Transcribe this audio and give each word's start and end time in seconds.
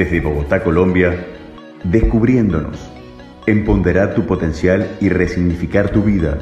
Desde 0.00 0.22
Bogotá, 0.22 0.64
Colombia, 0.64 1.26
descubriéndonos, 1.84 2.78
empoderar 3.46 4.14
tu 4.14 4.26
potencial 4.26 4.96
y 4.98 5.10
resignificar 5.10 5.92
tu 5.92 6.02
vida, 6.02 6.38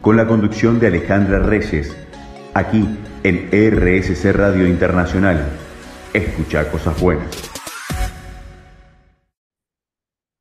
con 0.00 0.16
la 0.16 0.26
conducción 0.26 0.80
de 0.80 0.86
Alejandra 0.86 1.40
Reyes, 1.40 1.94
aquí 2.54 2.88
en 3.22 3.50
RSC 3.50 4.32
Radio 4.32 4.66
Internacional. 4.66 5.46
Escucha 6.14 6.70
cosas 6.70 6.98
buenas. 6.98 7.28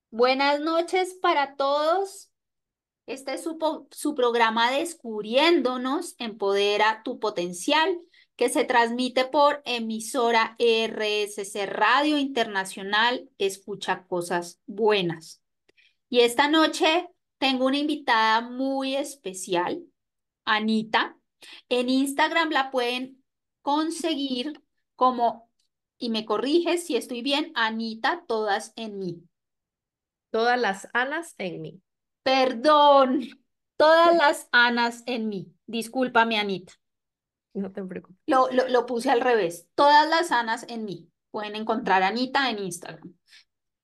Buenas 0.10 0.62
noches 0.62 1.14
para 1.22 1.58
todos. 1.58 2.32
Este 3.06 3.34
es 3.34 3.44
su, 3.44 3.58
su 3.92 4.16
programa 4.16 4.72
Descubriéndonos, 4.72 6.16
Empodera 6.20 7.02
tu 7.04 7.20
Potencial 7.20 8.00
que 8.36 8.50
se 8.50 8.66
transmite 8.66 9.26
por 9.26 9.62
emisora 9.66 10.58
RSC 10.60 11.66
Radio 11.68 12.18
Internacional, 12.18 13.30
escucha 13.38 14.06
cosas 14.08 14.60
buenas. 14.66 15.42
Y 16.10 16.20
esta 16.20 16.50
noche 16.50 17.08
tengo 17.38 17.66
una 17.66 17.78
invitada 17.78 18.42
muy 18.42 18.96
especial, 18.96 19.84
Anita. 20.44 21.18
En 21.70 21.90
Instagram 21.90 22.50
la 22.50 22.72
pueden 22.72 23.24
conseguir 23.62 24.62
como, 24.96 25.50
y 25.98 26.10
me 26.10 26.26
corrige 26.26 26.78
si 26.78 26.96
estoy 26.96 27.22
bien, 27.22 27.52
Anita, 27.56 28.26
todas 28.28 28.74
en 28.76 29.00
mí. 29.00 29.24
Todas 30.30 30.60
las 30.60 30.90
Anas 30.94 31.36
en 31.38 31.62
mí. 31.62 31.82
Perdón, 32.24 33.30
todas 33.78 34.16
las 34.16 34.50
Anas 34.52 35.04
en 35.06 35.30
mí. 35.30 35.54
Discúlpame, 35.66 36.38
Anita. 36.38 36.74
No 37.56 37.72
te 37.72 37.84
preocupes. 37.84 38.22
Lo, 38.28 38.50
lo, 38.52 38.86
puse 38.86 39.10
al 39.10 39.22
revés. 39.22 39.68
Todas 39.76 40.08
las 40.10 40.32
Anas 40.32 40.66
en 40.68 40.86
mí. 40.86 41.10
Pueden 41.32 41.56
encontrar 41.56 42.04
a 42.04 42.08
Anita 42.08 42.50
en 42.50 42.60
Instagram. 42.60 43.16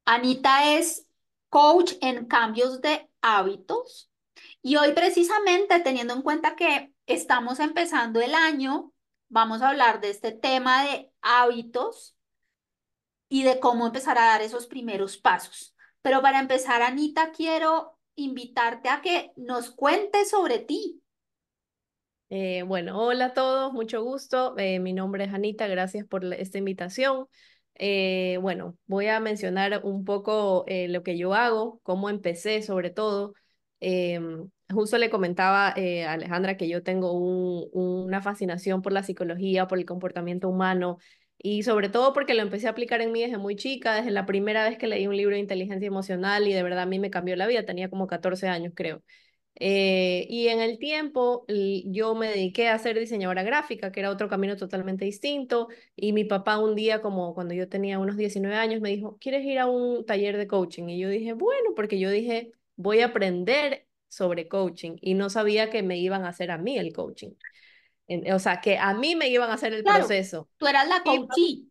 Anita 0.05 0.77
es 0.77 1.07
coach 1.49 1.93
en 2.01 2.25
cambios 2.25 2.81
de 2.81 3.09
hábitos. 3.21 4.11
Y 4.61 4.75
hoy 4.75 4.91
precisamente 4.93 5.79
teniendo 5.79 6.13
en 6.13 6.21
cuenta 6.21 6.55
que 6.55 6.93
estamos 7.05 7.59
empezando 7.59 8.21
el 8.21 8.35
año, 8.35 8.91
vamos 9.29 9.61
a 9.61 9.69
hablar 9.69 10.01
de 10.01 10.09
este 10.09 10.33
tema 10.33 10.83
de 10.83 11.11
hábitos 11.21 12.15
y 13.29 13.43
de 13.43 13.59
cómo 13.61 13.87
empezar 13.87 14.17
a 14.17 14.25
dar 14.25 14.41
esos 14.41 14.67
primeros 14.67 15.17
pasos. 15.17 15.73
Pero 16.01 16.21
para 16.21 16.39
empezar, 16.39 16.81
Anita, 16.81 17.31
quiero 17.31 17.97
invitarte 18.15 18.89
a 18.89 19.01
que 19.01 19.31
nos 19.37 19.71
cuentes 19.71 20.29
sobre 20.29 20.59
ti. 20.59 21.01
Eh, 22.33 22.63
bueno, 22.63 22.97
hola 22.97 23.25
a 23.27 23.33
todos, 23.33 23.73
mucho 23.73 24.01
gusto. 24.03 24.55
Eh, 24.57 24.79
mi 24.79 24.93
nombre 24.93 25.25
es 25.25 25.33
Anita, 25.33 25.67
gracias 25.67 26.05
por 26.07 26.23
esta 26.33 26.57
invitación. 26.57 27.25
Eh, 27.75 28.37
bueno, 28.41 28.77
voy 28.85 29.07
a 29.07 29.19
mencionar 29.19 29.81
un 29.83 30.05
poco 30.05 30.65
lo 30.67 31.03
que 31.03 31.17
yo 31.17 31.33
hago, 31.33 31.79
cómo 31.83 32.09
empecé 32.09 32.61
sobre 32.61 32.89
todo. 32.89 33.33
Justo 34.73 34.97
le 34.97 35.09
comentaba 35.09 35.67
a 35.69 35.73
Alejandra 36.13 36.55
que 36.55 36.69
yo 36.69 36.81
tengo 36.83 37.11
una 37.13 38.21
fascinación 38.21 38.81
por 38.81 38.93
la 38.93 39.03
psicología, 39.03 39.67
por 39.67 39.77
el 39.79 39.85
comportamiento 39.85 40.47
humano 40.47 40.97
y 41.37 41.63
sobre 41.63 41.89
todo 41.89 42.13
porque 42.13 42.33
lo 42.33 42.41
empecé 42.43 42.67
a 42.67 42.69
aplicar 42.71 43.01
en 43.01 43.11
mí 43.11 43.21
desde 43.23 43.37
muy 43.39 43.55
chica, 43.57 43.95
desde 43.95 44.11
la 44.11 44.25
primera 44.25 44.63
vez 44.69 44.77
que 44.77 44.87
leí 44.87 45.07
un 45.07 45.17
libro 45.17 45.35
de 45.35 45.41
inteligencia 45.41 45.87
emocional 45.87 46.47
y 46.47 46.53
de 46.53 46.63
verdad 46.63 46.83
a 46.83 46.85
mí 46.85 46.99
me 46.99 47.09
cambió 47.09 47.35
la 47.35 47.47
vida, 47.47 47.65
tenía 47.65 47.89
como 47.89 48.07
14 48.07 48.47
años 48.47 48.71
creo. 48.75 49.03
Eh, 49.55 50.25
y 50.29 50.47
en 50.47 50.59
el 50.59 50.79
tiempo 50.79 51.45
yo 51.47 52.15
me 52.15 52.29
dediqué 52.29 52.69
a 52.69 52.79
ser 52.79 52.97
diseñadora 52.97 53.43
gráfica, 53.43 53.91
que 53.91 53.99
era 53.99 54.09
otro 54.09 54.27
camino 54.27 54.55
totalmente 54.55 55.05
distinto. 55.05 55.67
Y 55.95 56.13
mi 56.13 56.23
papá 56.23 56.57
un 56.57 56.75
día, 56.75 57.01
como 57.01 57.33
cuando 57.33 57.53
yo 57.53 57.69
tenía 57.69 57.99
unos 57.99 58.17
19 58.17 58.55
años, 58.55 58.81
me 58.81 58.89
dijo, 58.89 59.17
¿quieres 59.19 59.45
ir 59.45 59.59
a 59.59 59.67
un 59.67 60.05
taller 60.05 60.37
de 60.37 60.47
coaching? 60.47 60.87
Y 60.89 60.99
yo 60.99 61.09
dije, 61.09 61.33
bueno, 61.33 61.71
porque 61.75 61.99
yo 61.99 62.09
dije, 62.09 62.51
voy 62.75 63.01
a 63.01 63.07
aprender 63.07 63.87
sobre 64.07 64.47
coaching 64.47 64.97
y 64.99 65.13
no 65.13 65.29
sabía 65.29 65.69
que 65.69 65.83
me 65.83 65.97
iban 65.97 66.25
a 66.25 66.29
hacer 66.29 66.51
a 66.51 66.57
mí 66.57 66.77
el 66.77 66.91
coaching. 66.93 67.31
o 68.33 68.39
sea, 68.39 68.61
que 68.61 68.77
a 68.77 68.93
mí 68.93 69.15
me 69.15 69.29
iban 69.29 69.49
a 69.49 69.53
hacer 69.53 69.73
el 69.73 69.83
proceso. 69.83 70.49
Tú 70.57 70.67
eras 70.67 70.87
la 70.87 71.01
coachee. 71.03 71.70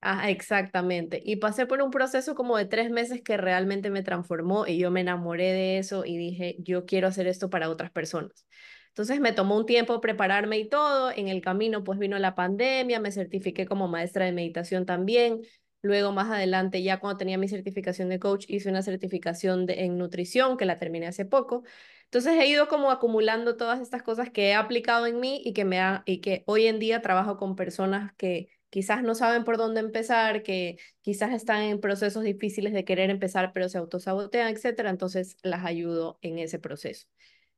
Ah, 0.00 0.30
exactamente. 0.30 1.20
Y 1.24 1.36
pasé 1.36 1.66
por 1.66 1.82
un 1.82 1.90
proceso 1.90 2.36
como 2.36 2.56
de 2.56 2.66
tres 2.66 2.88
meses 2.90 3.20
que 3.20 3.36
realmente 3.36 3.90
me 3.90 4.02
transformó 4.04 4.64
y 4.66 4.78
yo 4.78 4.92
me 4.92 5.00
enamoré 5.00 5.52
de 5.52 5.78
eso 5.78 6.04
y 6.04 6.16
dije, 6.16 6.54
yo 6.60 6.86
quiero 6.86 7.08
hacer 7.08 7.26
esto 7.26 7.50
para 7.50 7.68
otras 7.68 7.90
personas. 7.90 8.46
Entonces 8.88 9.18
me 9.20 9.32
tomó 9.32 9.56
un 9.56 9.66
tiempo 9.66 10.00
prepararme 10.00 10.58
y 10.58 10.68
todo. 10.68 11.10
En 11.10 11.26
el 11.26 11.40
camino 11.40 11.82
pues 11.82 11.98
vino 11.98 12.16
la 12.20 12.36
pandemia, 12.36 13.00
me 13.00 13.10
certifiqué 13.10 13.66
como 13.66 13.88
maestra 13.88 14.24
de 14.24 14.32
meditación 14.32 14.86
también. 14.86 15.40
Luego 15.82 16.12
más 16.12 16.30
adelante, 16.30 16.82
ya 16.82 17.00
cuando 17.00 17.18
tenía 17.18 17.36
mi 17.38 17.48
certificación 17.48 18.08
de 18.08 18.18
coach, 18.20 18.44
hice 18.48 18.68
una 18.70 18.82
certificación 18.82 19.66
de, 19.66 19.84
en 19.84 19.98
nutrición 19.98 20.56
que 20.56 20.64
la 20.64 20.78
terminé 20.78 21.08
hace 21.08 21.24
poco. 21.24 21.64
Entonces 22.04 22.34
he 22.40 22.46
ido 22.46 22.68
como 22.68 22.90
acumulando 22.92 23.56
todas 23.56 23.80
estas 23.80 24.02
cosas 24.04 24.30
que 24.30 24.48
he 24.48 24.54
aplicado 24.54 25.06
en 25.06 25.18
mí 25.20 25.42
y 25.44 25.52
que, 25.52 25.64
me 25.64 25.80
ha, 25.80 26.02
y 26.06 26.20
que 26.20 26.42
hoy 26.46 26.66
en 26.66 26.78
día 26.78 27.02
trabajo 27.02 27.36
con 27.36 27.56
personas 27.56 28.12
que 28.16 28.48
quizás 28.70 29.02
no 29.02 29.14
saben 29.14 29.44
por 29.44 29.56
dónde 29.56 29.80
empezar, 29.80 30.42
que 30.42 30.78
quizás 31.00 31.32
están 31.32 31.62
en 31.62 31.80
procesos 31.80 32.24
difíciles 32.24 32.72
de 32.72 32.84
querer 32.84 33.10
empezar, 33.10 33.52
pero 33.52 33.68
se 33.68 33.78
autosabotean, 33.78 34.48
etcétera. 34.48 34.90
Entonces 34.90 35.36
las 35.42 35.64
ayudo 35.64 36.18
en 36.22 36.38
ese 36.38 36.58
proceso. 36.58 37.06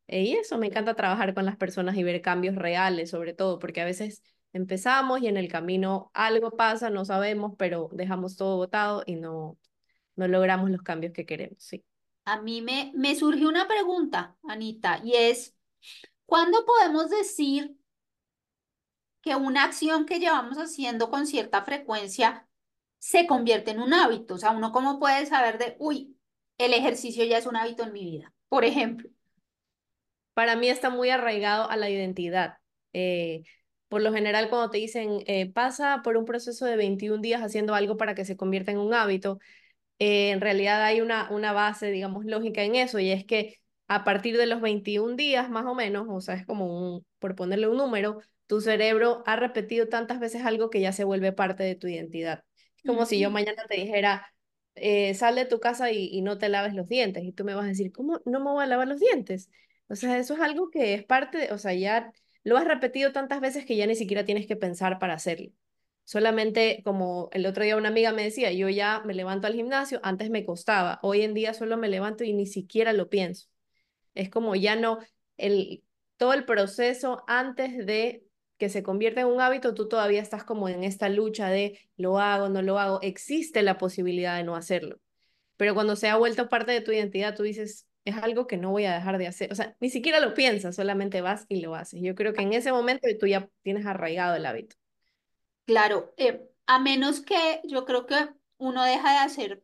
Eh, 0.06 0.22
y 0.22 0.32
eso, 0.34 0.58
me 0.58 0.66
encanta 0.66 0.94
trabajar 0.94 1.34
con 1.34 1.46
las 1.46 1.56
personas 1.56 1.96
y 1.96 2.02
ver 2.02 2.20
cambios 2.20 2.56
reales, 2.56 3.10
sobre 3.10 3.32
todo, 3.32 3.58
porque 3.58 3.80
a 3.80 3.84
veces 3.84 4.22
empezamos 4.52 5.20
y 5.22 5.28
en 5.28 5.36
el 5.36 5.48
camino 5.48 6.10
algo 6.14 6.50
pasa, 6.56 6.90
no 6.90 7.04
sabemos, 7.04 7.54
pero 7.56 7.88
dejamos 7.92 8.36
todo 8.36 8.56
botado 8.56 9.04
y 9.06 9.14
no, 9.14 9.56
no 10.16 10.28
logramos 10.28 10.70
los 10.70 10.82
cambios 10.82 11.12
que 11.12 11.26
queremos, 11.26 11.62
sí. 11.62 11.84
A 12.24 12.42
mí 12.42 12.60
me, 12.60 12.92
me 12.94 13.14
surgió 13.14 13.48
una 13.48 13.68
pregunta, 13.68 14.36
Anita, 14.42 15.00
y 15.04 15.14
es, 15.14 15.56
¿cuándo 16.26 16.64
podemos 16.66 17.08
decir 17.10 17.76
que 19.22 19.36
una 19.36 19.64
acción 19.64 20.06
que 20.06 20.18
llevamos 20.18 20.58
haciendo 20.58 21.10
con 21.10 21.26
cierta 21.26 21.62
frecuencia 21.64 22.46
se 22.98 23.26
convierte 23.26 23.72
en 23.72 23.80
un 23.80 23.94
hábito. 23.94 24.34
O 24.34 24.38
sea, 24.38 24.52
uno 24.52 24.72
cómo 24.72 24.98
puede 24.98 25.26
saber 25.26 25.58
de, 25.58 25.76
uy, 25.78 26.16
el 26.58 26.74
ejercicio 26.74 27.24
ya 27.24 27.38
es 27.38 27.46
un 27.46 27.56
hábito 27.56 27.84
en 27.84 27.92
mi 27.92 28.04
vida, 28.04 28.32
por 28.48 28.64
ejemplo. 28.64 29.10
Para 30.34 30.56
mí 30.56 30.68
está 30.68 30.90
muy 30.90 31.10
arraigado 31.10 31.68
a 31.70 31.76
la 31.76 31.90
identidad. 31.90 32.58
Eh, 32.92 33.42
por 33.88 34.02
lo 34.02 34.12
general, 34.12 34.48
cuando 34.48 34.70
te 34.70 34.78
dicen, 34.78 35.22
eh, 35.26 35.50
pasa 35.52 36.00
por 36.04 36.16
un 36.16 36.24
proceso 36.24 36.64
de 36.66 36.76
21 36.76 37.20
días 37.20 37.42
haciendo 37.42 37.74
algo 37.74 37.96
para 37.96 38.14
que 38.14 38.24
se 38.24 38.36
convierta 38.36 38.70
en 38.70 38.78
un 38.78 38.94
hábito, 38.94 39.38
eh, 39.98 40.30
en 40.30 40.40
realidad 40.40 40.82
hay 40.84 41.00
una, 41.00 41.30
una 41.30 41.52
base, 41.52 41.90
digamos, 41.90 42.24
lógica 42.24 42.62
en 42.62 42.76
eso, 42.76 42.98
y 43.00 43.10
es 43.10 43.24
que 43.26 43.60
a 43.88 44.04
partir 44.04 44.36
de 44.36 44.46
los 44.46 44.60
21 44.60 45.16
días, 45.16 45.50
más 45.50 45.66
o 45.66 45.74
menos, 45.74 46.06
o 46.08 46.20
sea, 46.20 46.36
es 46.36 46.46
como 46.46 46.66
un, 46.96 47.06
por 47.18 47.34
ponerle 47.34 47.68
un 47.68 47.76
número, 47.78 48.20
tu 48.50 48.60
cerebro 48.60 49.22
ha 49.26 49.36
repetido 49.36 49.86
tantas 49.86 50.18
veces 50.18 50.44
algo 50.44 50.70
que 50.70 50.80
ya 50.80 50.90
se 50.90 51.04
vuelve 51.04 51.30
parte 51.30 51.62
de 51.62 51.76
tu 51.76 51.86
identidad. 51.86 52.42
Es 52.76 52.82
como 52.84 53.06
si 53.06 53.20
yo 53.20 53.30
mañana 53.30 53.62
te 53.68 53.76
dijera, 53.76 54.26
eh, 54.74 55.14
sal 55.14 55.36
de 55.36 55.44
tu 55.44 55.60
casa 55.60 55.92
y, 55.92 56.20
no 56.22 56.36
te 56.36 56.48
laves 56.48 56.74
los 56.74 56.88
dientes. 56.88 57.22
Y 57.22 57.30
tú 57.30 57.44
me 57.44 57.54
vas 57.54 57.66
a 57.66 57.68
decir, 57.68 57.92
¿cómo 57.92 58.20
no 58.24 58.40
me 58.40 58.50
voy 58.50 58.64
a 58.64 58.66
lavar 58.66 58.88
los 58.88 58.98
dientes? 58.98 59.50
O 59.86 59.94
sea, 59.94 60.18
eso 60.18 60.34
es 60.34 60.40
algo 60.40 60.68
que 60.68 60.94
es 60.94 61.04
parte, 61.04 61.52
o 61.52 61.58
sea, 61.58 61.74
ya 61.74 62.10
lo 62.42 62.56
has 62.56 62.64
repetido 62.64 63.12
tantas 63.12 63.40
veces 63.40 63.64
que 63.64 63.76
ya 63.76 63.86
ni 63.86 63.94
siquiera 63.94 64.24
tienes 64.24 64.48
que 64.48 64.56
pensar 64.56 64.98
para 64.98 65.14
hacerlo. 65.14 65.52
Solamente 66.02 66.82
como 66.84 67.28
el 67.30 67.46
otro 67.46 67.62
día 67.62 67.76
una 67.76 67.90
amiga 67.90 68.12
me 68.12 68.24
decía, 68.24 68.50
yo 68.50 68.68
ya 68.68 69.00
me 69.06 69.14
levanto 69.14 69.46
al 69.46 69.54
gimnasio, 69.54 70.00
antes 70.02 70.28
me 70.28 70.44
costaba, 70.44 70.98
hoy 71.04 71.22
en 71.22 71.34
día 71.34 71.54
solo 71.54 71.76
me 71.76 71.86
levanto 71.86 72.24
y 72.24 72.32
ni 72.32 72.46
siquiera 72.46 72.92
lo 72.94 73.08
pienso. 73.08 73.46
Es 74.14 74.28
como 74.28 74.56
ya 74.56 74.74
no, 74.74 74.98
el, 75.36 75.84
todo 76.16 76.32
el 76.32 76.44
proceso 76.44 77.22
antes 77.28 77.86
de 77.86 78.24
que 78.60 78.68
se 78.68 78.84
convierte 78.84 79.22
en 79.22 79.26
un 79.26 79.40
hábito, 79.40 79.74
tú 79.74 79.88
todavía 79.88 80.20
estás 80.20 80.44
como 80.44 80.68
en 80.68 80.84
esta 80.84 81.08
lucha 81.08 81.48
de 81.48 81.80
lo 81.96 82.20
hago, 82.20 82.48
no 82.48 82.62
lo 82.62 82.78
hago. 82.78 83.00
Existe 83.02 83.62
la 83.62 83.78
posibilidad 83.78 84.36
de 84.36 84.44
no 84.44 84.54
hacerlo. 84.54 85.00
Pero 85.56 85.74
cuando 85.74 85.96
se 85.96 86.08
ha 86.08 86.16
vuelto 86.16 86.48
parte 86.48 86.70
de 86.70 86.82
tu 86.82 86.92
identidad, 86.92 87.34
tú 87.34 87.42
dices, 87.42 87.88
es 88.04 88.16
algo 88.18 88.46
que 88.46 88.58
no 88.58 88.70
voy 88.70 88.84
a 88.84 88.94
dejar 88.94 89.18
de 89.18 89.26
hacer. 89.26 89.50
O 89.50 89.54
sea, 89.54 89.74
ni 89.80 89.90
siquiera 89.90 90.20
lo 90.20 90.34
piensas, 90.34 90.76
solamente 90.76 91.22
vas 91.22 91.46
y 91.48 91.62
lo 91.62 91.74
haces. 91.74 92.00
Yo 92.02 92.14
creo 92.14 92.34
que 92.34 92.42
en 92.42 92.52
ese 92.52 92.70
momento 92.70 93.08
tú 93.18 93.26
ya 93.26 93.48
tienes 93.62 93.86
arraigado 93.86 94.36
el 94.36 94.46
hábito. 94.46 94.76
Claro, 95.64 96.12
eh, 96.18 96.42
a 96.66 96.78
menos 96.78 97.20
que 97.20 97.60
yo 97.64 97.86
creo 97.86 98.06
que 98.06 98.28
uno 98.58 98.84
deja 98.84 99.12
de 99.12 99.18
hacer 99.18 99.62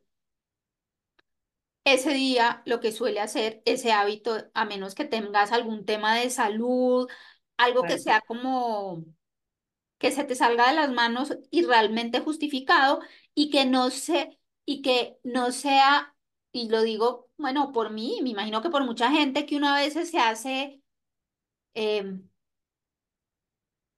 ese 1.85 2.13
día 2.13 2.63
lo 2.65 2.79
que 2.79 2.91
suele 2.91 3.19
hacer 3.19 3.61
ese 3.65 3.91
hábito, 3.91 4.35
a 4.53 4.65
menos 4.65 4.95
que 4.95 5.05
tengas 5.05 5.51
algún 5.51 5.85
tema 5.85 6.15
de 6.15 6.29
salud, 6.29 7.07
algo 7.57 7.85
que 7.85 7.97
sea 7.99 8.21
como 8.21 9.03
que 9.97 10.11
se 10.11 10.23
te 10.23 10.35
salga 10.35 10.69
de 10.69 10.75
las 10.75 10.91
manos 10.91 11.37
y 11.51 11.63
realmente 11.65 12.19
justificado 12.21 13.01
y 13.33 13.49
que 13.49 13.65
no 13.65 13.89
se 13.89 14.39
y 14.65 14.81
que 14.81 15.17
no 15.23 15.51
sea 15.51 16.15
y 16.51 16.69
lo 16.69 16.81
digo 16.83 17.29
bueno 17.37 17.71
por 17.71 17.91
mí 17.91 18.19
me 18.23 18.29
imagino 18.29 18.61
que 18.61 18.69
por 18.69 18.85
mucha 18.85 19.11
gente 19.11 19.45
que 19.45 19.57
una 19.57 19.75
vez 19.75 19.93
se 19.93 20.19
hace 20.19 20.81
eh, 21.75 22.19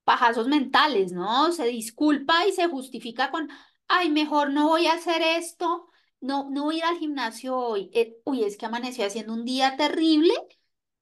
pajazos 0.04 0.48
mentales 0.48 1.12
no 1.12 1.52
se 1.52 1.66
disculpa 1.68 2.46
y 2.48 2.52
se 2.52 2.68
justifica 2.68 3.32
con 3.32 3.50
ay, 3.90 4.10
mejor 4.10 4.52
no 4.52 4.70
voy 4.70 4.88
a 4.88 4.94
hacer 4.94 5.22
esto, 5.22 5.90
no, 6.22 6.50
no 6.50 6.64
voy 6.66 6.76
a 6.76 6.78
ir 6.80 6.84
al 6.86 6.98
gimnasio 7.00 7.58
hoy. 7.58 7.92
Eh, 7.94 8.18
uy, 8.24 8.44
es 8.44 8.58
que 8.58 8.66
amaneció 8.68 9.06
haciendo 9.06 9.34
un 9.34 9.46
día 9.46 9.76
terrible 9.78 10.34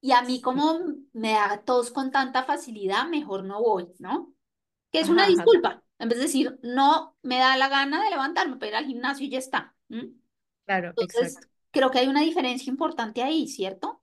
y 0.00 0.12
a 0.12 0.22
mí 0.22 0.40
como 0.40 0.80
me 1.12 1.32
da 1.32 1.62
tos 1.64 1.90
con 1.90 2.10
tanta 2.10 2.44
facilidad, 2.44 3.08
mejor 3.08 3.44
no 3.44 3.60
voy, 3.62 3.88
¿no? 3.98 4.34
Que 4.92 5.00
es 5.00 5.08
una 5.10 5.26
Ajá, 5.26 5.28
disculpa. 5.28 5.82
En 5.98 6.08
vez 6.10 6.18
de 6.18 6.24
decir, 6.26 6.58
no 6.62 7.16
me 7.22 7.38
da 7.38 7.56
la 7.58 7.68
gana 7.68 8.04
de 8.04 8.10
levantarme 8.10 8.56
para 8.56 8.68
ir 8.70 8.76
al 8.76 8.86
gimnasio 8.86 9.26
y 9.26 9.30
ya 9.30 9.38
está. 9.38 9.76
claro, 10.64 10.94
Entonces, 10.96 11.32
exacto. 11.32 11.48
creo 11.70 11.90
que 11.90 11.98
hay 12.00 12.08
una 12.08 12.20
diferencia 12.22 12.70
importante 12.70 13.22
ahí, 13.22 13.48
¿cierto? 13.48 14.02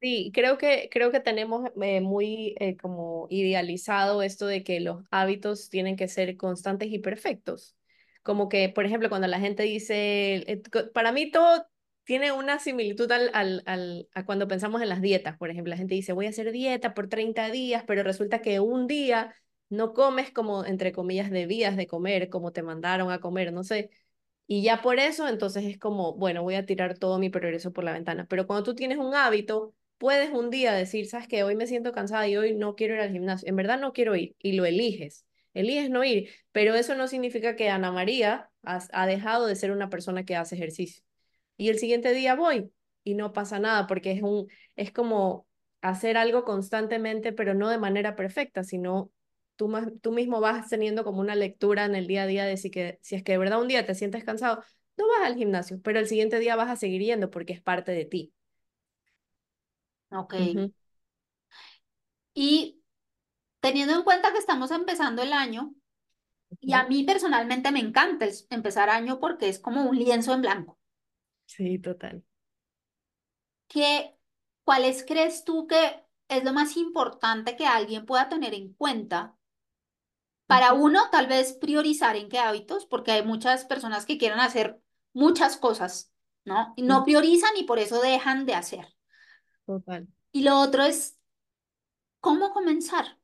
Sí, 0.00 0.32
creo 0.34 0.58
que, 0.58 0.88
creo 0.90 1.12
que 1.12 1.20
tenemos 1.20 1.70
eh, 1.80 2.00
muy 2.00 2.56
eh, 2.58 2.76
como 2.76 3.28
idealizado 3.30 4.22
esto 4.22 4.46
de 4.46 4.64
que 4.64 4.80
los 4.80 5.04
hábitos 5.12 5.68
tienen 5.70 5.94
que 5.96 6.08
ser 6.08 6.36
constantes 6.36 6.88
y 6.90 6.98
perfectos. 6.98 7.76
Como 8.24 8.48
que, 8.48 8.68
por 8.68 8.84
ejemplo, 8.84 9.08
cuando 9.08 9.28
la 9.28 9.38
gente 9.38 9.62
dice, 9.62 10.36
eh, 10.50 10.62
para 10.92 11.12
mí 11.12 11.30
todo 11.30 11.66
tiene 12.04 12.32
una 12.32 12.58
similitud 12.58 13.10
al, 13.12 13.30
al, 13.34 13.62
al, 13.66 14.08
a 14.14 14.24
cuando 14.24 14.48
pensamos 14.48 14.82
en 14.82 14.88
las 14.88 15.00
dietas. 15.02 15.36
Por 15.38 15.50
ejemplo, 15.50 15.70
la 15.70 15.76
gente 15.76 15.94
dice, 15.94 16.12
voy 16.12 16.26
a 16.26 16.30
hacer 16.30 16.50
dieta 16.52 16.94
por 16.94 17.08
30 17.08 17.50
días, 17.50 17.84
pero 17.86 18.02
resulta 18.02 18.40
que 18.42 18.60
un 18.60 18.86
día 18.86 19.34
no 19.68 19.92
comes 19.94 20.30
como, 20.32 20.64
entre 20.64 20.92
comillas, 20.92 21.30
debías 21.30 21.76
de 21.76 21.86
comer, 21.86 22.28
como 22.28 22.52
te 22.52 22.62
mandaron 22.62 23.10
a 23.10 23.20
comer, 23.20 23.52
no 23.52 23.64
sé. 23.64 23.90
Y 24.46 24.62
ya 24.62 24.82
por 24.82 24.98
eso, 24.98 25.28
entonces 25.28 25.64
es 25.64 25.78
como, 25.78 26.14
bueno, 26.14 26.42
voy 26.42 26.56
a 26.56 26.66
tirar 26.66 26.98
todo 26.98 27.18
mi 27.18 27.30
progreso 27.30 27.72
por 27.72 27.84
la 27.84 27.92
ventana. 27.92 28.26
Pero 28.28 28.46
cuando 28.46 28.64
tú 28.64 28.74
tienes 28.74 28.98
un 28.98 29.14
hábito, 29.14 29.74
puedes 29.98 30.30
un 30.30 30.50
día 30.50 30.72
decir, 30.74 31.06
sabes 31.08 31.28
que 31.28 31.42
hoy 31.44 31.56
me 31.56 31.66
siento 31.66 31.92
cansada 31.92 32.28
y 32.28 32.36
hoy 32.36 32.54
no 32.54 32.74
quiero 32.76 32.94
ir 32.94 33.00
al 33.00 33.12
gimnasio. 33.12 33.48
En 33.48 33.56
verdad 33.56 33.78
no 33.80 33.92
quiero 33.92 34.14
ir 34.16 34.36
y 34.38 34.52
lo 34.52 34.64
eliges. 34.66 35.26
Eliges 35.54 35.90
no 35.90 36.04
ir, 36.04 36.30
pero 36.52 36.74
eso 36.74 36.94
no 36.96 37.08
significa 37.08 37.56
que 37.56 37.68
Ana 37.70 37.92
María 37.92 38.50
has- 38.62 38.88
ha 38.92 39.06
dejado 39.06 39.46
de 39.46 39.56
ser 39.56 39.70
una 39.70 39.90
persona 39.90 40.24
que 40.24 40.36
hace 40.36 40.54
ejercicio. 40.56 41.02
Y 41.56 41.68
el 41.68 41.78
siguiente 41.78 42.12
día 42.12 42.34
voy 42.34 42.72
y 43.04 43.14
no 43.14 43.32
pasa 43.32 43.58
nada 43.58 43.86
porque 43.86 44.12
es 44.12 44.22
un, 44.22 44.48
es 44.76 44.92
como 44.92 45.46
hacer 45.80 46.16
algo 46.16 46.44
constantemente, 46.44 47.32
pero 47.32 47.54
no 47.54 47.68
de 47.68 47.78
manera 47.78 48.16
perfecta, 48.16 48.64
sino 48.64 49.12
tú, 49.56 49.68
más, 49.68 49.88
tú 50.02 50.12
mismo 50.12 50.40
vas 50.40 50.68
teniendo 50.68 51.04
como 51.04 51.20
una 51.20 51.34
lectura 51.36 51.84
en 51.84 51.94
el 51.94 52.06
día 52.06 52.22
a 52.24 52.26
día 52.26 52.44
de 52.44 52.56
si, 52.56 52.70
que, 52.70 52.98
si 53.02 53.16
es 53.16 53.22
que 53.24 53.32
de 53.32 53.38
verdad 53.38 53.60
un 53.60 53.68
día 53.68 53.84
te 53.86 53.94
sientes 53.94 54.24
cansado, 54.24 54.62
no 54.96 55.08
vas 55.08 55.26
al 55.26 55.36
gimnasio, 55.36 55.80
pero 55.82 55.98
el 55.98 56.06
siguiente 56.08 56.38
día 56.38 56.56
vas 56.56 56.70
a 56.70 56.76
seguir 56.76 57.02
yendo 57.02 57.30
porque 57.30 57.52
es 57.54 57.62
parte 57.62 57.92
de 57.92 58.04
ti. 58.04 58.32
Ok. 60.10 60.34
Y 62.34 62.82
teniendo 63.60 63.94
en 63.94 64.02
cuenta 64.04 64.32
que 64.32 64.38
estamos 64.38 64.70
empezando 64.72 65.22
el 65.22 65.32
año, 65.34 65.74
y 66.60 66.74
a 66.74 66.84
mí 66.84 67.04
personalmente 67.04 67.72
me 67.72 67.80
encanta 67.80 68.26
el- 68.26 68.34
empezar 68.50 68.90
año 68.90 69.20
porque 69.20 69.48
es 69.50 69.58
como 69.60 69.84
un 69.84 69.96
lienzo 69.98 70.34
en 70.34 70.42
blanco. 70.42 70.78
Sí, 71.52 71.78
total. 71.78 72.24
¿Qué, 73.68 74.14
cuáles 74.64 75.04
crees 75.04 75.42
tú 75.44 75.66
que 75.66 76.04
es 76.28 76.44
lo 76.44 76.52
más 76.52 76.76
importante 76.76 77.56
que 77.56 77.66
alguien 77.66 78.06
pueda 78.06 78.28
tener 78.28 78.54
en 78.54 78.72
cuenta? 78.74 79.36
Para 80.46 80.72
uno, 80.74 81.00
tal 81.10 81.26
vez 81.26 81.52
priorizar 81.54 82.14
en 82.16 82.28
qué 82.28 82.38
hábitos, 82.38 82.86
porque 82.86 83.10
hay 83.12 83.24
muchas 83.24 83.64
personas 83.64 84.06
que 84.06 84.18
quieren 84.18 84.38
hacer 84.40 84.80
muchas 85.14 85.56
cosas, 85.56 86.12
¿no? 86.44 86.74
Y 86.76 86.82
no 86.82 87.04
priorizan 87.04 87.50
y 87.56 87.64
por 87.64 87.78
eso 87.78 88.00
dejan 88.00 88.46
de 88.46 88.54
hacer. 88.54 88.86
Total. 89.66 90.06
Y 90.32 90.42
lo 90.42 90.58
otro 90.60 90.82
es 90.84 91.18
cómo 92.20 92.52
comenzar. 92.54 93.18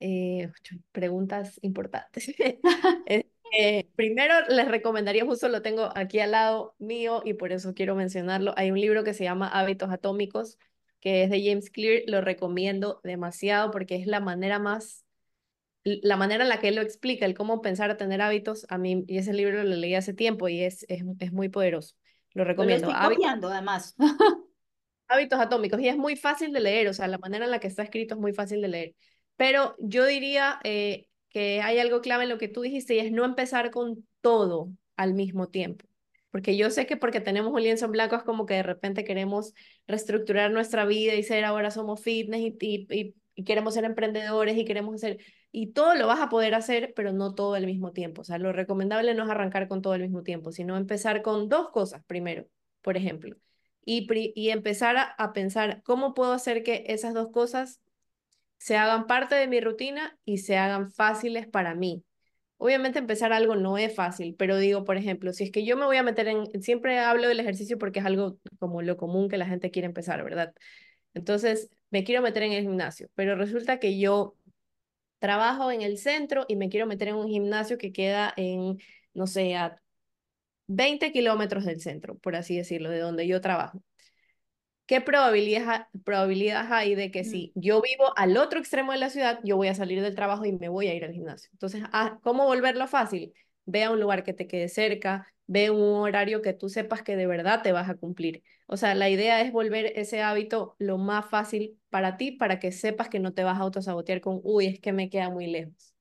Eh, 0.00 0.50
preguntas 0.92 1.58
importantes. 1.62 2.28
Es- 2.38 2.58
eh, 3.52 3.88
primero, 3.96 4.34
les 4.48 4.68
recomendaría, 4.68 5.24
justo 5.24 5.48
lo 5.48 5.62
tengo 5.62 5.90
aquí 5.94 6.20
al 6.20 6.32
lado 6.32 6.74
mío 6.78 7.22
y 7.24 7.34
por 7.34 7.52
eso 7.52 7.74
quiero 7.74 7.94
mencionarlo. 7.94 8.54
Hay 8.56 8.70
un 8.70 8.80
libro 8.80 9.04
que 9.04 9.14
se 9.14 9.24
llama 9.24 9.48
Hábitos 9.48 9.90
Atómicos, 9.90 10.58
que 11.00 11.24
es 11.24 11.30
de 11.30 11.42
James 11.44 11.70
Clear. 11.70 12.02
Lo 12.06 12.20
recomiendo 12.20 13.00
demasiado 13.04 13.70
porque 13.70 13.96
es 13.96 14.06
la 14.06 14.20
manera 14.20 14.58
más, 14.58 15.04
la 15.84 16.16
manera 16.16 16.44
en 16.44 16.48
la 16.48 16.60
que 16.60 16.68
él 16.68 16.76
lo 16.76 16.82
explica, 16.82 17.26
el 17.26 17.34
cómo 17.34 17.60
pensar 17.62 17.90
a 17.90 17.96
tener 17.96 18.22
hábitos. 18.22 18.66
A 18.68 18.78
mí, 18.78 19.04
y 19.06 19.18
ese 19.18 19.32
libro 19.32 19.62
lo 19.62 19.76
leí 19.76 19.94
hace 19.94 20.14
tiempo 20.14 20.48
y 20.48 20.62
es, 20.62 20.84
es, 20.88 21.02
es 21.18 21.32
muy 21.32 21.48
poderoso. 21.48 21.94
Lo 22.34 22.44
Yo 22.44 22.44
lo 22.44 22.48
recomiendo. 22.48 22.88
estoy 22.88 22.94
copiando 22.94 23.48
además. 23.48 23.94
Hábitos 25.08 25.40
atómicos 25.40 25.80
y 25.80 25.88
es 25.88 25.96
muy 25.96 26.16
fácil 26.16 26.52
de 26.52 26.60
leer, 26.60 26.88
o 26.88 26.94
sea, 26.94 27.06
la 27.06 27.18
manera 27.18 27.44
en 27.44 27.50
la 27.50 27.60
que 27.60 27.66
está 27.66 27.82
escrito 27.82 28.14
es 28.14 28.20
muy 28.20 28.32
fácil 28.32 28.62
de 28.62 28.68
leer. 28.68 28.94
Pero 29.36 29.76
yo 29.78 30.06
diría 30.06 30.58
eh, 30.64 31.08
que 31.32 31.60
hay 31.62 31.78
algo 31.78 32.00
clave 32.00 32.24
en 32.24 32.30
lo 32.30 32.38
que 32.38 32.48
tú 32.48 32.62
dijiste 32.62 32.94
y 32.94 32.98
es 33.00 33.12
no 33.12 33.24
empezar 33.24 33.70
con 33.70 34.06
todo 34.20 34.70
al 34.96 35.14
mismo 35.14 35.48
tiempo. 35.48 35.86
Porque 36.30 36.56
yo 36.56 36.70
sé 36.70 36.86
que 36.86 36.96
porque 36.96 37.20
tenemos 37.20 37.52
un 37.52 37.62
lienzo 37.62 37.86
en 37.86 37.92
blanco 37.92 38.16
es 38.16 38.22
como 38.22 38.46
que 38.46 38.54
de 38.54 38.62
repente 38.62 39.04
queremos 39.04 39.54
reestructurar 39.86 40.50
nuestra 40.50 40.86
vida 40.86 41.14
y 41.14 41.22
ser 41.22 41.44
ahora 41.44 41.70
somos 41.70 42.00
fitness 42.02 42.40
y, 42.40 42.56
y, 42.60 43.14
y, 43.34 43.44
queremos 43.44 43.74
ser 43.74 43.84
emprendedores 43.84 44.56
y 44.56 44.64
queremos 44.64 44.94
hacer, 44.94 45.18
y 45.50 45.72
todo 45.72 45.94
lo 45.94 46.06
vas 46.06 46.20
a 46.20 46.28
poder 46.28 46.54
hacer, 46.54 46.92
pero 46.96 47.12
no 47.12 47.34
todo 47.34 47.54
al 47.54 47.66
mismo 47.66 47.92
tiempo. 47.92 48.22
O 48.22 48.24
sea, 48.24 48.38
lo 48.38 48.52
recomendable 48.52 49.14
no 49.14 49.24
es 49.24 49.30
arrancar 49.30 49.68
con 49.68 49.82
todo 49.82 49.92
al 49.94 50.02
mismo 50.02 50.22
tiempo, 50.22 50.52
sino 50.52 50.76
empezar 50.76 51.22
con 51.22 51.48
dos 51.48 51.70
cosas 51.70 52.02
primero, 52.06 52.46
por 52.82 52.96
ejemplo 52.96 53.36
y, 53.84 54.06
y 54.34 54.50
empezar 54.50 54.96
a, 54.96 55.02
a 55.02 55.32
pensar 55.32 55.82
cómo 55.82 56.14
puedo 56.14 56.32
hacer 56.32 56.62
que 56.62 56.84
esas 56.88 57.14
dos 57.14 57.30
cosas 57.30 57.80
se 58.62 58.76
hagan 58.76 59.08
parte 59.08 59.34
de 59.34 59.48
mi 59.48 59.60
rutina 59.60 60.16
y 60.24 60.38
se 60.38 60.56
hagan 60.56 60.92
fáciles 60.92 61.48
para 61.48 61.74
mí. 61.74 62.04
Obviamente 62.58 63.00
empezar 63.00 63.32
algo 63.32 63.56
no 63.56 63.76
es 63.76 63.92
fácil, 63.92 64.36
pero 64.38 64.56
digo, 64.56 64.84
por 64.84 64.96
ejemplo, 64.96 65.32
si 65.32 65.42
es 65.42 65.50
que 65.50 65.64
yo 65.64 65.76
me 65.76 65.84
voy 65.84 65.96
a 65.96 66.04
meter 66.04 66.28
en, 66.28 66.62
siempre 66.62 67.00
hablo 67.00 67.26
del 67.26 67.40
ejercicio 67.40 67.76
porque 67.76 67.98
es 67.98 68.06
algo 68.06 68.38
como 68.60 68.80
lo 68.82 68.96
común 68.96 69.28
que 69.28 69.36
la 69.36 69.46
gente 69.46 69.72
quiere 69.72 69.86
empezar, 69.86 70.22
¿verdad? 70.22 70.54
Entonces, 71.12 71.70
me 71.90 72.04
quiero 72.04 72.22
meter 72.22 72.44
en 72.44 72.52
el 72.52 72.62
gimnasio, 72.62 73.08
pero 73.16 73.34
resulta 73.34 73.80
que 73.80 73.98
yo 73.98 74.36
trabajo 75.18 75.72
en 75.72 75.82
el 75.82 75.98
centro 75.98 76.44
y 76.46 76.54
me 76.54 76.68
quiero 76.68 76.86
meter 76.86 77.08
en 77.08 77.16
un 77.16 77.28
gimnasio 77.28 77.78
que 77.78 77.92
queda 77.92 78.32
en, 78.36 78.78
no 79.12 79.26
sé, 79.26 79.56
a 79.56 79.82
20 80.68 81.10
kilómetros 81.10 81.64
del 81.64 81.80
centro, 81.80 82.16
por 82.18 82.36
así 82.36 82.56
decirlo, 82.56 82.90
de 82.90 83.00
donde 83.00 83.26
yo 83.26 83.40
trabajo. 83.40 83.82
¿Qué 84.86 85.00
probabilidades, 85.00 85.86
probabilidades 86.04 86.70
hay 86.70 86.94
de 86.94 87.10
que 87.10 87.20
Mm. 87.20 87.24
si 87.24 87.52
yo 87.54 87.80
vivo 87.80 88.12
al 88.16 88.36
otro 88.36 88.58
extremo 88.58 88.92
de 88.92 88.98
la 88.98 89.10
ciudad, 89.10 89.40
yo 89.44 89.56
voy 89.56 89.68
a 89.68 89.74
salir 89.74 90.02
del 90.02 90.14
trabajo 90.14 90.44
y 90.44 90.52
me 90.52 90.68
voy 90.68 90.88
a 90.88 90.94
ir 90.94 91.04
al 91.04 91.12
gimnasio? 91.12 91.50
Entonces, 91.52 91.82
ah, 91.92 92.18
¿cómo 92.22 92.44
volverlo 92.46 92.86
fácil? 92.88 93.32
Ve 93.64 93.84
a 93.84 93.90
un 93.90 94.00
lugar 94.00 94.24
que 94.24 94.32
te 94.32 94.46
quede 94.46 94.68
cerca, 94.68 95.26
ve 95.46 95.70
un 95.70 96.00
horario 96.00 96.42
que 96.42 96.52
tú 96.52 96.68
sepas 96.68 97.02
que 97.02 97.16
de 97.16 97.26
verdad 97.26 97.62
te 97.62 97.72
vas 97.72 97.88
a 97.88 97.94
cumplir. 97.94 98.42
O 98.66 98.76
sea, 98.76 98.94
la 98.94 99.08
idea 99.08 99.40
es 99.40 99.52
volver 99.52 99.92
ese 99.96 100.20
hábito 100.22 100.74
lo 100.78 100.98
más 100.98 101.26
fácil 101.30 101.78
para 101.90 102.16
ti, 102.16 102.32
para 102.32 102.58
que 102.58 102.72
sepas 102.72 103.08
que 103.08 103.20
no 103.20 103.32
te 103.32 103.44
vas 103.44 103.58
a 103.58 103.62
autosabotear 103.62 104.20
con, 104.20 104.40
uy, 104.42 104.66
es 104.66 104.80
que 104.80 104.92
me 104.92 105.08
queda 105.10 105.30
muy 105.30 105.46
lejos. 105.46 105.94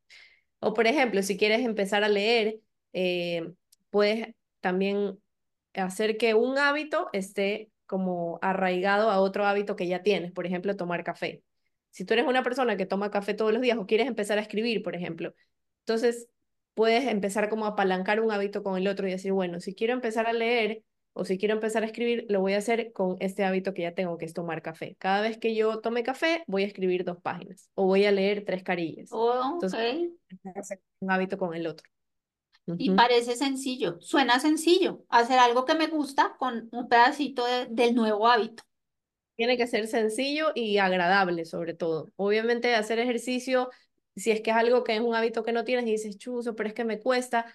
O 0.59 0.73
por 0.73 0.87
ejemplo, 0.87 1.23
si 1.23 1.37
quieres 1.37 1.61
empezar 1.65 2.03
a 2.03 2.09
leer, 2.09 2.59
eh, 2.93 3.51
puedes 3.89 4.35
también 4.59 5.19
hacer 5.73 6.17
que 6.17 6.33
un 6.33 6.57
hábito 6.57 7.09
esté 7.13 7.71
como 7.91 8.39
arraigado 8.41 9.11
a 9.11 9.19
otro 9.19 9.45
hábito 9.45 9.75
que 9.75 9.85
ya 9.85 10.01
tienes, 10.01 10.31
por 10.31 10.45
ejemplo, 10.45 10.77
tomar 10.77 11.03
café. 11.03 11.43
Si 11.89 12.05
tú 12.05 12.13
eres 12.13 12.25
una 12.25 12.41
persona 12.41 12.77
que 12.77 12.85
toma 12.85 13.11
café 13.11 13.33
todos 13.33 13.51
los 13.51 13.61
días 13.61 13.77
o 13.77 13.85
quieres 13.85 14.07
empezar 14.07 14.37
a 14.37 14.41
escribir, 14.41 14.81
por 14.81 14.95
ejemplo, 14.95 15.33
entonces 15.81 16.29
puedes 16.73 17.05
empezar 17.05 17.49
como 17.49 17.65
a 17.65 17.71
apalancar 17.71 18.21
un 18.21 18.31
hábito 18.31 18.63
con 18.63 18.77
el 18.77 18.87
otro 18.87 19.09
y 19.09 19.11
decir, 19.11 19.33
bueno, 19.33 19.59
si 19.59 19.75
quiero 19.75 19.91
empezar 19.91 20.25
a 20.25 20.31
leer 20.31 20.83
o 21.11 21.25
si 21.25 21.37
quiero 21.37 21.53
empezar 21.53 21.83
a 21.83 21.87
escribir, 21.87 22.25
lo 22.29 22.39
voy 22.39 22.53
a 22.53 22.59
hacer 22.59 22.93
con 22.93 23.17
este 23.19 23.43
hábito 23.43 23.73
que 23.73 23.81
ya 23.81 23.93
tengo, 23.93 24.17
que 24.17 24.23
es 24.23 24.33
tomar 24.33 24.61
café. 24.61 24.95
Cada 24.97 25.19
vez 25.19 25.37
que 25.37 25.53
yo 25.53 25.81
tome 25.81 26.03
café, 26.03 26.45
voy 26.47 26.63
a 26.63 26.67
escribir 26.67 27.03
dos 27.03 27.17
páginas 27.21 27.69
o 27.73 27.87
voy 27.87 28.05
a 28.05 28.11
leer 28.13 28.45
tres 28.45 28.63
carillas. 28.63 29.09
Oh. 29.11 29.51
Entonces, 29.55 30.11
un 31.01 31.11
hábito 31.11 31.37
con 31.37 31.53
el 31.53 31.67
otro. 31.67 31.89
Y 32.77 32.91
parece 32.91 33.35
sencillo, 33.35 33.97
suena 34.01 34.39
sencillo, 34.39 35.03
hacer 35.09 35.39
algo 35.39 35.65
que 35.65 35.75
me 35.75 35.87
gusta 35.87 36.35
con 36.39 36.69
un 36.71 36.87
pedacito 36.89 37.45
de- 37.45 37.67
del 37.67 37.93
nuevo 37.95 38.27
hábito. 38.27 38.63
Tiene 39.35 39.57
que 39.57 39.67
ser 39.67 39.87
sencillo 39.87 40.51
y 40.53 40.77
agradable, 40.77 41.45
sobre 41.45 41.73
todo. 41.73 42.11
Obviamente, 42.15 42.75
hacer 42.75 42.99
ejercicio, 42.99 43.69
si 44.15 44.31
es 44.31 44.41
que 44.41 44.51
es 44.51 44.55
algo 44.57 44.83
que 44.83 44.95
es 44.95 45.01
un 45.01 45.15
hábito 45.15 45.43
que 45.43 45.51
no 45.51 45.63
tienes 45.63 45.87
y 45.87 45.91
dices, 45.91 46.17
chuzo, 46.17 46.55
pero 46.55 46.69
es 46.69 46.75
que 46.75 46.85
me 46.85 46.99
cuesta, 46.99 47.45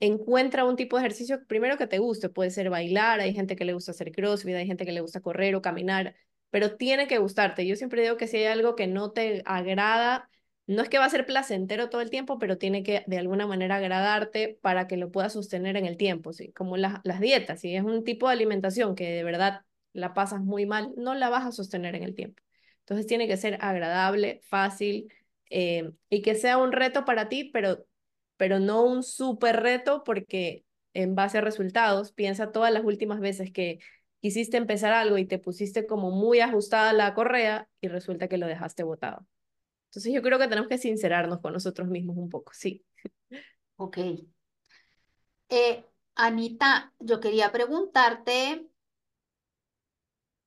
encuentra 0.00 0.64
un 0.64 0.76
tipo 0.76 0.96
de 0.96 1.02
ejercicio 1.04 1.44
primero 1.46 1.76
que 1.78 1.86
te 1.86 1.98
guste. 1.98 2.28
Puede 2.30 2.50
ser 2.50 2.70
bailar, 2.70 3.20
hay 3.20 3.34
gente 3.34 3.56
que 3.56 3.64
le 3.64 3.74
gusta 3.74 3.92
hacer 3.92 4.12
crossfit, 4.12 4.54
hay 4.56 4.66
gente 4.66 4.86
que 4.86 4.92
le 4.92 5.00
gusta 5.02 5.20
correr 5.20 5.54
o 5.56 5.62
caminar, 5.62 6.16
pero 6.50 6.76
tiene 6.76 7.08
que 7.08 7.18
gustarte. 7.18 7.66
Yo 7.66 7.76
siempre 7.76 8.02
digo 8.02 8.16
que 8.16 8.26
si 8.28 8.38
hay 8.38 8.46
algo 8.46 8.76
que 8.76 8.86
no 8.86 9.12
te 9.12 9.42
agrada, 9.46 10.30
no 10.70 10.82
es 10.82 10.88
que 10.88 10.98
va 10.98 11.04
a 11.06 11.10
ser 11.10 11.26
placentero 11.26 11.90
todo 11.90 12.00
el 12.00 12.10
tiempo, 12.10 12.38
pero 12.38 12.58
tiene 12.58 12.82
que 12.82 13.04
de 13.06 13.18
alguna 13.18 13.46
manera 13.46 13.76
agradarte 13.76 14.58
para 14.62 14.86
que 14.86 14.96
lo 14.96 15.10
puedas 15.10 15.32
sostener 15.32 15.76
en 15.76 15.86
el 15.86 15.96
tiempo, 15.96 16.32
¿sí? 16.32 16.52
Como 16.52 16.76
las, 16.76 17.00
las 17.04 17.20
dietas, 17.20 17.60
si 17.60 17.74
es 17.76 17.84
un 17.84 18.04
tipo 18.04 18.28
de 18.28 18.34
alimentación 18.34 18.94
que 18.94 19.10
de 19.10 19.24
verdad 19.24 19.62
la 19.92 20.14
pasas 20.14 20.40
muy 20.40 20.66
mal, 20.66 20.92
no 20.96 21.14
la 21.14 21.28
vas 21.28 21.46
a 21.46 21.52
sostener 21.52 21.94
en 21.94 22.04
el 22.04 22.14
tiempo. 22.14 22.42
Entonces 22.80 23.06
tiene 23.06 23.28
que 23.28 23.36
ser 23.36 23.58
agradable, 23.60 24.40
fácil 24.44 25.12
eh, 25.50 25.92
y 26.08 26.22
que 26.22 26.34
sea 26.34 26.58
un 26.58 26.72
reto 26.72 27.04
para 27.04 27.28
ti, 27.28 27.50
pero 27.52 27.86
pero 28.36 28.58
no 28.58 28.82
un 28.84 29.02
súper 29.02 29.60
reto 29.60 30.02
porque 30.02 30.64
en 30.94 31.14
base 31.14 31.38
a 31.38 31.40
resultados, 31.42 32.12
piensa 32.12 32.52
todas 32.52 32.72
las 32.72 32.84
últimas 32.84 33.20
veces 33.20 33.52
que 33.52 33.80
quisiste 34.20 34.56
empezar 34.56 34.94
algo 34.94 35.18
y 35.18 35.26
te 35.26 35.38
pusiste 35.38 35.86
como 35.86 36.10
muy 36.10 36.40
ajustada 36.40 36.94
la 36.94 37.12
correa 37.14 37.68
y 37.82 37.88
resulta 37.88 38.28
que 38.28 38.38
lo 38.38 38.46
dejaste 38.46 38.82
botado. 38.82 39.26
Entonces 39.90 40.12
yo 40.12 40.22
creo 40.22 40.38
que 40.38 40.46
tenemos 40.46 40.68
que 40.68 40.78
sincerarnos 40.78 41.40
con 41.40 41.52
nosotros 41.52 41.88
mismos 41.88 42.16
un 42.16 42.28
poco, 42.28 42.52
sí. 42.54 42.84
Ok. 43.76 43.98
Eh, 45.48 45.84
Anita, 46.14 46.92
yo 47.00 47.18
quería 47.18 47.50
preguntarte, 47.50 48.70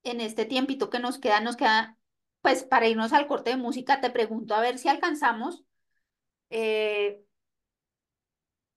en 0.03 0.21
este 0.21 0.45
tiempito 0.45 0.89
que 0.89 0.99
nos 0.99 1.19
queda, 1.19 1.41
nos 1.41 1.57
queda, 1.57 1.97
pues 2.41 2.63
para 2.63 2.87
irnos 2.87 3.11
al 3.11 3.27
corte 3.27 3.51
de 3.51 3.57
música, 3.57 3.99
te 3.99 4.09
pregunto 4.09 4.55
a 4.55 4.61
ver 4.61 4.77
si 4.77 4.87
alcanzamos. 4.87 5.65
Eh, 6.49 7.25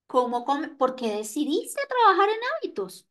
¿cómo, 0.09 0.45
¿Por 0.79 0.97
qué 0.97 1.13
decidiste 1.17 1.81
trabajar 1.89 2.29
en 2.29 2.41
hábitos? 2.57 3.07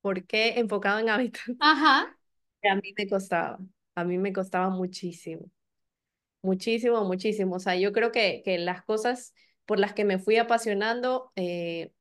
¿Por 0.00 0.24
qué 0.26 0.60
enfocado 0.60 1.00
en 1.00 1.08
hábitos? 1.08 1.42
Ajá. 1.58 2.16
A 2.62 2.74
mí 2.76 2.94
me 2.96 3.08
costaba, 3.08 3.58
a 3.94 4.04
mí 4.04 4.18
me 4.18 4.32
costaba 4.32 4.70
muchísimo, 4.70 5.50
muchísimo, 6.46 7.04
muchísimo. 7.04 7.56
O 7.56 7.60
sea, 7.60 7.76
yo 7.76 7.92
creo 7.92 8.12
que, 8.12 8.42
que 8.44 8.58
las 8.58 8.82
cosas 8.84 9.34
por 9.66 9.78
las 9.78 9.92
que 9.94 10.04
me 10.04 10.18
fui 10.18 10.36
apasionando, 10.36 11.32
eh, 11.36 11.92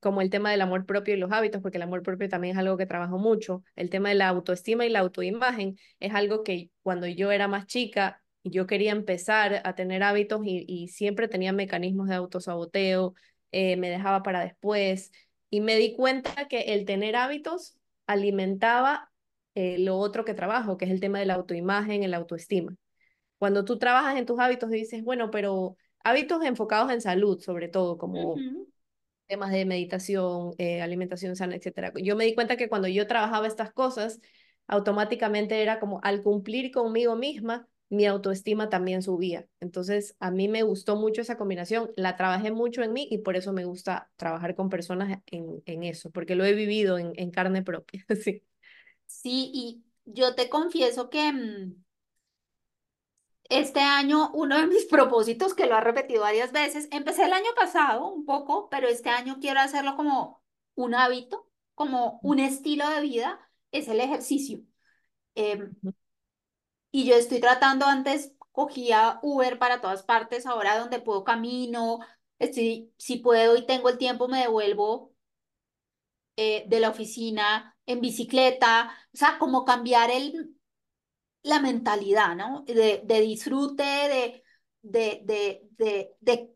como 0.00 0.22
el 0.22 0.30
tema 0.30 0.50
del 0.50 0.62
amor 0.62 0.86
propio 0.86 1.14
y 1.14 1.18
los 1.18 1.32
hábitos, 1.32 1.62
porque 1.62 1.78
el 1.78 1.82
amor 1.82 2.02
propio 2.02 2.28
también 2.28 2.54
es 2.56 2.58
algo 2.58 2.76
que 2.76 2.86
trabajo 2.86 3.18
mucho, 3.18 3.62
el 3.76 3.90
tema 3.90 4.08
de 4.08 4.14
la 4.16 4.28
autoestima 4.28 4.86
y 4.86 4.90
la 4.90 5.00
autoimagen 5.00 5.76
es 6.00 6.14
algo 6.14 6.42
que 6.44 6.70
cuando 6.82 7.06
yo 7.06 7.30
era 7.30 7.48
más 7.48 7.66
chica, 7.66 8.22
yo 8.44 8.66
quería 8.66 8.92
empezar 8.92 9.62
a 9.64 9.74
tener 9.74 10.02
hábitos 10.02 10.40
y, 10.44 10.88
siempre 10.88 11.28
tenía 11.28 11.52
mecanismos 11.52 12.08
de 12.08 12.14
autosaboteo, 12.16 13.14
eh, 13.52 13.76
me 13.76 13.90
dejaba 13.90 14.22
para 14.22 14.40
después, 14.40 15.12
y 15.50 15.60
me 15.60 15.76
di 15.76 15.94
cuenta 15.94 16.48
que 16.48 16.60
el 16.74 16.84
tener 16.86 17.16
hábitos 17.16 17.76
alimentaba 18.06 19.10
eh, 19.54 19.78
lo 19.78 19.98
otro 19.98 20.24
que 20.24 20.34
trabajo, 20.34 20.78
que 20.78 20.86
es 20.86 20.90
el 20.90 21.00
tema 21.00 21.18
de 21.18 21.26
la 21.26 21.34
autoimagen, 21.34 22.02
el 22.02 22.14
autoestima. 22.14 22.74
Cuando 23.42 23.64
tú 23.64 23.76
trabajas 23.76 24.16
en 24.16 24.24
tus 24.24 24.38
hábitos 24.38 24.70
y 24.70 24.76
dices, 24.76 25.02
bueno, 25.02 25.32
pero 25.32 25.76
hábitos 26.04 26.44
enfocados 26.44 26.92
en 26.92 27.00
salud, 27.00 27.40
sobre 27.40 27.66
todo, 27.66 27.98
como 27.98 28.44
temas 29.26 29.50
de 29.50 29.64
meditación, 29.64 30.52
eh, 30.58 30.80
alimentación 30.80 31.34
sana, 31.34 31.56
etcétera. 31.56 31.92
Yo 32.00 32.14
me 32.14 32.24
di 32.24 32.36
cuenta 32.36 32.56
que 32.56 32.68
cuando 32.68 32.86
yo 32.86 33.08
trabajaba 33.08 33.48
estas 33.48 33.72
cosas, 33.72 34.20
automáticamente 34.68 35.60
era 35.60 35.80
como 35.80 35.98
al 36.04 36.22
cumplir 36.22 36.70
conmigo 36.70 37.16
misma, 37.16 37.66
mi 37.88 38.06
autoestima 38.06 38.68
también 38.68 39.02
subía. 39.02 39.48
Entonces, 39.58 40.14
a 40.20 40.30
mí 40.30 40.46
me 40.46 40.62
gustó 40.62 40.94
mucho 40.94 41.20
esa 41.20 41.36
combinación, 41.36 41.90
la 41.96 42.16
trabajé 42.16 42.52
mucho 42.52 42.84
en 42.84 42.92
mí 42.92 43.08
y 43.10 43.18
por 43.18 43.34
eso 43.34 43.52
me 43.52 43.64
gusta 43.64 44.08
trabajar 44.14 44.54
con 44.54 44.68
personas 44.68 45.18
en, 45.26 45.64
en 45.66 45.82
eso, 45.82 46.12
porque 46.12 46.36
lo 46.36 46.44
he 46.44 46.52
vivido 46.54 46.96
en, 46.98 47.12
en 47.16 47.32
carne 47.32 47.64
propia. 47.64 48.06
sí. 48.22 48.44
Sí, 49.06 49.50
y 49.52 49.84
yo 50.04 50.34
te 50.34 50.48
confieso 50.48 51.10
que 51.10 51.32
mm, 51.32 51.84
este 53.52 53.80
año 53.80 54.30
uno 54.34 54.58
de 54.58 54.66
mis 54.66 54.86
propósitos, 54.90 55.54
que 55.54 55.66
lo 55.66 55.76
ha 55.76 55.80
repetido 55.80 56.22
varias 56.22 56.52
veces, 56.52 56.88
empecé 56.90 57.24
el 57.24 57.32
año 57.32 57.50
pasado 57.56 58.08
un 58.08 58.24
poco, 58.24 58.68
pero 58.70 58.88
este 58.88 59.10
año 59.10 59.38
quiero 59.40 59.60
hacerlo 59.60 59.96
como 59.96 60.42
un 60.74 60.94
hábito, 60.94 61.48
como 61.74 62.20
un 62.22 62.40
estilo 62.40 62.88
de 62.88 63.00
vida, 63.02 63.40
es 63.72 63.88
el 63.88 64.00
ejercicio. 64.00 64.60
Em, 65.34 65.74
y 66.90 67.04
yo 67.06 67.14
estoy 67.16 67.40
tratando, 67.40 67.86
antes 67.86 68.32
cogía 68.52 69.18
Uber 69.22 69.58
para 69.58 69.80
todas 69.80 70.02
partes, 70.02 70.46
ahora 70.46 70.78
donde 70.78 71.00
puedo 71.00 71.24
camino, 71.24 72.00
estoy, 72.38 72.92
si 72.98 73.16
puedo 73.18 73.56
y 73.56 73.66
tengo 73.66 73.88
el 73.88 73.98
tiempo, 73.98 74.28
me 74.28 74.40
devuelvo 74.40 75.14
eh, 76.36 76.64
de 76.68 76.80
la 76.80 76.90
oficina 76.90 77.76
en 77.86 78.00
bicicleta, 78.00 78.94
o 79.12 79.16
sea, 79.16 79.38
como 79.38 79.64
cambiar 79.64 80.10
el, 80.10 80.54
la 81.42 81.60
mentalidad, 81.60 82.36
¿no? 82.36 82.64
De, 82.66 83.02
de 83.04 83.20
disfrute, 83.20 83.82
de, 83.82 84.44
de, 84.82 85.20
de, 86.20 86.50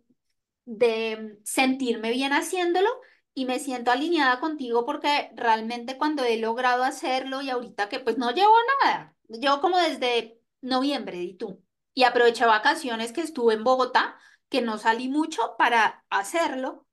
de, 0.65 1.39
sentirme 1.45 2.11
bien 2.13 2.33
haciéndolo 2.33 2.89
y 3.35 3.45
me 3.47 3.59
siento 3.59 3.91
alineada 3.91 4.41
contigo 4.41 4.85
porque 4.87 5.31
realmente 5.37 5.99
cuando 5.99 6.25
he 6.25 6.39
logrado 6.39 6.85
hacerlo 6.85 7.43
y 7.43 7.51
ahorita 7.51 7.89
que 7.89 8.01
pues 8.01 8.19
no 8.19 8.31
llevo 8.33 8.55
nada, 8.83 9.15
yo 9.29 9.61
como 9.61 9.79
desde 9.79 10.41
noviembre 10.61 11.23
y 11.23 11.35
tú, 11.37 11.63
y 11.95 12.05
aproveché 12.05 12.47
vacaciones 12.47 13.13
que 13.13 13.21
estuve 13.23 13.55
en 13.55 13.65
Bogotá, 13.65 14.19
que 14.49 14.63
no 14.63 14.79
salí 14.79 15.09
mucho 15.09 15.57
para 15.59 16.05
hacerlo, 16.11 16.87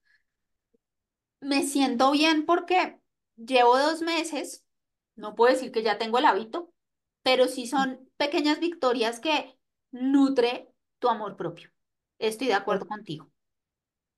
me 1.41 1.63
siento 1.63 2.11
bien 2.11 2.45
porque 2.45 2.99
llevo 3.35 3.77
dos 3.77 4.01
meses, 4.01 4.65
no 5.15 5.35
puedo 5.35 5.53
decir 5.53 5.71
que 5.71 5.83
ya 5.83 5.97
tengo 5.97 6.17
el 6.17 6.25
hábito, 6.25 6.72
pero 7.23 7.47
sí 7.47 7.67
son 7.67 8.09
pequeñas 8.17 8.59
victorias 8.59 9.19
que 9.19 9.57
nutre 9.91 10.69
tu 10.99 11.09
amor 11.09 11.35
propio. 11.35 11.71
Estoy 12.19 12.47
de 12.47 12.53
acuerdo 12.53 12.85
contigo. 12.85 13.31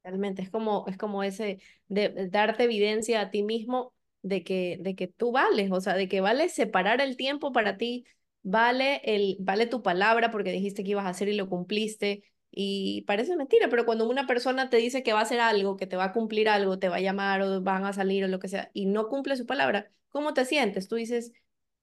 Realmente 0.03 0.41
es 0.41 0.49
como, 0.51 0.85
es 0.87 0.97
como 0.97 1.23
ese 1.23 1.59
de, 1.87 2.27
darte 2.29 2.63
evidencia 2.63 3.21
a 3.21 3.31
ti 3.31 3.41
mismo 3.43 3.93
de 4.21 4.43
que, 4.43 4.77
de 4.81 4.95
que 4.95 5.07
tú 5.07 5.31
vales, 5.31 5.71
o 5.71 5.81
sea, 5.81 5.95
de 5.95 6.07
que 6.07 6.21
vale 6.21 6.49
separar 6.49 7.01
el 7.01 7.17
tiempo 7.17 7.51
para 7.51 7.77
ti, 7.77 8.05
vale, 8.43 9.01
el, 9.03 9.37
vale 9.39 9.65
tu 9.67 9.81
palabra 9.81 10.31
porque 10.31 10.51
dijiste 10.51 10.83
que 10.83 10.91
ibas 10.91 11.05
a 11.05 11.09
hacer 11.09 11.29
y 11.29 11.35
lo 11.35 11.49
cumpliste. 11.49 12.23
Y 12.51 13.01
parece 13.07 13.35
mentira, 13.35 13.67
pero 13.69 13.85
cuando 13.85 14.07
una 14.07 14.27
persona 14.27 14.69
te 14.69 14.77
dice 14.77 15.03
que 15.03 15.13
va 15.13 15.19
a 15.19 15.23
hacer 15.23 15.39
algo, 15.39 15.75
que 15.75 15.87
te 15.87 15.97
va 15.97 16.05
a 16.05 16.13
cumplir 16.13 16.47
algo, 16.49 16.79
te 16.79 16.87
va 16.89 16.97
a 16.97 17.01
llamar 17.01 17.41
o 17.41 17.61
van 17.61 17.83
a 17.85 17.93
salir 17.93 18.23
o 18.23 18.27
lo 18.27 18.39
que 18.39 18.47
sea, 18.47 18.71
y 18.73 18.85
no 18.85 19.09
cumple 19.09 19.35
su 19.35 19.45
palabra, 19.45 19.91
¿cómo 20.09 20.33
te 20.33 20.45
sientes? 20.45 20.87
Tú 20.87 20.95
dices, 20.95 21.33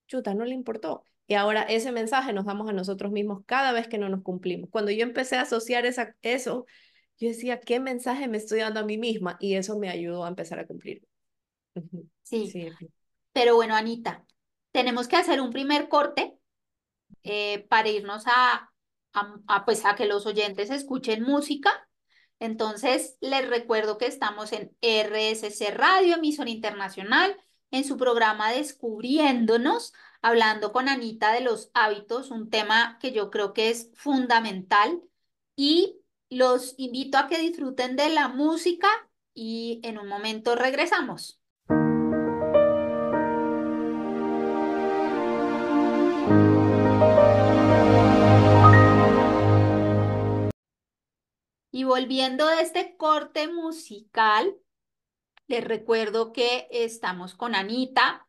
chuta, 0.06 0.34
no 0.34 0.44
le 0.44 0.54
importó. 0.54 1.04
Y 1.32 1.34
ahora 1.34 1.62
ese 1.62 1.92
mensaje 1.92 2.34
nos 2.34 2.44
damos 2.44 2.68
a 2.68 2.74
nosotros 2.74 3.10
mismos 3.10 3.42
cada 3.46 3.72
vez 3.72 3.88
que 3.88 3.96
no 3.96 4.10
nos 4.10 4.22
cumplimos. 4.22 4.68
Cuando 4.68 4.90
yo 4.90 5.02
empecé 5.02 5.36
a 5.36 5.42
asociar 5.42 5.86
esa, 5.86 6.14
eso, 6.20 6.66
yo 7.16 7.28
decía, 7.28 7.58
¿qué 7.58 7.80
mensaje 7.80 8.28
me 8.28 8.36
estoy 8.36 8.58
dando 8.58 8.80
a 8.80 8.84
mí 8.84 8.98
misma? 8.98 9.38
Y 9.40 9.54
eso 9.54 9.78
me 9.78 9.88
ayudó 9.88 10.26
a 10.26 10.28
empezar 10.28 10.58
a 10.58 10.66
cumplir. 10.66 11.00
Sí. 12.22 12.50
sí. 12.50 12.68
Pero 13.32 13.54
bueno, 13.54 13.74
Anita, 13.74 14.26
tenemos 14.72 15.08
que 15.08 15.16
hacer 15.16 15.40
un 15.40 15.48
primer 15.48 15.88
corte 15.88 16.36
eh, 17.22 17.64
para 17.70 17.88
irnos 17.88 18.24
a, 18.26 18.70
a, 19.14 19.34
a, 19.46 19.64
pues 19.64 19.86
a 19.86 19.94
que 19.94 20.04
los 20.04 20.26
oyentes 20.26 20.68
escuchen 20.68 21.22
música. 21.22 21.88
Entonces, 22.40 23.16
les 23.22 23.48
recuerdo 23.48 23.96
que 23.96 24.04
estamos 24.04 24.52
en 24.52 24.76
RSC 24.82 25.70
Radio, 25.70 26.16
emisora 26.16 26.50
internacional, 26.50 27.34
en 27.72 27.84
su 27.84 27.96
programa 27.96 28.52
Descubriéndonos 28.52 29.92
hablando 30.20 30.72
con 30.72 30.88
Anita 30.88 31.32
de 31.32 31.40
los 31.40 31.70
hábitos, 31.74 32.30
un 32.30 32.48
tema 32.48 32.98
que 33.00 33.12
yo 33.12 33.30
creo 33.30 33.52
que 33.52 33.70
es 33.70 33.90
fundamental 33.94 35.02
y 35.56 35.98
los 36.30 36.74
invito 36.78 37.18
a 37.18 37.26
que 37.26 37.38
disfruten 37.38 37.96
de 37.96 38.08
la 38.10 38.28
música 38.28 38.88
y 39.34 39.80
en 39.82 39.98
un 39.98 40.06
momento 40.06 40.54
regresamos. 40.54 41.40
Y 51.74 51.84
volviendo 51.84 52.46
de 52.46 52.60
este 52.60 52.96
corte 52.96 53.48
musical, 53.48 54.54
les 55.52 55.64
recuerdo 55.64 56.32
que 56.32 56.66
estamos 56.70 57.34
con 57.34 57.54
Anita 57.54 58.26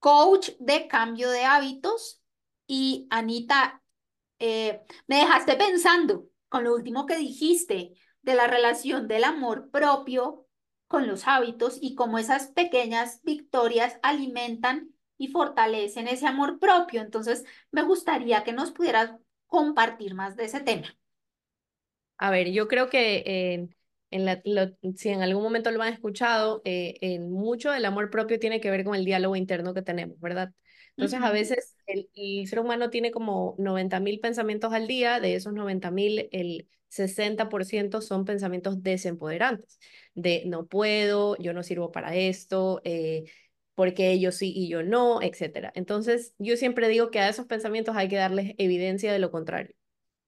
coach 0.00 0.50
de 0.58 0.88
cambio 0.88 1.30
de 1.30 1.44
hábitos. 1.44 2.20
Y 2.66 3.06
Anita, 3.10 3.80
eh, 4.40 4.82
me 5.06 5.18
dejaste 5.18 5.54
pensando 5.54 6.26
con 6.48 6.64
lo 6.64 6.74
último 6.74 7.06
que 7.06 7.16
dijiste 7.16 7.92
de 8.22 8.34
la 8.34 8.48
relación 8.48 9.06
del 9.06 9.22
amor 9.22 9.70
propio 9.70 10.48
con 10.88 11.06
los 11.06 11.28
hábitos 11.28 11.78
y 11.80 11.94
cómo 11.94 12.18
esas 12.18 12.48
pequeñas 12.48 13.22
victorias 13.22 14.00
alimentan 14.02 14.90
y 15.16 15.28
fortalecen 15.28 16.08
ese 16.08 16.26
amor 16.26 16.58
propio. 16.58 17.02
Entonces, 17.02 17.44
me 17.70 17.82
gustaría 17.82 18.42
que 18.42 18.52
nos 18.52 18.72
pudieras 18.72 19.12
compartir 19.46 20.14
más 20.14 20.34
de 20.34 20.46
ese 20.46 20.58
tema. 20.58 20.88
A 22.16 22.32
ver, 22.32 22.50
yo 22.50 22.66
creo 22.66 22.90
que 22.90 23.22
eh, 23.26 23.68
en 24.10 24.24
la, 24.24 24.42
si 24.96 25.08
en 25.10 25.22
algún 25.22 25.42
momento 25.42 25.70
lo 25.70 25.82
han 25.82 25.92
escuchado, 25.92 26.62
eh, 26.64 26.96
en 27.00 27.30
mucho 27.30 27.70
del 27.70 27.84
amor 27.84 28.10
propio 28.10 28.38
tiene 28.38 28.60
que 28.60 28.70
ver 28.70 28.84
con 28.84 28.94
el 28.94 29.04
diálogo 29.04 29.36
interno 29.36 29.74
que 29.74 29.82
tenemos, 29.82 30.18
¿verdad? 30.20 30.52
Entonces, 30.96 31.20
a 31.22 31.30
veces 31.30 31.76
el, 31.86 32.48
ser 32.48 32.58
humano 32.58 32.90
tiene 32.90 33.12
como 33.12 33.54
90 33.58 34.00
mil 34.00 34.18
pensamientos 34.18 34.72
al 34.72 34.88
día, 34.88 35.20
de 35.20 35.36
esos 35.36 35.52
90 35.52 35.92
mil, 35.92 36.28
el 36.32 36.66
60% 36.88 38.00
son 38.00 38.24
pensamientos 38.24 38.82
desempoderantes, 38.82 39.78
de 40.14 40.42
no 40.46 40.66
puedo, 40.66 41.36
yo 41.36 41.52
no 41.52 41.62
sirvo 41.62 41.92
para 41.92 42.16
esto, 42.16 42.80
eh, 42.82 43.30
porque 43.76 44.10
ellos 44.10 44.34
sí 44.34 44.52
y 44.52 44.68
yo 44.68 44.82
no, 44.82 45.22
etcétera. 45.22 45.70
Entonces, 45.76 46.34
yo 46.38 46.56
siempre 46.56 46.88
digo 46.88 47.12
que 47.12 47.20
a 47.20 47.28
esos 47.28 47.46
pensamientos 47.46 47.96
hay 47.96 48.08
que 48.08 48.16
darles 48.16 48.54
evidencia 48.58 49.12
de 49.12 49.20
lo 49.20 49.30
contrario. 49.30 49.77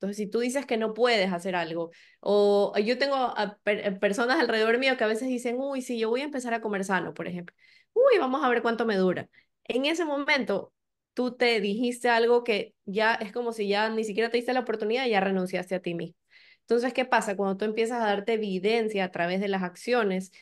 Entonces, 0.00 0.16
si 0.16 0.26
tú 0.28 0.40
dices 0.40 0.64
que 0.64 0.78
no 0.78 0.95
puedes 0.95 1.30
hacer 1.30 1.54
algo, 1.54 1.90
o 2.21 2.73
yo 2.78 2.97
tengo 2.97 3.16
a 3.16 3.59
personas 4.00 4.40
alrededor 4.40 4.78
mío 4.78 4.97
que 4.97 5.04
a 5.04 5.07
veces 5.07 5.28
dicen, 5.28 5.57
uy, 5.59 5.83
si 5.83 5.99
yo 5.99 6.09
voy 6.09 6.23
a 6.23 6.25
empezar 6.25 6.54
a 6.54 6.62
comer 6.62 6.85
sano, 6.85 7.12
por 7.12 7.28
ejemplo, 7.28 7.54
uy, 7.92 8.19
vamos 8.19 8.42
a 8.42 8.49
ver 8.49 8.62
cuánto 8.62 8.87
me 8.87 8.97
dura. 8.97 9.28
En 9.64 9.85
ese 9.85 10.07
momento, 10.07 10.73
tú 11.12 11.37
te 11.37 11.61
dijiste 11.61 12.09
algo 12.09 12.45
que 12.45 12.75
ya 12.87 13.12
es 13.14 13.30
como 13.30 13.52
si 13.52 13.69
ya 13.69 13.90
ni 13.90 14.04
siquiera 14.04 14.30
te 14.30 14.38
diste 14.38 14.54
la 14.54 14.61
oportunidad 14.61 15.04
y 15.04 15.11
ya 15.11 15.21
renunciaste 15.21 15.75
a 15.75 15.83
ti 15.83 15.95
mismo. 15.95 16.16
Entonces, 16.62 16.95
¿qué 16.95 17.04
pasa? 17.04 17.37
Cuando 17.37 17.59
tú 17.59 17.66
empiezas 17.66 18.00
a 18.00 18.07
darte 18.07 18.35
evidencia 18.35 19.04
a 19.04 19.11
través 19.11 19.40
de 19.40 19.49
las 19.49 19.62
acciones, 19.62 20.33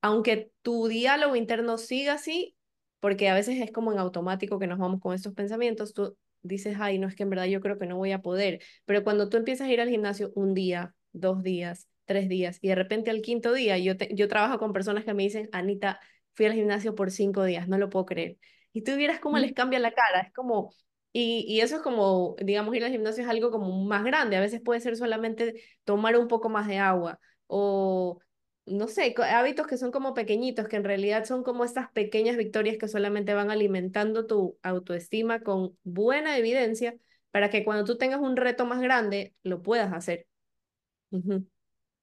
aunque 0.00 0.52
tu 0.62 0.86
diálogo 0.86 1.34
interno 1.34 1.76
siga 1.76 2.14
así, 2.14 2.56
porque 3.00 3.28
a 3.28 3.34
veces 3.34 3.60
es 3.60 3.72
como 3.72 3.92
en 3.92 3.98
automático 3.98 4.58
que 4.60 4.68
nos 4.68 4.78
vamos 4.78 5.00
con 5.00 5.14
estos 5.14 5.34
pensamientos, 5.34 5.92
tú 5.92 6.16
dices, 6.46 6.76
ay, 6.80 6.98
no 6.98 7.08
es 7.08 7.14
que 7.14 7.22
en 7.22 7.30
verdad 7.30 7.46
yo 7.46 7.60
creo 7.60 7.78
que 7.78 7.86
no 7.86 7.96
voy 7.96 8.12
a 8.12 8.22
poder, 8.22 8.60
pero 8.84 9.04
cuando 9.04 9.28
tú 9.28 9.36
empiezas 9.36 9.68
a 9.68 9.72
ir 9.72 9.80
al 9.80 9.88
gimnasio 9.88 10.32
un 10.34 10.54
día, 10.54 10.94
dos 11.12 11.42
días, 11.42 11.88
tres 12.04 12.28
días, 12.28 12.58
y 12.62 12.68
de 12.68 12.74
repente 12.74 13.10
al 13.10 13.22
quinto 13.22 13.52
día, 13.52 13.78
yo, 13.78 13.94
yo 14.10 14.28
trabajo 14.28 14.58
con 14.58 14.72
personas 14.72 15.04
que 15.04 15.14
me 15.14 15.24
dicen, 15.24 15.48
Anita, 15.52 16.00
fui 16.34 16.46
al 16.46 16.52
gimnasio 16.54 16.94
por 16.94 17.10
cinco 17.10 17.44
días, 17.44 17.68
no 17.68 17.78
lo 17.78 17.90
puedo 17.90 18.06
creer. 18.06 18.38
Y 18.72 18.82
tú 18.82 18.94
vieras 18.96 19.20
cómo 19.20 19.38
les 19.38 19.52
cambia 19.52 19.78
la 19.78 19.92
cara, 19.92 20.20
es 20.20 20.32
como, 20.32 20.72
y, 21.12 21.44
y, 21.48 21.60
eso 21.60 21.76
es 21.76 21.82
como, 21.82 22.36
digamos, 22.40 22.74
ir 22.76 22.84
al 22.84 22.92
gimnasio 22.92 23.24
es 23.24 23.30
algo 23.30 23.50
como 23.50 23.84
más 23.84 24.04
grande, 24.04 24.36
a 24.36 24.40
veces 24.40 24.60
puede 24.60 24.80
ser 24.80 24.96
solamente 24.96 25.62
tomar 25.84 26.16
un 26.18 26.28
poco 26.28 26.50
más 26.50 26.68
de 26.68 26.78
agua 26.78 27.18
o 27.46 28.20
no 28.66 28.88
sé, 28.88 29.14
hábitos 29.18 29.66
que 29.66 29.78
son 29.78 29.92
como 29.92 30.12
pequeñitos, 30.12 30.66
que 30.68 30.76
en 30.76 30.84
realidad 30.84 31.24
son 31.24 31.42
como 31.42 31.64
estas 31.64 31.90
pequeñas 31.92 32.36
victorias 32.36 32.76
que 32.78 32.88
solamente 32.88 33.32
van 33.32 33.50
alimentando 33.50 34.26
tu 34.26 34.58
autoestima 34.62 35.40
con 35.40 35.78
buena 35.84 36.36
evidencia 36.36 36.96
para 37.30 37.48
que 37.48 37.64
cuando 37.64 37.84
tú 37.84 37.96
tengas 37.96 38.20
un 38.20 38.36
reto 38.36 38.66
más 38.66 38.80
grande 38.80 39.34
lo 39.42 39.62
puedas 39.62 39.92
hacer. 39.92 40.26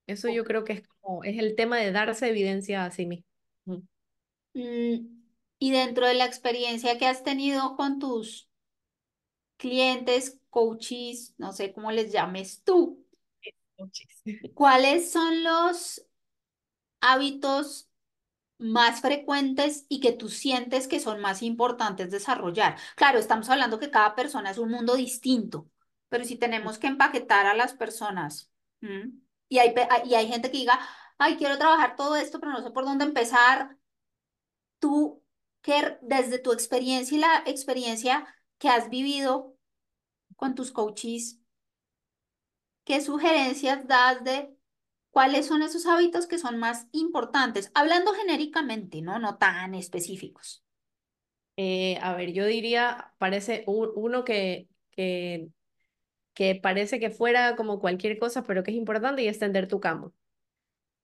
Eso 0.08 0.30
yo 0.30 0.44
creo 0.44 0.64
que 0.64 0.74
es 0.74 0.88
como, 0.88 1.24
es 1.24 1.38
el 1.38 1.56
tema 1.56 1.78
de 1.78 1.92
darse 1.92 2.30
evidencia 2.30 2.86
a 2.86 2.92
sí 2.92 3.06
mismo. 3.06 3.26
Mm, 4.54 5.24
y 5.60 5.72
dentro 5.72 6.08
de 6.08 6.14
la 6.14 6.26
experiencia 6.26 6.98
que 6.98 7.08
has 7.08 7.24
tenido 7.24 7.76
con 7.76 8.00
tus 8.00 8.50
clientes, 9.58 10.40
coaches, 10.50 11.34
no 11.38 11.52
sé 11.52 11.74
cómo 11.74 11.92
les 11.92 12.12
llames 12.12 12.64
tú, 12.64 13.06
¿cuáles 14.54 15.12
son 15.12 15.44
los 15.44 16.06
hábitos 17.04 17.90
más 18.58 19.02
frecuentes 19.02 19.86
y 19.90 20.00
que 20.00 20.14
tú 20.14 20.30
sientes 20.30 20.88
que 20.88 21.02
son 21.02 21.20
más 21.20 21.42
importantes 21.44 22.12
desarrollar. 22.12 22.78
Claro, 22.96 23.20
estamos 23.20 23.50
hablando 23.50 23.78
que 23.78 23.92
cada 23.92 24.16
persona 24.16 24.52
es 24.52 24.58
un 24.58 24.72
mundo 24.72 24.96
distinto, 24.96 25.70
pero 26.08 26.24
si 26.24 26.38
tenemos 26.38 26.78
que 26.78 26.88
empaquetar 26.88 27.46
a 27.46 27.56
las 27.56 27.74
personas 27.74 28.50
y, 29.50 29.60
hay, 29.60 29.74
y 30.06 30.16
hay 30.16 30.28
gente 30.28 30.50
que 30.50 30.58
diga, 30.58 30.80
ay, 31.18 31.36
quiero 31.36 31.58
trabajar 31.58 31.96
todo 31.96 32.16
esto, 32.16 32.40
pero 32.40 32.54
no 32.54 32.64
sé 32.64 32.72
por 32.72 32.86
dónde 32.86 33.06
empezar, 33.06 33.78
tú, 34.80 35.22
que 35.62 35.98
desde 36.02 36.40
tu 36.40 36.54
experiencia 36.54 37.18
y 37.18 37.22
la 37.22 37.44
experiencia 37.46 38.28
que 38.58 38.70
has 38.70 38.90
vivido 38.90 39.58
con 40.38 40.56
tus 40.56 40.72
coaches, 40.72 41.40
¿qué 42.86 43.02
sugerencias 43.02 43.88
das 43.88 44.24
de 44.24 44.56
¿Cuáles 45.14 45.46
son 45.46 45.62
esos 45.62 45.86
hábitos 45.86 46.26
que 46.26 46.40
son 46.40 46.58
más 46.58 46.88
importantes? 46.92 47.70
Hablando 47.76 48.14
genéricamente, 48.14 49.04
¿no? 49.04 49.20
No 49.20 49.38
tan 49.38 49.76
específicos. 49.76 50.64
Eh, 51.56 52.00
a 52.02 52.16
ver, 52.16 52.34
yo 52.34 52.48
diría, 52.48 53.14
parece 53.20 53.64
uno 53.68 54.24
que, 54.24 54.68
que, 54.90 55.50
que 56.34 56.56
parece 56.56 57.00
que 57.00 57.12
fuera 57.12 57.56
como 57.56 57.80
cualquier 57.80 58.18
cosa, 58.18 58.42
pero 58.42 58.64
que 58.64 58.72
es 58.72 58.78
importante 58.78 59.22
y 59.22 59.28
es 59.28 59.38
tender 59.38 59.68
tu 59.68 59.80
cama. 59.80 60.12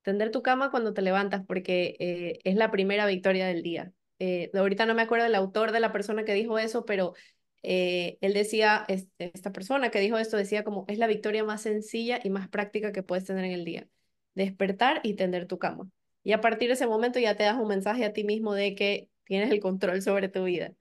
Tender 0.01 0.31
tu 0.31 0.41
cama 0.41 0.71
cuando 0.71 0.95
te 0.95 1.03
levantas 1.03 1.45
porque 1.45 1.95
eh, 1.99 2.39
es 2.45 2.55
la 2.55 2.71
primera 2.71 3.05
victoria 3.05 3.45
del 3.45 3.61
día. 3.61 3.93
Eh, 4.17 4.49
ahorita 4.55 4.87
no 4.87 4.95
me 4.95 5.03
acuerdo 5.03 5.25
del 5.25 5.35
autor 5.35 5.71
de 5.71 5.81
la 5.81 5.91
persona 5.91 6.25
que 6.25 6.33
dijo 6.33 6.57
eso, 6.57 6.83
pero 6.83 7.13
él 7.61 8.33
decía, 8.33 8.87
esta 9.19 9.51
persona 9.51 9.91
que 9.91 9.99
dijo 9.99 10.17
esto 10.17 10.35
decía 10.35 10.63
como 10.63 10.85
es 10.87 10.97
la 10.97 11.05
victoria 11.05 11.43
más 11.43 11.61
sencilla 11.61 12.19
y 12.23 12.31
más 12.31 12.49
práctica 12.49 12.91
que 12.91 13.03
puedes 13.03 13.25
tener 13.25 13.45
en 13.45 13.51
el 13.51 13.65
día 13.65 13.87
despertar 14.35 15.01
y 15.03 15.15
tender 15.15 15.47
tu 15.47 15.59
cama. 15.59 15.89
Y 16.23 16.33
a 16.33 16.41
partir 16.41 16.67
de 16.67 16.73
ese 16.73 16.87
momento 16.87 17.19
ya 17.19 17.35
te 17.35 17.43
das 17.43 17.57
un 17.57 17.67
mensaje 17.67 18.05
a 18.05 18.13
ti 18.13 18.23
mismo 18.23 18.53
de 18.53 18.75
que 18.75 19.09
tienes 19.23 19.51
el 19.51 19.59
control 19.59 20.01
sobre 20.01 20.29
tu 20.29 20.43
vida. 20.43 20.73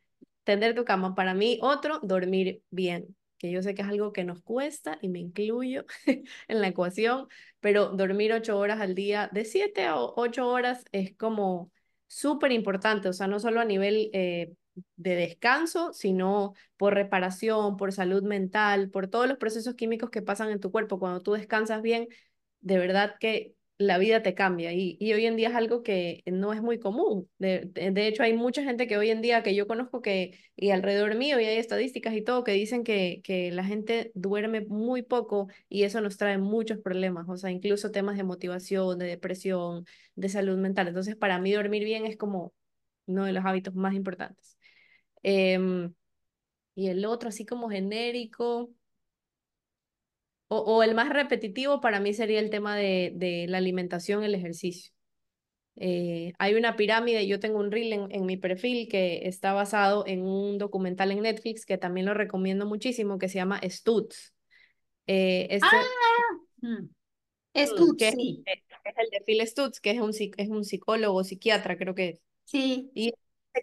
Tender 0.45 0.75
tu 0.75 0.85
cama. 0.85 1.15
Para 1.15 1.35
mí, 1.35 1.59
otro, 1.63 2.01
dormir 2.03 2.63
bien, 2.71 3.17
que 3.39 3.51
yo 3.51 3.63
sé 3.63 3.75
que 3.75 3.83
es 3.83 3.89
algo 3.89 4.13
que 4.13 4.25
nos 4.25 4.43
cuesta 4.43 4.99
y 5.01 5.09
me 5.09 5.21
incluyo 5.21 5.85
en 6.49 6.61
la 6.61 6.69
ecuación, 6.69 7.29
pero 7.61 7.91
dormir 7.91 8.33
ocho 8.33 8.59
horas 8.59 8.81
al 8.81 8.95
día, 8.95 9.31
de 9.33 9.45
siete 9.45 9.85
a 9.85 9.97
ocho 9.99 10.49
horas, 10.49 10.85
es 10.93 11.17
como 11.17 11.71
súper 12.07 12.53
importante, 12.53 13.09
o 13.09 13.13
sea, 13.13 13.27
no 13.27 13.39
solo 13.39 13.61
a 13.61 13.65
nivel 13.65 14.11
eh, 14.13 14.53
de 14.97 15.15
descanso, 15.15 15.93
sino 15.93 16.55
por 16.77 16.95
reparación, 16.95 17.77
por 17.77 17.93
salud 17.93 18.23
mental, 18.23 18.91
por 18.91 19.09
todos 19.09 19.29
los 19.29 19.39
procesos 19.39 19.75
químicos 19.75 20.11
que 20.11 20.23
pasan 20.23 20.51
en 20.51 20.61
tu 20.61 20.71
cuerpo. 20.71 20.99
Cuando 20.99 21.21
tú 21.21 21.33
descansas 21.33 21.83
bien, 21.83 22.09
de 22.61 22.79
verdad 22.79 23.17
que 23.21 23.55
la 23.79 23.99
vida 23.99 24.23
te 24.23 24.35
cambia 24.35 24.73
y, 24.73 24.97
y 25.01 25.13
hoy 25.13 25.25
en 25.27 25.37
día 25.37 25.51
es 25.51 25.55
algo 25.55 25.85
que 25.85 26.25
no 26.27 26.53
es 26.53 26.61
muy 26.63 26.81
común. 26.81 27.31
De, 27.39 27.71
de, 27.73 28.09
hecho, 28.09 28.25
hay 28.25 28.33
mucha 28.35 28.65
gente 28.65 28.89
que 28.89 28.97
hoy 28.99 29.11
en 29.11 29.23
día 29.23 29.45
que 29.45 29.55
yo 29.55 29.69
conozco 29.69 30.03
que, 30.03 30.37
y 30.57 30.71
alrededor 30.71 31.15
mío, 31.15 31.39
y 31.39 31.45
hay 31.45 31.59
estadísticas 31.59 32.15
y 32.15 32.23
todo, 32.23 32.43
que 32.43 32.53
dicen 32.53 32.83
que, 32.83 33.21
que 33.23 33.53
la 33.53 33.63
gente 33.65 34.11
duerme 34.15 34.63
muy 34.63 35.03
poco 35.03 35.47
y 35.69 35.85
eso 35.85 36.01
nos 36.01 36.17
trae 36.17 36.39
muchos 36.39 36.79
problemas, 36.79 37.29
o 37.29 37.37
sea, 37.37 37.51
incluso 37.53 37.93
temas 37.93 38.17
de 38.17 38.25
motivación, 38.25 38.99
de 38.99 39.07
depresión, 39.07 39.87
de 40.17 40.29
salud 40.29 40.59
mental. 40.59 40.89
Entonces, 40.89 41.15
para 41.15 41.39
mí 41.39 41.53
dormir 41.53 41.85
bien 41.85 42.05
es 42.05 42.17
como 42.17 42.53
uno 43.07 43.25
de 43.25 43.33
los 43.33 43.45
hábitos 43.45 43.75
más 43.77 43.95
importantes. 43.95 44.59
Em, 45.23 45.93
y 46.75 46.89
el 46.89 47.05
otro, 47.05 47.29
así 47.29 47.47
como 47.47 47.71
genérico, 47.71 48.71
o, 50.49 50.83
el 50.83 50.95
más 50.95 51.11
repetitivo 51.11 51.81
para 51.81 52.01
mí 52.01 52.15
sería 52.15 52.41
el 52.41 52.51
tema 52.51 52.77
de, 52.77 53.13
de 53.15 53.47
la 53.49 53.59
alimentación, 53.59 54.25
el 54.25 54.35
ejercicio. 54.35 54.93
Eh, 55.77 56.33
hay 56.39 56.55
una 56.55 56.75
pirámide, 56.75 57.27
yo 57.29 57.39
tengo 57.39 57.61
un 57.61 57.71
reel 57.71 57.93
en, 57.93 58.09
en, 58.11 58.27
mi 58.27 58.37
perfil 58.37 58.89
que 58.89 59.29
está 59.29 59.53
basado 59.53 60.05
en 60.09 60.23
un 60.23 60.59
documental 60.59 61.13
en 61.13 61.23
Netflix 61.23 61.65
que 61.65 61.79
también 61.79 62.07
lo 62.07 62.15
recomiendo 62.15 62.67
muchísimo, 62.67 63.19
que 63.19 63.29
se 63.29 63.37
llama 63.37 63.61
Stutz. 63.63 64.35
Eh, 65.07 65.47
este, 65.51 65.69
ah, 65.71 65.85
mm. 66.63 66.89
Stutz, 67.55 67.97
que 67.97 68.11
sí. 68.11 68.43
Es, 68.45 68.59
es, 68.85 68.95
el 68.97 69.11
de 69.11 69.21
Phil 69.25 69.47
Stutz, 69.47 69.79
que 69.79 69.93
es 69.93 70.01
un, 70.01 70.11
es 70.11 70.49
un 70.49 70.65
psicólogo, 70.65 71.23
psiquiatra, 71.23 71.79
creo 71.79 71.95
que 71.95 72.09
es. 72.09 72.21
Sí. 72.45 72.91
Y 72.95 73.13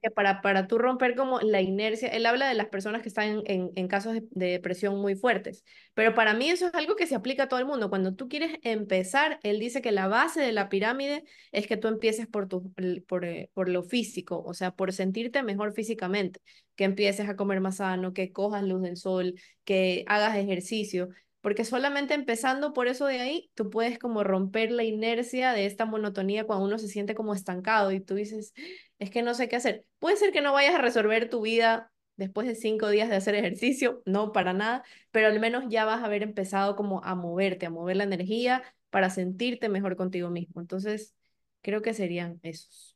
que 0.02 0.12
para, 0.12 0.42
para 0.42 0.68
tú 0.68 0.78
romper 0.78 1.16
como 1.16 1.40
la 1.40 1.62
inercia, 1.62 2.10
él 2.10 2.26
habla 2.26 2.48
de 2.48 2.54
las 2.54 2.68
personas 2.68 3.02
que 3.02 3.10
están 3.10 3.44
en, 3.46 3.72
en, 3.76 3.88
casos 3.88 4.14
de, 4.14 4.48
depresión 4.48 5.00
muy 5.00 5.16
fuertes, 5.16 5.64
pero 5.94 6.14
para 6.14 6.34
mí 6.34 6.50
eso 6.50 6.68
es 6.68 6.74
algo 6.74 6.96
que 6.96 7.08
se 7.08 7.16
aplica 7.16 7.44
a 7.44 7.48
todo 7.48 7.60
el 7.60 7.66
mundo. 7.66 7.90
Cuando 7.90 8.14
tú 8.16 8.28
quieres 8.28 8.60
empezar, 8.64 9.40
él 9.44 9.60
dice 9.60 9.82
que 9.82 9.92
la 9.92 10.08
base 10.08 10.42
de 10.42 10.52
la 10.52 10.70
pirámide 10.70 11.24
es 11.52 11.68
que 11.68 11.78
tú 11.78 11.88
empieces 11.88 12.28
por, 12.28 12.48
tu, 12.48 12.74
por, 13.08 13.26
eh, 13.26 13.50
por 13.54 13.70
lo 13.70 13.84
físico, 13.84 14.44
o 14.46 14.54
sea, 14.54 14.72
por 14.72 14.92
sentirte 14.94 15.44
mejor 15.44 15.74
físicamente, 15.74 16.42
que 16.76 16.84
empieces 16.84 17.30
a 17.30 17.36
comer 17.36 17.62
más 17.62 17.78
sano, 17.78 18.14
que 18.14 18.32
cojas 18.32 18.64
luz 18.64 18.82
del 18.82 18.98
sol, 18.98 19.36
que 19.64 20.04
hagas 20.08 20.36
ejercicio, 20.38 21.10
porque 21.46 21.64
solamente 21.64 22.16
empezando 22.16 22.74
por 22.74 22.88
eso 22.88 23.06
de 23.06 23.20
ahí, 23.20 23.52
tú 23.54 23.70
puedes 23.70 24.00
como 24.00 24.24
romper 24.24 24.72
la 24.72 24.84
inercia 24.84 25.54
de 25.54 25.68
esta 25.68 25.86
monotonía 25.86 26.46
cuando 26.46 26.66
uno 26.66 26.80
se 26.80 26.88
siente 26.88 27.14
como 27.14 27.36
estancado 27.36 27.92
y 27.92 28.00
tú 28.00 28.16
dices, 28.16 28.52
es 29.00 29.10
que 29.10 29.22
no 29.22 29.34
sé 29.34 29.50
qué 29.50 29.56
hacer. 29.58 29.86
Puede 30.00 30.18
ser 30.18 30.32
que 30.32 30.42
no 30.42 30.54
vayas 30.54 30.76
a 30.76 30.80
resolver 30.82 31.30
tu 31.30 31.42
vida 31.42 31.92
después 32.16 32.48
de 32.48 32.56
cinco 32.56 32.90
días 32.90 33.10
de 33.10 33.16
hacer 33.16 33.36
ejercicio, 33.36 34.02
no 34.06 34.32
para 34.32 34.54
nada, 34.54 34.84
pero 35.12 35.28
al 35.28 35.40
menos 35.40 35.66
ya 35.68 35.86
vas 35.86 36.02
a 36.02 36.06
haber 36.06 36.24
empezado 36.24 36.76
como 36.76 37.04
a 37.04 37.16
moverte, 37.16 37.66
a 37.66 37.70
mover 37.70 37.98
la 37.98 38.06
energía 38.06 38.64
para 38.90 39.10
sentirte 39.10 39.68
mejor 39.68 39.98
contigo 39.98 40.30
mismo. 40.30 40.62
Entonces, 40.62 41.14
creo 41.62 41.82
que 41.82 41.94
serían 41.94 42.40
esos. 42.44 42.96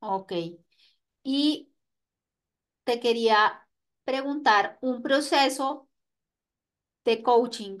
Ok. 0.00 0.32
Y 1.22 1.70
te 2.84 3.00
quería 3.00 3.66
preguntar 4.04 4.78
un 4.82 5.02
proceso 5.02 5.88
de 7.04 7.22
coaching 7.22 7.78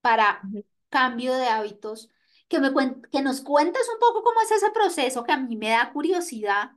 para 0.00 0.42
cambio 0.90 1.34
de 1.34 1.46
hábitos, 1.46 2.10
que, 2.48 2.60
me 2.60 2.70
que 3.10 3.22
nos 3.22 3.40
cuentes 3.40 3.88
un 3.92 3.98
poco 3.98 4.22
cómo 4.22 4.40
es 4.42 4.50
ese 4.50 4.70
proceso, 4.70 5.24
que 5.24 5.32
a 5.32 5.38
mí 5.38 5.56
me 5.56 5.70
da 5.70 5.90
curiosidad, 5.92 6.72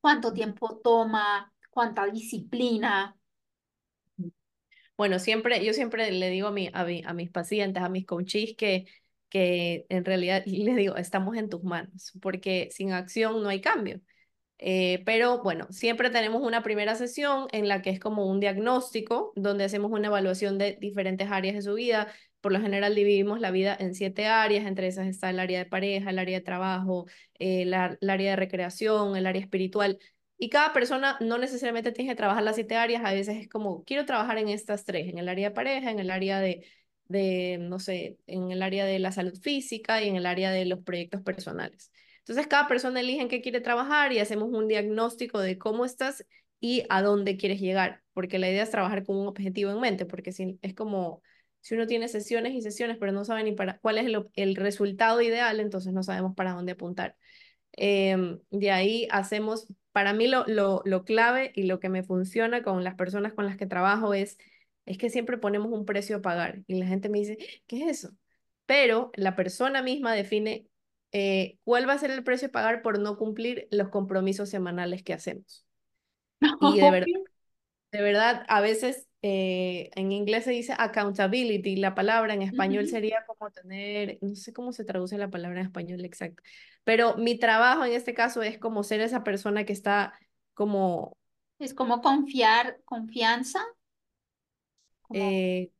cuánto 0.00 0.32
tiempo 0.32 0.80
toma, 0.82 1.52
cuánta 1.70 2.06
disciplina. 2.06 3.16
Bueno, 4.96 5.18
siempre, 5.18 5.64
yo 5.64 5.72
siempre 5.72 6.10
le 6.12 6.28
digo 6.30 6.48
a, 6.48 6.50
mi, 6.52 6.68
a, 6.72 6.86
a 7.06 7.14
mis 7.14 7.30
pacientes, 7.30 7.82
a 7.82 7.88
mis 7.88 8.04
coaches, 8.06 8.54
que, 8.56 8.86
que 9.30 9.86
en 9.88 10.04
realidad, 10.04 10.42
les 10.46 10.76
digo, 10.76 10.96
estamos 10.96 11.36
en 11.36 11.48
tus 11.48 11.62
manos, 11.64 12.12
porque 12.20 12.68
sin 12.72 12.92
acción 12.92 13.42
no 13.42 13.48
hay 13.48 13.60
cambio. 13.60 14.00
Eh, 14.58 15.02
pero 15.06 15.42
bueno, 15.42 15.66
siempre 15.70 16.10
tenemos 16.10 16.42
una 16.42 16.62
primera 16.62 16.94
sesión 16.94 17.48
en 17.52 17.66
la 17.66 17.80
que 17.80 17.88
es 17.90 17.98
como 17.98 18.26
un 18.26 18.40
diagnóstico, 18.40 19.32
donde 19.36 19.64
hacemos 19.64 19.90
una 19.90 20.08
evaluación 20.08 20.58
de 20.58 20.76
diferentes 20.78 21.30
áreas 21.30 21.54
de 21.54 21.62
su 21.62 21.74
vida. 21.74 22.08
Por 22.40 22.52
lo 22.52 22.60
general 22.60 22.94
dividimos 22.94 23.40
la 23.40 23.50
vida 23.50 23.76
en 23.78 23.94
siete 23.94 24.26
áreas, 24.26 24.66
entre 24.66 24.86
esas 24.86 25.06
está 25.06 25.30
el 25.30 25.40
área 25.40 25.58
de 25.58 25.66
pareja, 25.66 26.10
el 26.10 26.18
área 26.18 26.38
de 26.38 26.44
trabajo, 26.44 27.06
eh, 27.38 27.64
la, 27.66 27.98
el 28.00 28.10
área 28.10 28.30
de 28.30 28.36
recreación, 28.36 29.16
el 29.16 29.26
área 29.26 29.42
espiritual. 29.42 29.98
Y 30.38 30.48
cada 30.48 30.72
persona 30.72 31.18
no 31.20 31.36
necesariamente 31.38 31.92
tiene 31.92 32.10
que 32.12 32.16
trabajar 32.16 32.42
las 32.42 32.56
siete 32.56 32.76
áreas, 32.76 33.04
a 33.04 33.12
veces 33.12 33.36
es 33.36 33.48
como, 33.48 33.84
quiero 33.84 34.06
trabajar 34.06 34.38
en 34.38 34.48
estas 34.48 34.84
tres, 34.84 35.08
en 35.08 35.18
el 35.18 35.28
área 35.28 35.50
de 35.50 35.54
pareja, 35.54 35.90
en 35.90 35.98
el 35.98 36.10
área 36.10 36.40
de, 36.40 36.66
de, 37.08 37.58
no 37.60 37.78
sé, 37.78 38.18
en 38.26 38.50
el 38.50 38.62
área 38.62 38.86
de 38.86 38.98
la 39.00 39.12
salud 39.12 39.38
física 39.38 40.02
y 40.02 40.08
en 40.08 40.16
el 40.16 40.26
área 40.26 40.50
de 40.50 40.64
los 40.64 40.80
proyectos 40.80 41.22
personales. 41.22 41.92
Entonces, 42.20 42.46
cada 42.46 42.68
persona 42.68 43.00
elige 43.00 43.20
en 43.20 43.28
qué 43.28 43.42
quiere 43.42 43.60
trabajar 43.60 44.12
y 44.12 44.20
hacemos 44.20 44.50
un 44.50 44.68
diagnóstico 44.68 45.40
de 45.40 45.58
cómo 45.58 45.84
estás 45.84 46.24
y 46.60 46.84
a 46.88 47.02
dónde 47.02 47.36
quieres 47.36 47.60
llegar, 47.60 48.02
porque 48.12 48.38
la 48.38 48.48
idea 48.48 48.62
es 48.62 48.70
trabajar 48.70 49.04
con 49.04 49.16
un 49.16 49.26
objetivo 49.26 49.70
en 49.72 49.80
mente, 49.80 50.06
porque 50.06 50.30
si, 50.32 50.58
es 50.62 50.74
como 50.74 51.22
si 51.60 51.74
uno 51.74 51.86
tiene 51.86 52.08
sesiones 52.08 52.54
y 52.54 52.62
sesiones, 52.62 52.96
pero 52.98 53.12
no 53.12 53.24
sabe 53.24 53.44
ni 53.44 53.52
para 53.52 53.78
cuál 53.78 53.98
es 53.98 54.06
el, 54.06 54.28
el 54.34 54.56
resultado 54.56 55.20
ideal, 55.20 55.60
entonces 55.60 55.92
no 55.92 56.02
sabemos 56.02 56.34
para 56.34 56.52
dónde 56.52 56.72
apuntar. 56.72 57.16
Em, 57.72 58.40
de 58.50 58.70
ahí 58.70 59.08
hacemos, 59.10 59.66
para 59.92 60.12
mí 60.12 60.26
lo, 60.26 60.44
lo, 60.46 60.82
lo 60.84 61.04
clave 61.04 61.52
y 61.54 61.64
lo 61.64 61.80
que 61.80 61.88
me 61.88 62.02
funciona 62.02 62.62
con 62.62 62.84
las 62.84 62.94
personas 62.94 63.32
con 63.34 63.46
las 63.46 63.56
que 63.56 63.66
trabajo 63.66 64.14
es, 64.14 64.38
es 64.86 64.98
que 64.98 65.10
siempre 65.10 65.38
ponemos 65.38 65.72
un 65.72 65.84
precio 65.84 66.16
a 66.16 66.22
pagar 66.22 66.62
y 66.66 66.74
la 66.74 66.86
gente 66.86 67.08
me 67.08 67.18
dice, 67.18 67.38
¿qué 67.66 67.84
es 67.84 67.98
eso? 67.98 68.16
Pero 68.66 69.10
la 69.14 69.36
persona 69.36 69.82
misma 69.82 70.14
define 70.14 70.70
eh, 71.12 71.58
¿cuál 71.64 71.88
va 71.88 71.94
a 71.94 71.98
ser 71.98 72.10
el 72.10 72.22
precio 72.22 72.48
a 72.48 72.52
pagar 72.52 72.82
por 72.82 72.98
no 72.98 73.16
cumplir 73.16 73.66
los 73.70 73.88
compromisos 73.88 74.48
semanales 74.48 75.02
que 75.02 75.12
hacemos? 75.12 75.66
Y 76.60 76.80
de 76.80 76.90
verdad, 76.90 77.20
de 77.92 78.02
verdad 78.02 78.44
a 78.48 78.60
veces 78.60 79.08
eh, 79.22 79.90
en 79.94 80.12
inglés 80.12 80.44
se 80.44 80.50
dice 80.50 80.74
accountability, 80.76 81.76
la 81.76 81.94
palabra 81.94 82.34
en 82.34 82.42
español 82.42 82.88
sería 82.88 83.24
como 83.26 83.50
tener, 83.50 84.18
no 84.22 84.34
sé 84.34 84.52
cómo 84.52 84.72
se 84.72 84.84
traduce 84.84 85.18
la 85.18 85.30
palabra 85.30 85.60
en 85.60 85.66
español 85.66 86.04
exacto, 86.04 86.42
pero 86.84 87.16
mi 87.16 87.38
trabajo 87.38 87.84
en 87.84 87.92
este 87.92 88.14
caso 88.14 88.42
es 88.42 88.58
como 88.58 88.82
ser 88.82 89.00
esa 89.00 89.22
persona 89.24 89.64
que 89.64 89.72
está 89.72 90.14
como... 90.54 91.16
Es 91.58 91.74
como 91.74 92.00
confiar, 92.00 92.80
confianza. 92.84 93.60
Eh, 95.12 95.70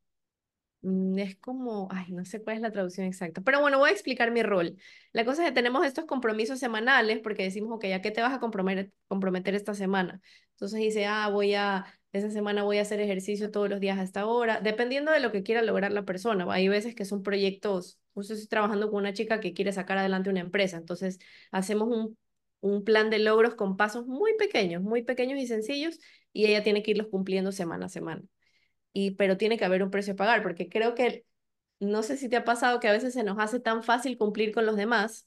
Mm, 0.82 1.18
es 1.18 1.36
como, 1.36 1.88
ay, 1.90 2.10
no 2.12 2.24
sé 2.24 2.42
cuál 2.42 2.56
es 2.56 2.62
la 2.62 2.70
traducción 2.72 3.06
exacta, 3.06 3.42
pero 3.42 3.60
bueno, 3.60 3.78
voy 3.78 3.90
a 3.90 3.92
explicar 3.92 4.30
mi 4.30 4.42
rol. 4.42 4.76
La 5.12 5.24
cosa 5.26 5.42
es 5.42 5.50
que 5.50 5.54
tenemos 5.54 5.84
estos 5.84 6.06
compromisos 6.06 6.58
semanales 6.58 7.20
porque 7.22 7.42
decimos, 7.42 7.72
ok, 7.72 7.84
¿a 7.94 8.00
qué 8.00 8.10
te 8.10 8.22
vas 8.22 8.32
a 8.32 8.40
comprometer, 8.40 8.90
comprometer 9.06 9.54
esta 9.54 9.74
semana? 9.74 10.20
Entonces 10.52 10.80
dice, 10.80 11.04
ah, 11.06 11.28
voy 11.28 11.54
a, 11.54 11.84
esta 12.12 12.30
semana 12.30 12.64
voy 12.64 12.78
a 12.78 12.82
hacer 12.82 13.00
ejercicio 13.00 13.50
todos 13.50 13.68
los 13.70 13.80
días 13.80 13.98
a 13.98 14.02
esta 14.02 14.26
hora, 14.26 14.60
dependiendo 14.60 15.12
de 15.12 15.20
lo 15.20 15.32
que 15.32 15.42
quiera 15.42 15.62
lograr 15.62 15.92
la 15.92 16.04
persona. 16.04 16.46
Hay 16.52 16.68
veces 16.68 16.94
que 16.94 17.04
son 17.04 17.22
proyectos, 17.22 17.98
justo 18.14 18.34
estoy 18.34 18.48
trabajando 18.48 18.90
con 18.90 18.98
una 19.00 19.12
chica 19.12 19.40
que 19.40 19.52
quiere 19.54 19.72
sacar 19.72 19.98
adelante 19.98 20.30
una 20.30 20.40
empresa, 20.40 20.76
entonces 20.76 21.18
hacemos 21.52 21.88
un, 21.88 22.18
un 22.60 22.84
plan 22.84 23.10
de 23.10 23.18
logros 23.20 23.54
con 23.54 23.76
pasos 23.76 24.06
muy 24.06 24.36
pequeños, 24.36 24.82
muy 24.82 25.02
pequeños 25.02 25.38
y 25.40 25.46
sencillos, 25.46 25.98
y 26.32 26.46
ella 26.46 26.62
tiene 26.62 26.82
que 26.82 26.92
irlos 26.92 27.08
cumpliendo 27.08 27.52
semana 27.52 27.86
a 27.86 27.88
semana 27.88 28.22
y, 28.92 29.12
pero 29.12 29.36
tiene 29.36 29.58
que 29.58 29.64
haber 29.64 29.82
un 29.82 29.90
precio 29.90 30.14
a 30.14 30.16
pagar, 30.16 30.42
porque 30.42 30.68
creo 30.68 30.94
que, 30.94 31.24
no 31.80 32.02
sé 32.02 32.16
si 32.16 32.28
te 32.28 32.36
ha 32.36 32.44
pasado 32.44 32.80
que 32.80 32.88
a 32.88 32.92
veces 32.92 33.14
se 33.14 33.24
nos 33.24 33.38
hace 33.38 33.60
tan 33.60 33.82
fácil 33.82 34.18
cumplir 34.18 34.52
con 34.52 34.66
los 34.66 34.76
demás, 34.76 35.26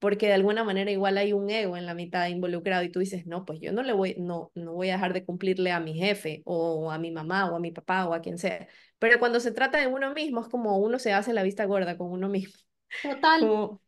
porque 0.00 0.26
de 0.26 0.32
alguna 0.32 0.64
manera 0.64 0.90
igual 0.90 1.18
hay 1.18 1.32
un 1.32 1.48
ego 1.50 1.76
en 1.76 1.86
la 1.86 1.94
mitad 1.94 2.26
involucrado 2.26 2.82
y 2.82 2.90
tú 2.90 2.98
dices, 2.98 3.26
no, 3.26 3.44
pues 3.44 3.60
yo 3.60 3.72
no 3.72 3.82
le 3.82 3.92
voy, 3.92 4.16
no, 4.18 4.50
no 4.54 4.72
voy 4.72 4.88
a 4.88 4.94
dejar 4.94 5.12
de 5.12 5.24
cumplirle 5.24 5.70
a 5.70 5.78
mi 5.78 5.94
jefe 5.94 6.42
o 6.44 6.90
a 6.90 6.98
mi 6.98 7.12
mamá 7.12 7.50
o 7.50 7.56
a 7.56 7.60
mi 7.60 7.70
papá 7.70 8.06
o 8.08 8.14
a 8.14 8.20
quien 8.20 8.38
sea. 8.38 8.66
Pero 8.98 9.18
cuando 9.20 9.38
se 9.38 9.52
trata 9.52 9.78
de 9.78 9.86
uno 9.86 10.12
mismo 10.14 10.40
es 10.40 10.48
como 10.48 10.78
uno 10.78 10.98
se 10.98 11.12
hace 11.12 11.32
la 11.32 11.42
vista 11.42 11.66
gorda 11.66 11.96
con 11.96 12.10
uno 12.10 12.28
mismo. 12.28 12.54
Total. 13.02 13.78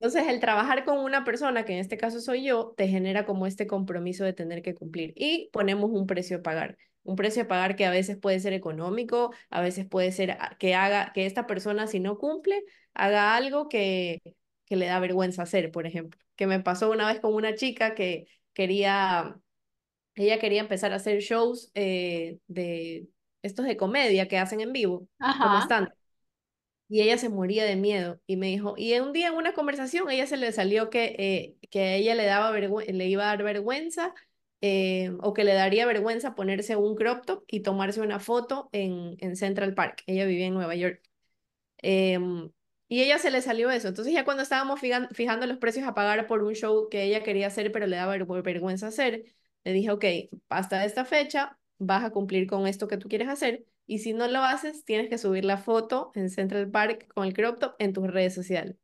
Entonces, 0.00 0.26
el 0.28 0.40
trabajar 0.40 0.84
con 0.84 0.98
una 0.98 1.24
persona, 1.24 1.64
que 1.64 1.74
en 1.74 1.78
este 1.78 1.96
caso 1.96 2.20
soy 2.20 2.44
yo, 2.44 2.74
te 2.76 2.88
genera 2.88 3.24
como 3.24 3.46
este 3.46 3.68
compromiso 3.68 4.24
de 4.24 4.32
tener 4.32 4.62
que 4.62 4.74
cumplir 4.74 5.12
y 5.16 5.48
ponemos 5.52 5.90
un 5.90 6.06
precio 6.06 6.38
a 6.38 6.42
pagar 6.42 6.76
un 7.04 7.16
precio 7.16 7.42
a 7.42 7.48
pagar 7.48 7.76
que 7.76 7.84
a 7.84 7.90
veces 7.90 8.16
puede 8.16 8.40
ser 8.40 8.52
económico, 8.52 9.32
a 9.50 9.60
veces 9.60 9.86
puede 9.86 10.12
ser 10.12 10.38
que 10.58 10.74
haga, 10.74 11.12
que 11.12 11.26
esta 11.26 11.46
persona 11.46 11.86
si 11.86 12.00
no 12.00 12.18
cumple, 12.18 12.62
haga 12.94 13.34
algo 13.36 13.68
que, 13.68 14.22
que 14.72 14.76
le 14.76 14.86
da 14.86 15.00
vergüenza 15.00 15.42
hacer, 15.42 15.70
por 15.70 15.86
ejemplo. 15.86 16.18
Que 16.34 16.46
me 16.46 16.58
pasó 16.58 16.90
una 16.90 17.06
vez 17.06 17.20
con 17.20 17.34
una 17.34 17.54
chica 17.54 17.94
que 17.94 18.26
quería, 18.54 19.38
ella 20.14 20.38
quería 20.38 20.62
empezar 20.62 20.94
a 20.94 20.96
hacer 20.96 21.20
shows 21.20 21.70
eh, 21.74 22.38
de 22.46 23.06
estos 23.42 23.66
de 23.66 23.76
comedia 23.76 24.28
que 24.28 24.38
hacen 24.38 24.62
en 24.62 24.72
vivo, 24.72 25.06
como 25.18 25.58
están. 25.58 25.92
Y 26.88 27.02
ella 27.02 27.18
se 27.18 27.28
moría 27.28 27.64
de 27.66 27.76
miedo 27.76 28.18
y 28.26 28.38
me 28.38 28.46
dijo, 28.46 28.72
y 28.78 28.98
un 28.98 29.12
día 29.12 29.28
en 29.28 29.34
una 29.34 29.52
conversación 29.52 30.10
ella 30.10 30.26
se 30.26 30.38
le 30.38 30.50
salió 30.52 30.88
que, 30.88 31.16
eh, 31.18 31.68
que 31.68 31.80
a 31.80 31.94
ella 31.96 32.14
le, 32.14 32.24
daba 32.24 32.50
le 32.58 33.08
iba 33.08 33.24
a 33.24 33.26
dar 33.26 33.42
vergüenza 33.42 34.14
eh, 34.62 35.12
o 35.20 35.34
que 35.34 35.44
le 35.44 35.52
daría 35.52 35.84
vergüenza 35.84 36.34
ponerse 36.34 36.76
un 36.76 36.94
crop 36.94 37.26
top 37.26 37.44
y 37.46 37.60
tomarse 37.60 38.00
una 38.00 38.20
foto 38.20 38.70
en, 38.72 39.16
en 39.18 39.36
Central 39.36 39.74
Park. 39.74 40.02
Ella 40.06 40.24
vivía 40.24 40.46
en 40.46 40.54
Nueva 40.54 40.76
York. 40.76 41.02
Y 42.92 43.00
ella 43.02 43.18
se 43.18 43.30
le 43.30 43.40
salió 43.40 43.70
eso. 43.70 43.88
Entonces 43.88 44.12
ya 44.12 44.22
cuando 44.22 44.42
estábamos 44.42 44.78
fijando 44.78 45.46
los 45.46 45.56
precios 45.56 45.88
a 45.88 45.94
pagar 45.94 46.26
por 46.26 46.42
un 46.42 46.52
show 46.52 46.90
que 46.90 47.04
ella 47.04 47.22
quería 47.22 47.46
hacer, 47.46 47.72
pero 47.72 47.86
le 47.86 47.96
daba 47.96 48.18
vergüenza 48.18 48.88
hacer, 48.88 49.24
le 49.64 49.72
dije, 49.72 49.90
ok, 49.90 50.04
hasta 50.50 50.84
esta 50.84 51.06
fecha 51.06 51.58
vas 51.78 52.04
a 52.04 52.10
cumplir 52.10 52.46
con 52.46 52.66
esto 52.66 52.88
que 52.88 52.98
tú 52.98 53.08
quieres 53.08 53.30
hacer. 53.30 53.64
Y 53.86 54.00
si 54.00 54.12
no 54.12 54.28
lo 54.28 54.40
haces, 54.40 54.84
tienes 54.84 55.08
que 55.08 55.16
subir 55.16 55.46
la 55.46 55.56
foto 55.56 56.12
en 56.14 56.28
Central 56.28 56.70
Park 56.70 57.10
con 57.14 57.26
el 57.26 57.32
crop 57.32 57.58
top 57.58 57.76
en 57.78 57.94
tus 57.94 58.06
redes 58.08 58.34
sociales. 58.34 58.76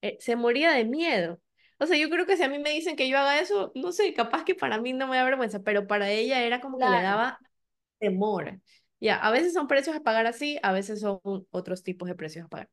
Eh, 0.00 0.16
se 0.20 0.36
moría 0.36 0.70
de 0.70 0.84
miedo. 0.84 1.40
O 1.80 1.86
sea, 1.86 1.98
yo 1.98 2.08
creo 2.08 2.26
que 2.26 2.36
si 2.36 2.44
a 2.44 2.48
mí 2.48 2.60
me 2.60 2.70
dicen 2.70 2.94
que 2.94 3.08
yo 3.08 3.18
haga 3.18 3.40
eso, 3.40 3.72
no 3.74 3.90
sé, 3.90 4.14
capaz 4.14 4.44
que 4.44 4.54
para 4.54 4.80
mí 4.80 4.92
no 4.92 5.08
me 5.08 5.16
da 5.16 5.24
vergüenza, 5.24 5.60
pero 5.64 5.88
para 5.88 6.08
ella 6.08 6.44
era 6.44 6.60
como 6.60 6.78
que 6.78 6.84
le 6.84 7.02
daba 7.02 7.40
temor. 7.98 8.60
Ya, 9.00 9.16
a 9.16 9.32
veces 9.32 9.54
son 9.54 9.66
precios 9.66 9.96
a 9.96 10.02
pagar 10.04 10.26
así, 10.28 10.60
a 10.62 10.70
veces 10.72 11.00
son 11.00 11.20
otros 11.50 11.82
tipos 11.82 12.08
de 12.08 12.14
precios 12.14 12.44
a 12.46 12.48
pagar. 12.48 12.70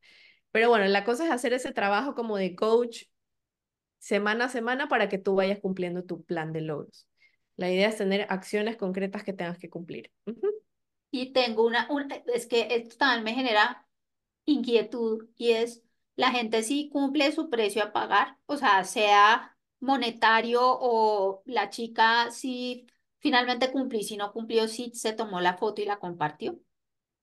Pero 0.57 0.69
bueno, 0.69 0.85
la 0.85 1.03
cosa 1.03 1.23
es 1.23 1.29
hacer 1.29 1.53
ese 1.53 1.71
trabajo 1.71 2.15
como 2.15 2.35
de 2.35 2.55
coach 2.55 3.03
semana 3.99 4.45
a 4.45 4.49
semana 4.49 4.87
para 4.87 5.07
que 5.07 5.19
tú 5.19 5.35
vayas 5.35 5.59
cumpliendo 5.59 6.03
tu 6.03 6.23
plan 6.23 6.51
de 6.51 6.61
logros. 6.61 7.07
La 7.57 7.69
idea 7.69 7.89
es 7.89 7.97
tener 7.97 8.25
acciones 8.31 8.75
concretas 8.75 9.23
que 9.23 9.33
tengas 9.33 9.59
que 9.59 9.69
cumplir. 9.69 10.11
Y 11.11 11.31
tengo 11.31 11.63
una, 11.63 11.85
una, 11.91 12.15
es 12.33 12.47
que 12.47 12.69
esto 12.71 12.97
también 12.97 13.23
me 13.23 13.35
genera 13.35 13.87
inquietud 14.45 15.27
y 15.35 15.51
es, 15.51 15.83
la 16.15 16.31
gente 16.31 16.63
sí 16.63 16.89
cumple 16.91 17.31
su 17.31 17.51
precio 17.51 17.83
a 17.83 17.93
pagar, 17.93 18.39
o 18.47 18.57
sea, 18.57 18.83
sea 18.83 19.55
monetario 19.79 20.61
o 20.63 21.43
la 21.45 21.69
chica 21.69 22.31
sí 22.31 22.87
finalmente 23.19 23.71
cumplió 23.71 24.01
y 24.01 24.05
si 24.05 24.17
no 24.17 24.33
cumplió, 24.33 24.67
sí 24.67 24.89
se 24.95 25.13
tomó 25.13 25.39
la 25.39 25.55
foto 25.55 25.83
y 25.83 25.85
la 25.85 25.99
compartió. 25.99 26.59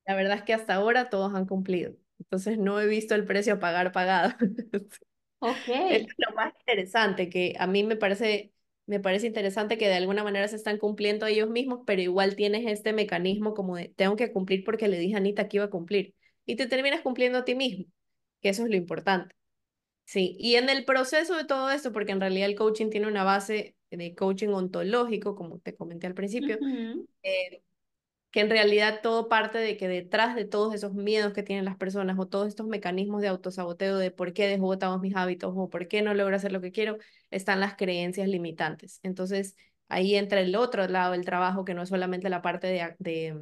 La 0.06 0.14
verdad 0.14 0.36
es 0.36 0.42
que 0.44 0.54
hasta 0.54 0.74
ahora 0.74 1.10
todos 1.10 1.34
han 1.34 1.46
cumplido, 1.46 1.96
entonces 2.18 2.58
no 2.58 2.80
he 2.80 2.86
visto 2.86 3.14
el 3.14 3.24
precio 3.24 3.54
a 3.54 3.60
pagar 3.60 3.92
pagado. 3.92 4.34
Ok. 5.40 5.56
Es 5.66 6.06
lo 6.16 6.34
más 6.34 6.54
interesante, 6.60 7.28
que 7.28 7.54
a 7.58 7.66
mí 7.66 7.82
me 7.84 7.96
parece, 7.96 8.54
me 8.86 8.98
parece 8.98 9.26
interesante 9.26 9.76
que 9.76 9.88
de 9.88 9.94
alguna 9.94 10.24
manera 10.24 10.48
se 10.48 10.56
están 10.56 10.78
cumpliendo 10.78 11.26
ellos 11.26 11.50
mismos, 11.50 11.80
pero 11.84 12.00
igual 12.00 12.34
tienes 12.34 12.66
este 12.66 12.94
mecanismo 12.94 13.52
como 13.52 13.76
de 13.76 13.90
tengo 13.90 14.16
que 14.16 14.32
cumplir 14.32 14.64
porque 14.64 14.88
le 14.88 14.98
dije 14.98 15.14
a 15.14 15.18
Anita 15.18 15.46
que 15.46 15.58
iba 15.58 15.66
a 15.66 15.70
cumplir 15.70 16.14
y 16.46 16.56
te 16.56 16.66
terminas 16.66 17.02
cumpliendo 17.02 17.38
a 17.40 17.44
ti 17.44 17.54
mismo 17.54 17.84
que 18.44 18.50
eso 18.50 18.62
es 18.64 18.70
lo 18.70 18.76
importante. 18.76 19.34
Sí, 20.04 20.36
y 20.38 20.56
en 20.56 20.68
el 20.68 20.84
proceso 20.84 21.34
de 21.34 21.46
todo 21.46 21.70
esto, 21.70 21.92
porque 21.92 22.12
en 22.12 22.20
realidad 22.20 22.48
el 22.48 22.56
coaching 22.56 22.90
tiene 22.90 23.08
una 23.08 23.24
base 23.24 23.74
de 23.90 24.14
coaching 24.14 24.48
ontológico, 24.50 25.34
como 25.34 25.60
te 25.60 25.74
comenté 25.74 26.06
al 26.06 26.14
principio, 26.14 26.58
eh, 27.22 27.63
que 28.34 28.40
en 28.40 28.50
realidad 28.50 29.00
todo 29.02 29.28
parte 29.28 29.58
de 29.58 29.76
que 29.76 29.86
detrás 29.88 30.34
de 30.34 30.44
todos 30.44 30.74
esos 30.74 30.92
miedos 30.94 31.32
que 31.32 31.44
tienen 31.44 31.64
las 31.64 31.76
personas 31.76 32.18
o 32.18 32.26
todos 32.26 32.48
estos 32.48 32.66
mecanismos 32.66 33.22
de 33.22 33.28
autosaboteo 33.28 33.96
de 33.98 34.10
por 34.10 34.32
qué 34.32 34.48
dejo 34.48 34.64
botados 34.64 35.00
mis 35.00 35.14
hábitos 35.14 35.52
o 35.56 35.70
por 35.70 35.86
qué 35.88 36.02
no 36.02 36.14
logro 36.14 36.34
hacer 36.36 36.50
lo 36.52 36.60
que 36.60 36.72
quiero, 36.72 36.98
están 37.30 37.60
las 37.60 37.76
creencias 37.76 38.28
limitantes. 38.28 38.98
Entonces, 39.04 39.56
ahí 39.88 40.16
entra 40.16 40.40
el 40.40 40.56
otro 40.56 40.88
lado 40.88 41.12
del 41.12 41.24
trabajo, 41.24 41.64
que 41.64 41.74
no 41.74 41.82
es 41.82 41.90
solamente 41.90 42.28
la 42.28 42.42
parte 42.42 42.66
de, 42.66 42.96
de, 42.98 43.40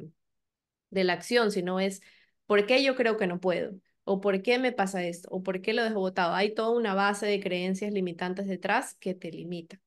de 0.89 1.03
la 1.03 1.13
acción, 1.13 1.51
sino 1.51 1.79
es 1.79 2.01
por 2.45 2.65
qué 2.65 2.83
yo 2.83 2.95
creo 2.95 3.17
que 3.17 3.27
no 3.27 3.39
puedo 3.39 3.73
o 4.05 4.21
por 4.21 4.41
qué 4.41 4.59
me 4.59 4.73
pasa 4.73 5.03
esto, 5.05 5.29
o 5.31 5.43
por 5.43 5.61
qué 5.61 5.73
lo 5.73 5.83
dejo 5.83 5.99
votado. 6.01 6.35
Hay 6.35 6.53
toda 6.53 6.71
una 6.71 6.93
base 6.93 7.25
de 7.25 7.39
creencias 7.39 7.93
limitantes 7.93 8.47
detrás 8.47 8.95
que 8.95 9.13
te 9.15 9.31
limita. 9.31 9.79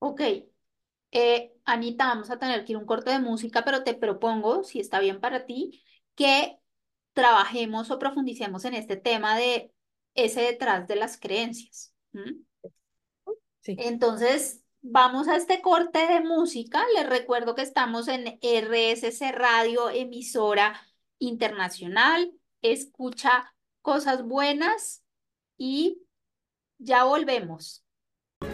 Ok. 0.00 0.20
Eh, 1.12 1.52
Anita, 1.66 2.06
vamos 2.06 2.30
a 2.30 2.38
tener 2.38 2.64
que 2.64 2.72
ir 2.72 2.78
un 2.78 2.86
corte 2.86 3.10
de 3.10 3.18
música, 3.18 3.64
pero 3.64 3.84
te 3.84 3.94
propongo, 3.94 4.64
si 4.64 4.80
está 4.80 4.98
bien 4.98 5.20
para 5.20 5.44
ti, 5.44 5.82
que 6.14 6.58
trabajemos 7.12 7.90
o 7.90 7.98
profundicemos 7.98 8.64
en 8.64 8.74
este 8.74 8.96
tema 8.96 9.36
de 9.36 9.72
ese 10.14 10.40
detrás 10.40 10.88
de 10.88 10.96
las 10.96 11.18
creencias. 11.18 11.94
Sí. 13.60 13.76
Entonces, 13.78 14.62
vamos 14.80 15.28
a 15.28 15.36
este 15.36 15.60
corte 15.60 16.06
de 16.06 16.20
música. 16.20 16.82
Les 16.94 17.08
recuerdo 17.08 17.54
que 17.54 17.62
estamos 17.62 18.08
en 18.08 18.38
RSC 18.40 19.32
Radio, 19.32 19.90
emisora 19.90 20.80
internacional. 21.18 22.32
Escucha 22.62 23.54
cosas 23.82 24.24
buenas 24.24 25.04
y 25.58 26.02
ya 26.78 27.04
volvemos. 27.04 27.84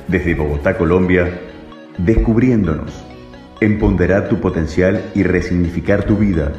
Desde 0.09 0.35
Bogotá, 0.35 0.77
Colombia, 0.77 1.41
descubriéndonos, 1.99 2.93
empoderar 3.61 4.29
tu 4.29 4.41
potencial 4.41 5.11
y 5.15 5.23
resignificar 5.25 6.05
tu 6.05 6.17
vida, 6.17 6.53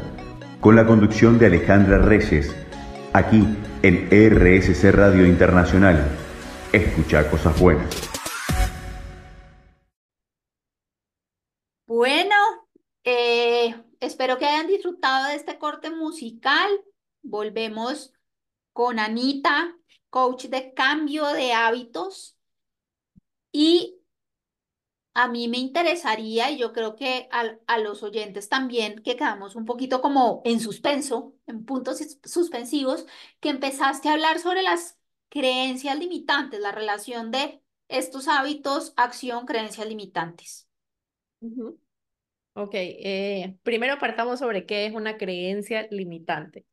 con 0.60 0.76
la 0.76 0.86
conducción 0.86 1.40
de 1.40 1.46
Alejandra 1.48 2.00
Reyes, 2.00 2.54
aquí 3.14 3.48
en 3.82 4.10
RSC 4.12 4.92
Radio 4.92 5.26
Internacional. 5.26 6.06
Escucha 6.74 7.30
cosas 7.30 7.60
buenas. 7.60 8.10
Bueno, 11.88 12.36
eh, 13.04 13.74
espero 14.00 14.38
que 14.38 14.46
hayan 14.46 14.68
disfrutado 14.68 15.30
de 15.30 15.36
este 15.36 15.58
corte 15.58 15.90
musical. 15.90 16.70
Volvemos 17.24 18.14
con 18.74 19.00
Anita, 19.00 19.76
coach 20.10 20.46
de 20.46 20.74
cambio 20.74 21.26
de 21.28 21.54
hábitos. 21.54 22.38
Y 23.52 23.99
a 25.20 25.28
mí 25.28 25.50
me 25.50 25.58
interesaría, 25.58 26.50
y 26.50 26.58
yo 26.58 26.72
creo 26.72 26.96
que 26.96 27.28
a, 27.32 27.78
los 27.78 28.04
oyentes 28.04 28.48
también, 28.48 29.04
que 29.04 29.18
quedamos 29.18 29.58
un 29.58 29.66
poquito 29.66 30.02
como 30.02 30.42
en 30.46 30.62
suspenso, 30.62 31.36
en 31.46 31.66
puntos 31.66 32.00
suspensivos, 32.24 33.06
que 33.42 33.50
empezaste 33.50 34.08
a 34.08 34.14
hablar 34.14 34.40
sobre 34.40 34.62
las 34.62 34.98
creencias 35.28 36.00
limitantes, 36.00 36.62
la 36.62 36.72
relación 36.72 37.32
de 37.32 37.62
estos 37.90 38.30
hábitos, 38.30 38.94
acción, 38.96 39.46
creencias 39.46 39.90
limitantes. 39.90 40.70
Ok, 42.54 42.72
eh, 42.74 43.58
primero 43.64 44.00
partamos 44.00 44.40
sobre 44.40 44.66
qué 44.66 44.86
es 44.86 44.94
una 44.94 45.18
creencia 45.18 45.86
limitante, 45.92 46.66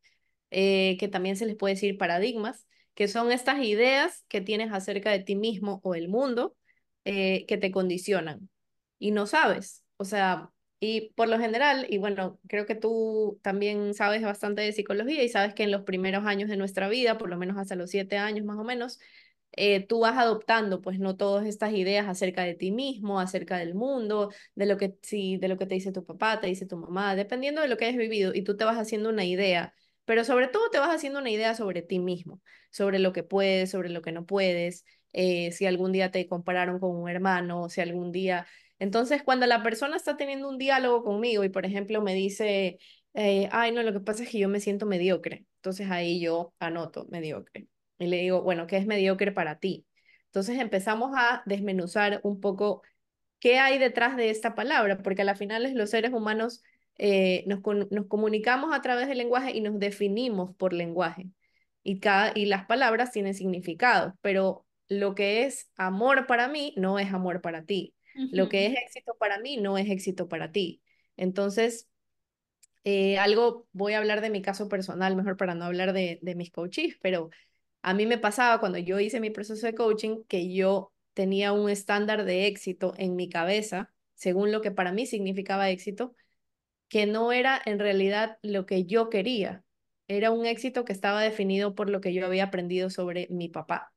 eh, 0.50 0.96
que 1.00 1.08
también 1.08 1.36
se 1.36 1.46
les 1.46 1.56
puede 1.56 1.74
decir 1.74 1.98
paradigmas, 1.98 2.68
que 2.94 3.08
son 3.08 3.32
estas 3.32 3.60
ideas 3.64 4.24
que 4.28 4.40
tienes 4.40 4.72
acerca 4.72 5.10
de 5.10 5.18
ti 5.18 5.34
mismo 5.34 5.80
o 5.82 5.96
el 5.96 6.08
mundo 6.08 6.54
eh, 7.06 7.46
que 7.46 7.56
te 7.58 7.70
condicionan 7.72 8.50
y 8.98 9.12
no 9.12 9.26
sabes. 9.26 9.84
O 9.96 10.04
sea, 10.04 10.50
y 10.80 11.12
por 11.14 11.28
lo 11.28 11.38
general, 11.38 11.86
y 11.88 11.98
bueno, 11.98 12.38
creo 12.48 12.66
que 12.66 12.74
tú 12.74 13.40
también 13.42 13.94
sabes 13.94 14.22
bastante 14.22 14.62
de 14.62 14.72
psicología 14.72 15.22
y 15.22 15.28
sabes 15.28 15.54
que 15.54 15.62
en 15.64 15.70
los 15.70 15.82
primeros 15.82 16.26
años 16.26 16.50
de 16.50 16.56
nuestra 16.56 16.88
vida, 16.88 17.18
por 17.18 17.30
lo 17.30 17.38
menos 17.38 17.56
hasta 17.58 17.76
los 17.76 17.90
siete 17.90 18.18
años 18.18 18.44
más 18.44 18.58
o 18.58 18.64
menos, 18.64 18.98
eh, 19.52 19.86
tú 19.86 20.00
vas 20.00 20.18
adoptando, 20.18 20.82
pues, 20.82 20.98
no 20.98 21.16
todas 21.16 21.46
estas 21.46 21.72
ideas 21.72 22.08
acerca 22.08 22.42
de 22.44 22.54
ti 22.54 22.70
mismo, 22.72 23.20
acerca 23.20 23.56
del 23.58 23.74
mundo, 23.74 24.32
de 24.54 24.66
lo 24.66 24.76
que, 24.76 24.96
sí, 25.02 25.38
de 25.38 25.48
lo 25.48 25.56
que 25.56 25.66
te 25.66 25.74
dice 25.76 25.92
tu 25.92 26.04
papá, 26.04 26.40
te 26.40 26.46
dice 26.48 26.66
tu 26.66 26.76
mamá, 26.76 27.16
dependiendo 27.16 27.62
de 27.62 27.68
lo 27.68 27.76
que 27.76 27.86
hayas 27.86 27.96
vivido, 27.96 28.34
y 28.34 28.42
tú 28.42 28.56
te 28.56 28.64
vas 28.64 28.76
haciendo 28.78 29.08
una 29.08 29.24
idea, 29.24 29.74
pero 30.04 30.24
sobre 30.24 30.48
todo 30.48 30.68
te 30.70 30.78
vas 30.78 30.94
haciendo 30.94 31.18
una 31.20 31.30
idea 31.30 31.54
sobre 31.54 31.82
ti 31.82 31.98
mismo, 31.98 32.40
sobre 32.70 32.98
lo 32.98 33.12
que 33.12 33.22
puedes, 33.22 33.70
sobre 33.70 33.88
lo 33.88 34.02
que 34.02 34.12
no 34.12 34.26
puedes, 34.26 34.84
eh, 35.16 35.50
si 35.52 35.66
algún 35.66 35.92
día 35.92 36.10
te 36.10 36.28
compararon 36.28 36.78
con 36.78 36.94
un 36.94 37.08
hermano, 37.08 37.68
si 37.70 37.80
algún 37.80 38.12
día... 38.12 38.46
Entonces, 38.78 39.22
cuando 39.22 39.46
la 39.46 39.62
persona 39.62 39.96
está 39.96 40.18
teniendo 40.18 40.48
un 40.48 40.58
diálogo 40.58 41.02
conmigo 41.02 41.42
y, 41.44 41.48
por 41.48 41.64
ejemplo, 41.64 42.02
me 42.02 42.14
dice, 42.14 42.78
eh, 43.14 43.48
ay, 43.50 43.72
no, 43.72 43.82
lo 43.82 43.94
que 43.94 44.00
pasa 44.00 44.22
es 44.24 44.28
que 44.28 44.38
yo 44.38 44.48
me 44.50 44.60
siento 44.60 44.84
mediocre, 44.84 45.46
entonces 45.56 45.90
ahí 45.90 46.20
yo 46.20 46.52
anoto 46.58 47.06
mediocre 47.10 47.66
y 47.98 48.06
le 48.08 48.18
digo, 48.18 48.42
bueno, 48.42 48.66
¿qué 48.66 48.76
es 48.76 48.86
mediocre 48.86 49.32
para 49.32 49.58
ti? 49.58 49.86
Entonces 50.26 50.58
empezamos 50.58 51.12
a 51.16 51.42
desmenuzar 51.46 52.20
un 52.22 52.40
poco 52.40 52.82
qué 53.38 53.58
hay 53.58 53.78
detrás 53.78 54.16
de 54.16 54.28
esta 54.28 54.54
palabra, 54.54 54.98
porque 54.98 55.22
a 55.22 55.24
la 55.24 55.34
final 55.34 55.72
los 55.74 55.90
seres 55.90 56.12
humanos 56.12 56.62
eh, 56.98 57.44
nos, 57.46 57.60
nos 57.90 58.06
comunicamos 58.06 58.74
a 58.74 58.82
través 58.82 59.08
del 59.08 59.18
lenguaje 59.18 59.56
y 59.56 59.62
nos 59.62 59.78
definimos 59.78 60.54
por 60.56 60.74
lenguaje. 60.74 61.30
Y, 61.82 62.00
cada, 62.00 62.32
y 62.34 62.46
las 62.46 62.66
palabras 62.66 63.12
tienen 63.12 63.32
significado, 63.32 64.14
pero 64.20 64.65
lo 64.88 65.14
que 65.14 65.44
es 65.44 65.70
amor 65.76 66.26
para 66.26 66.48
mí 66.48 66.74
no 66.76 66.98
es 66.98 67.12
amor 67.12 67.40
para 67.40 67.64
ti. 67.64 67.94
Lo 68.30 68.48
que 68.48 68.66
es 68.66 68.74
éxito 68.76 69.16
para 69.18 69.38
mí 69.38 69.56
no 69.56 69.78
es 69.78 69.88
éxito 69.90 70.28
para 70.28 70.52
ti. 70.52 70.82
Entonces, 71.16 71.88
eh, 72.84 73.18
algo, 73.18 73.66
voy 73.72 73.94
a 73.94 73.98
hablar 73.98 74.20
de 74.20 74.30
mi 74.30 74.42
caso 74.42 74.68
personal, 74.68 75.16
mejor 75.16 75.36
para 75.36 75.54
no 75.54 75.64
hablar 75.64 75.92
de, 75.92 76.18
de 76.22 76.34
mis 76.34 76.50
coaches, 76.50 76.96
pero 77.02 77.30
a 77.82 77.94
mí 77.94 78.06
me 78.06 78.18
pasaba 78.18 78.60
cuando 78.60 78.78
yo 78.78 79.00
hice 79.00 79.20
mi 79.20 79.30
proceso 79.30 79.66
de 79.66 79.74
coaching 79.74 80.24
que 80.28 80.52
yo 80.52 80.92
tenía 81.14 81.52
un 81.52 81.70
estándar 81.70 82.24
de 82.24 82.46
éxito 82.46 82.94
en 82.96 83.16
mi 83.16 83.28
cabeza, 83.28 83.92
según 84.14 84.52
lo 84.52 84.60
que 84.62 84.70
para 84.70 84.92
mí 84.92 85.06
significaba 85.06 85.70
éxito, 85.70 86.14
que 86.88 87.06
no 87.06 87.32
era 87.32 87.60
en 87.64 87.78
realidad 87.78 88.38
lo 88.42 88.66
que 88.66 88.84
yo 88.84 89.10
quería. 89.10 89.64
Era 90.08 90.30
un 90.30 90.46
éxito 90.46 90.84
que 90.84 90.92
estaba 90.92 91.22
definido 91.22 91.74
por 91.74 91.90
lo 91.90 92.00
que 92.00 92.14
yo 92.14 92.26
había 92.26 92.44
aprendido 92.44 92.90
sobre 92.90 93.26
mi 93.30 93.48
papá, 93.48 93.92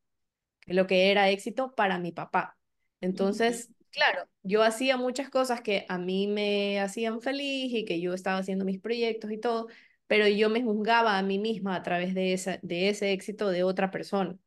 lo 0.73 0.87
que 0.87 1.11
era 1.11 1.29
éxito 1.29 1.73
para 1.75 1.99
mi 1.99 2.11
papá. 2.11 2.57
Entonces, 3.01 3.69
claro, 3.91 4.27
yo 4.43 4.63
hacía 4.63 4.97
muchas 4.97 5.29
cosas 5.29 5.61
que 5.61 5.85
a 5.89 5.97
mí 5.97 6.27
me 6.27 6.79
hacían 6.79 7.21
feliz 7.21 7.73
y 7.73 7.85
que 7.85 8.01
yo 8.01 8.13
estaba 8.13 8.39
haciendo 8.39 8.65
mis 8.65 8.79
proyectos 8.79 9.31
y 9.31 9.37
todo, 9.37 9.67
pero 10.07 10.27
yo 10.27 10.49
me 10.49 10.63
juzgaba 10.63 11.17
a 11.17 11.23
mí 11.23 11.39
misma 11.39 11.75
a 11.75 11.83
través 11.83 12.13
de, 12.13 12.33
esa, 12.33 12.59
de 12.61 12.89
ese 12.89 13.13
éxito 13.13 13.49
de 13.49 13.63
otra 13.63 13.91
persona. 13.91 14.37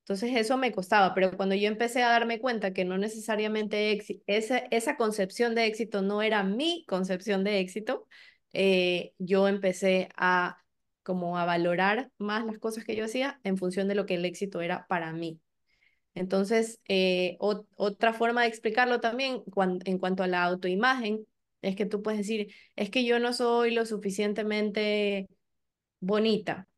Entonces 0.00 0.36
eso 0.36 0.58
me 0.58 0.70
costaba, 0.72 1.14
pero 1.14 1.34
cuando 1.34 1.54
yo 1.54 1.66
empecé 1.66 2.02
a 2.02 2.10
darme 2.10 2.38
cuenta 2.38 2.74
que 2.74 2.84
no 2.84 2.98
necesariamente 2.98 3.98
esa, 4.26 4.58
esa 4.58 4.96
concepción 4.98 5.54
de 5.54 5.64
éxito 5.66 6.02
no 6.02 6.20
era 6.20 6.42
mi 6.44 6.84
concepción 6.86 7.42
de 7.42 7.60
éxito, 7.60 8.06
eh, 8.52 9.14
yo 9.18 9.48
empecé 9.48 10.10
a 10.16 10.58
como 11.02 11.38
a 11.38 11.44
valorar 11.44 12.10
más 12.18 12.44
las 12.44 12.58
cosas 12.58 12.84
que 12.84 12.96
yo 12.96 13.04
hacía 13.04 13.40
en 13.44 13.56
función 13.56 13.88
de 13.88 13.94
lo 13.94 14.06
que 14.06 14.14
el 14.16 14.24
éxito 14.24 14.60
era 14.60 14.86
para 14.88 15.12
mí. 15.12 15.40
Entonces, 16.14 16.80
eh, 16.88 17.36
otra 17.40 18.12
forma 18.12 18.42
de 18.42 18.48
explicarlo 18.48 19.00
también 19.00 19.42
en 19.84 19.98
cuanto 19.98 20.22
a 20.22 20.26
la 20.28 20.44
autoimagen 20.44 21.26
es 21.62 21.76
que 21.76 21.86
tú 21.86 22.02
puedes 22.02 22.18
decir, 22.18 22.52
es 22.76 22.90
que 22.90 23.04
yo 23.04 23.18
no 23.18 23.32
soy 23.32 23.72
lo 23.74 23.86
suficientemente 23.86 25.28
bonita, 26.00 26.68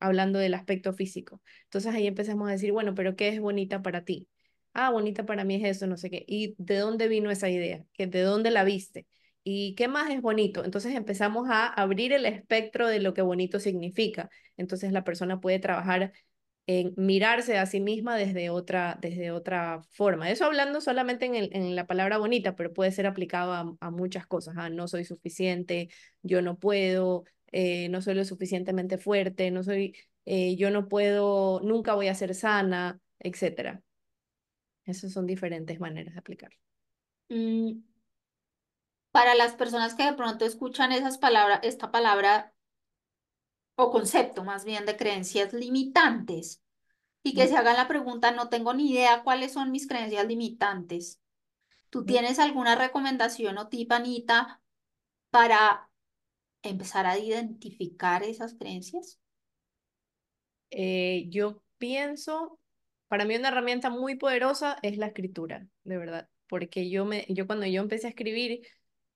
hablando 0.00 0.38
del 0.38 0.54
aspecto 0.54 0.92
físico. 0.92 1.42
Entonces 1.64 1.94
ahí 1.94 2.06
empezamos 2.06 2.48
a 2.48 2.52
decir, 2.52 2.72
bueno, 2.72 2.94
pero 2.94 3.16
¿qué 3.16 3.28
es 3.28 3.40
bonita 3.40 3.82
para 3.82 4.04
ti? 4.04 4.28
Ah, 4.74 4.90
bonita 4.90 5.24
para 5.26 5.44
mí 5.44 5.56
es 5.56 5.64
eso, 5.78 5.86
no 5.86 5.96
sé 5.96 6.10
qué. 6.10 6.24
¿Y 6.28 6.54
de 6.58 6.76
dónde 6.78 7.08
vino 7.08 7.30
esa 7.30 7.48
idea? 7.50 7.84
¿De 7.98 8.22
dónde 8.22 8.50
la 8.50 8.64
viste? 8.64 9.06
¿Y 9.44 9.74
qué 9.76 9.88
más 9.88 10.10
es 10.10 10.20
bonito? 10.20 10.64
Entonces 10.64 10.94
empezamos 10.94 11.48
a 11.50 11.66
abrir 11.68 12.12
el 12.12 12.26
espectro 12.26 12.88
de 12.88 13.00
lo 13.00 13.14
que 13.14 13.22
bonito 13.22 13.60
significa. 13.60 14.28
Entonces 14.56 14.92
la 14.92 15.04
persona 15.04 15.40
puede 15.40 15.58
trabajar 15.60 16.12
en 16.66 16.94
mirarse 16.96 17.58
a 17.58 17.66
sí 17.66 17.80
misma 17.80 18.16
desde 18.16 18.50
otra, 18.50 18.98
desde 19.00 19.30
otra 19.30 19.82
forma. 19.90 20.30
Eso 20.30 20.44
hablando 20.44 20.80
solamente 20.80 21.26
en, 21.26 21.34
el, 21.36 21.50
en 21.52 21.76
la 21.76 21.86
palabra 21.86 22.18
bonita, 22.18 22.56
pero 22.56 22.72
puede 22.72 22.90
ser 22.90 23.06
aplicado 23.06 23.76
a, 23.80 23.90
muchas 23.90 24.26
cosas. 24.26 24.56
Ah, 24.58 24.68
no 24.68 24.88
soy 24.88 25.04
suficiente, 25.04 25.88
yo 26.22 26.42
no 26.42 26.58
puedo, 26.58 27.24
eh, 27.52 27.88
no 27.88 28.02
soy 28.02 28.14
lo 28.14 28.24
suficientemente 28.24 28.98
fuerte, 28.98 29.50
no 29.52 29.62
soy, 29.62 29.96
eh, 30.24 30.56
yo 30.56 30.70
no 30.70 30.88
puedo, 30.88 31.60
nunca 31.62 31.94
voy 31.94 32.08
a 32.08 32.14
ser 32.14 32.34
sana, 32.34 33.00
etc. 33.20 33.80
Esas 34.84 35.12
son 35.12 35.26
diferentes 35.26 35.78
maneras 35.78 36.14
de 36.14 36.20
aplicarlo. 36.20 36.58
Mm, 37.28 37.80
para 39.12 39.36
las 39.36 39.54
personas 39.54 39.94
que 39.94 40.04
de 40.04 40.14
pronto 40.14 40.44
escuchan 40.44 40.90
esas 40.90 41.18
palabras, 41.18 41.60
esta 41.62 41.92
palabra 41.92 42.52
o 43.76 43.90
concepto 43.90 44.42
más 44.42 44.64
bien 44.64 44.86
de 44.86 44.96
creencias 44.96 45.52
limitantes 45.52 46.62
y 47.22 47.34
que 47.34 47.46
se 47.48 47.56
hagan 47.56 47.76
la 47.76 47.88
pregunta, 47.88 48.30
no 48.30 48.48
tengo 48.48 48.72
ni 48.72 48.92
idea 48.92 49.22
cuáles 49.22 49.52
son 49.52 49.70
mis 49.70 49.86
creencias 49.86 50.26
limitantes. 50.26 51.20
¿Tú 51.90 52.04
tienes 52.04 52.38
alguna 52.38 52.74
recomendación 52.76 53.58
o 53.58 53.68
tip, 53.68 53.90
Anita, 53.92 54.60
para 55.30 55.90
empezar 56.62 57.06
a 57.06 57.18
identificar 57.18 58.22
esas 58.22 58.54
creencias? 58.54 59.18
Eh, 60.70 61.26
yo 61.28 61.62
pienso, 61.78 62.58
para 63.08 63.24
mí 63.24 63.36
una 63.36 63.48
herramienta 63.48 63.90
muy 63.90 64.16
poderosa 64.16 64.78
es 64.82 64.96
la 64.96 65.06
escritura, 65.06 65.66
de 65.84 65.98
verdad, 65.98 66.28
porque 66.48 66.90
yo, 66.90 67.04
me, 67.04 67.26
yo 67.28 67.46
cuando 67.46 67.66
yo 67.66 67.82
empecé 67.82 68.06
a 68.06 68.10
escribir, 68.10 68.66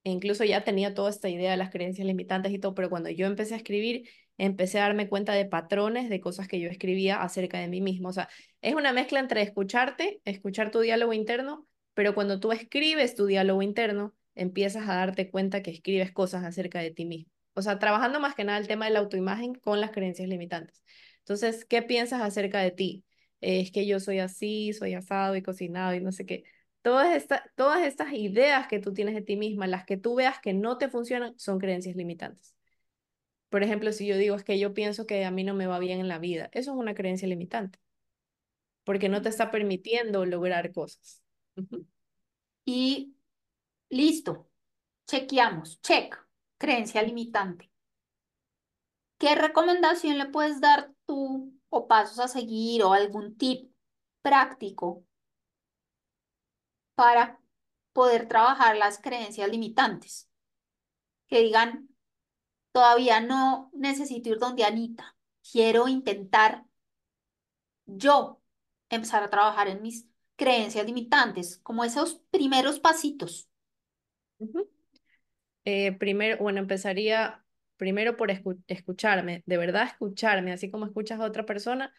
e 0.05 0.11
incluso 0.11 0.45
ya 0.45 0.65
tenía 0.65 0.95
toda 0.95 1.11
esta 1.11 1.29
idea 1.29 1.51
de 1.51 1.57
las 1.57 1.71
creencias 1.71 2.07
limitantes 2.07 2.53
y 2.53 2.59
todo, 2.59 2.75
pero 2.75 2.91
cuando 2.91 3.11
yo 3.11 3.27
empecé 3.27 3.55
a 3.55 3.59
escribir, 3.59 4.09
empecé 4.45 4.79
a 4.79 4.83
darme 4.83 5.09
cuenta 5.09 5.33
de 5.35 5.45
patrones, 5.45 6.09
de 6.09 6.21
cosas 6.21 6.49
que 6.49 6.61
yo 6.61 6.69
escribía 6.69 7.23
acerca 7.23 7.59
de 7.59 7.69
mí 7.69 7.81
mismo. 7.81 8.09
O 8.09 8.13
sea, 8.13 8.29
es 8.63 8.75
una 8.75 8.93
mezcla 8.93 9.21
entre 9.21 9.43
escucharte, 9.43 10.21
escuchar 10.25 10.71
tu 10.71 10.81
diálogo 10.81 11.13
interno, 11.13 11.67
pero 11.95 12.15
cuando 12.15 12.41
tú 12.41 12.53
escribes 12.53 13.15
tu 13.15 13.27
diálogo 13.27 13.63
interno, 13.63 14.15
empiezas 14.35 14.89
a 14.89 14.95
darte 14.95 15.31
cuenta 15.31 15.63
que 15.63 15.71
escribes 15.71 16.13
cosas 16.13 16.45
acerca 16.45 16.81
de 16.81 16.91
ti 16.91 17.05
mismo. 17.05 17.31
O 17.55 17.63
sea, 17.63 17.79
trabajando 17.79 18.21
más 18.21 18.35
que 18.35 18.45
nada 18.45 18.59
el 18.59 18.69
tema 18.69 18.87
de 18.87 18.93
la 18.93 19.01
autoimagen 19.01 19.55
con 19.55 19.81
las 19.81 19.91
creencias 19.91 20.29
limitantes. 20.29 20.83
Entonces, 21.19 21.65
¿qué 21.65 21.83
piensas 21.83 22.23
acerca 22.23 22.61
de 22.61 22.71
ti? 22.71 23.05
es 23.41 23.71
que 23.73 23.87
yo 23.87 24.01
soy 24.01 24.19
así, 24.19 24.73
soy 24.75 24.95
asado 24.95 25.37
y 25.37 25.43
cocinado 25.43 25.95
y 25.95 26.01
no 26.01 26.13
sé 26.13 26.27
qué 26.27 26.45
Todas, 26.83 27.15
estas 27.15 27.43
todas 27.57 27.83
estas 27.87 28.13
ideas 28.15 28.67
que 28.67 28.79
tú 28.79 28.95
tienes 28.95 29.15
de 29.15 29.21
ti 29.21 29.37
misma, 29.37 29.67
las 29.67 29.85
que 29.85 29.99
tú 29.99 30.15
veas 30.15 30.41
que 30.41 30.55
no 30.55 30.79
te 30.79 30.89
funcionan, 30.89 31.39
son 31.39 31.59
creencias 31.59 31.95
limitantes. 31.95 32.55
Por 33.51 33.63
ejemplo, 33.63 33.93
si 33.93 34.07
yo 34.07 34.17
digo 34.17 34.37
es 34.37 34.45
que 34.45 34.59
yo 34.59 34.73
pienso 34.75 35.07
que 35.07 35.25
a 35.25 35.31
mí 35.31 35.45
no 35.45 35.55
me 35.55 35.67
va 35.67 35.79
bien 35.79 36.01
en 36.01 36.09
la 36.09 36.19
vida, 36.19 36.49
eso 36.53 36.73
es 36.73 36.79
una 36.79 36.95
creencia 36.95 37.29
limitante, 37.29 37.79
porque 38.85 39.09
no 39.09 39.21
te 39.21 39.29
está 39.29 39.51
permitiendo 39.51 40.25
lograr 40.25 40.73
cosas. 40.73 41.23
Y 42.65 43.17
listo, 43.91 44.49
chequeamos, 45.07 45.83
check, 45.83 46.17
creencia 46.57 47.03
limitante. 47.03 47.71
¿Qué 49.19 49.35
recomendación 49.35 50.17
le 50.17 50.27
puedes 50.27 50.61
dar 50.61 50.95
tú 51.05 51.53
o 51.69 51.87
pasos 51.87 52.19
a 52.21 52.29
seguir 52.29 52.83
o 52.85 52.95
algún 52.95 53.37
tip 53.37 53.71
práctico 54.23 55.05
para 56.95 57.39
poder 57.93 58.29
trabajar 58.29 58.77
las 58.77 58.99
creencias 58.99 59.51
limitantes? 59.51 60.31
Que 61.27 61.41
digan, 61.41 61.90
todavía 62.73 63.21
no 63.21 63.71
necesito 63.73 64.31
ir 64.31 64.39
donde 64.39 64.65
Anita, 64.65 65.17
quiero 65.51 65.89
intentar 65.89 66.65
yo 67.87 68.41
empezar 68.89 69.23
a 69.23 69.31
trabajar 69.31 69.69
en 69.69 69.83
mis 69.83 70.09
creencias 70.37 70.87
limitantes, 70.87 71.59
como 71.59 71.85
esos 71.85 72.23
primeros 72.31 72.81
pasitos. 72.81 73.49
Eh, 75.65 75.93
primero, 75.93 76.39
bueno, 76.39 76.61
empezaría 76.61 77.45
primero 77.77 78.17
por 78.17 78.31
escucharme, 78.67 79.43
de 79.47 79.57
verdad 79.57 79.87
escucharme, 79.87 80.53
así 80.53 80.71
como 80.71 80.87
escuchas 80.87 81.21
a 81.21 81.25
otra 81.25 81.45
persona, 81.45 81.95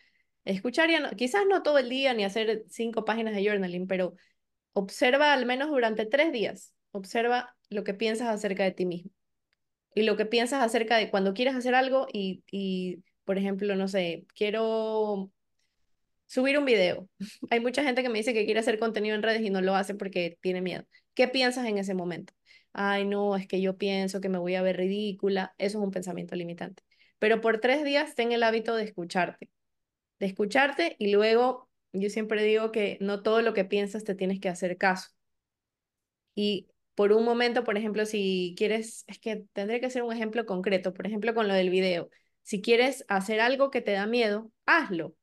escuchar 0.45 0.89
ya 0.89 1.09
quizás 1.11 1.43
no 1.47 1.63
todo 1.63 1.77
el 1.77 1.89
día 1.89 2.13
ni 2.13 2.23
hacer 2.23 2.63
cinco 2.67 3.05
páginas 3.05 3.35
de 3.35 3.43
journaling, 3.43 3.87
pero 3.87 4.15
observa 4.73 5.33
al 5.33 5.45
menos 5.45 5.69
durante 5.69 6.05
tres 6.05 6.31
días, 6.31 6.73
observa 6.91 7.55
lo 7.69 7.83
que 7.83 7.93
piensas 7.93 8.27
acerca 8.27 8.63
de 8.63 8.71
ti 8.71 8.85
mismo 8.85 9.11
y 9.93 10.03
lo 10.03 10.17
que 10.17 10.25
piensas 10.25 10.63
acerca 10.63 10.97
de 10.97 11.09
cuando 11.09 11.33
quieres 11.33 11.55
hacer 11.55 11.75
algo 11.75 12.07
y, 12.11 12.43
y 12.51 13.03
por 13.25 13.37
ejemplo, 13.37 13.75
no 13.75 13.87
sé, 13.87 14.25
quiero 14.35 15.31
subir 16.27 16.57
un 16.57 16.65
video. 16.65 17.09
Hay 17.51 17.59
mucha 17.59 17.83
gente 17.83 18.03
que 18.03 18.09
me 18.09 18.19
dice 18.19 18.33
que 18.33 18.45
quiere 18.45 18.59
hacer 18.59 18.79
contenido 18.79 19.15
en 19.15 19.23
redes 19.23 19.41
y 19.41 19.49
no 19.49 19.61
lo 19.61 19.75
hace 19.75 19.95
porque 19.95 20.37
tiene 20.41 20.61
miedo. 20.61 20.85
¿Qué 21.13 21.27
piensas 21.27 21.67
en 21.67 21.77
ese 21.77 21.93
momento? 21.93 22.33
ay, 22.73 23.05
no, 23.05 23.35
es 23.35 23.47
que 23.47 23.61
yo 23.61 23.77
pienso 23.77 24.21
que 24.21 24.29
me 24.29 24.37
voy 24.37 24.55
a 24.55 24.61
ver 24.61 24.77
ridícula, 24.77 25.53
eso 25.57 25.79
es 25.79 25.83
un 25.83 25.91
pensamiento 25.91 26.35
limitante. 26.35 26.83
Pero 27.19 27.41
por 27.41 27.59
tres 27.59 27.83
días 27.83 28.15
ten 28.15 28.31
el 28.31 28.43
hábito 28.43 28.75
de 28.75 28.83
escucharte, 28.83 29.49
de 30.19 30.27
escucharte 30.27 30.95
y 30.99 31.11
luego 31.11 31.69
yo 31.93 32.09
siempre 32.09 32.43
digo 32.43 32.71
que 32.71 32.97
no 33.01 33.23
todo 33.23 33.41
lo 33.41 33.53
que 33.53 33.65
piensas 33.65 34.03
te 34.05 34.15
tienes 34.15 34.39
que 34.39 34.49
hacer 34.49 34.77
caso. 34.77 35.09
Y 36.35 36.67
por 36.95 37.13
un 37.13 37.23
momento, 37.25 37.63
por 37.63 37.77
ejemplo, 37.77 38.05
si 38.05 38.55
quieres, 38.57 39.03
es 39.07 39.19
que 39.19 39.45
tendré 39.53 39.79
que 39.79 39.87
hacer 39.87 40.03
un 40.03 40.13
ejemplo 40.13 40.45
concreto, 40.45 40.93
por 40.93 41.07
ejemplo, 41.07 41.33
con 41.33 41.47
lo 41.47 41.53
del 41.53 41.69
video. 41.69 42.09
Si 42.43 42.61
quieres 42.61 43.05
hacer 43.07 43.39
algo 43.41 43.71
que 43.71 43.81
te 43.81 43.91
da 43.91 44.07
miedo, 44.07 44.51
hazlo. 44.65 45.15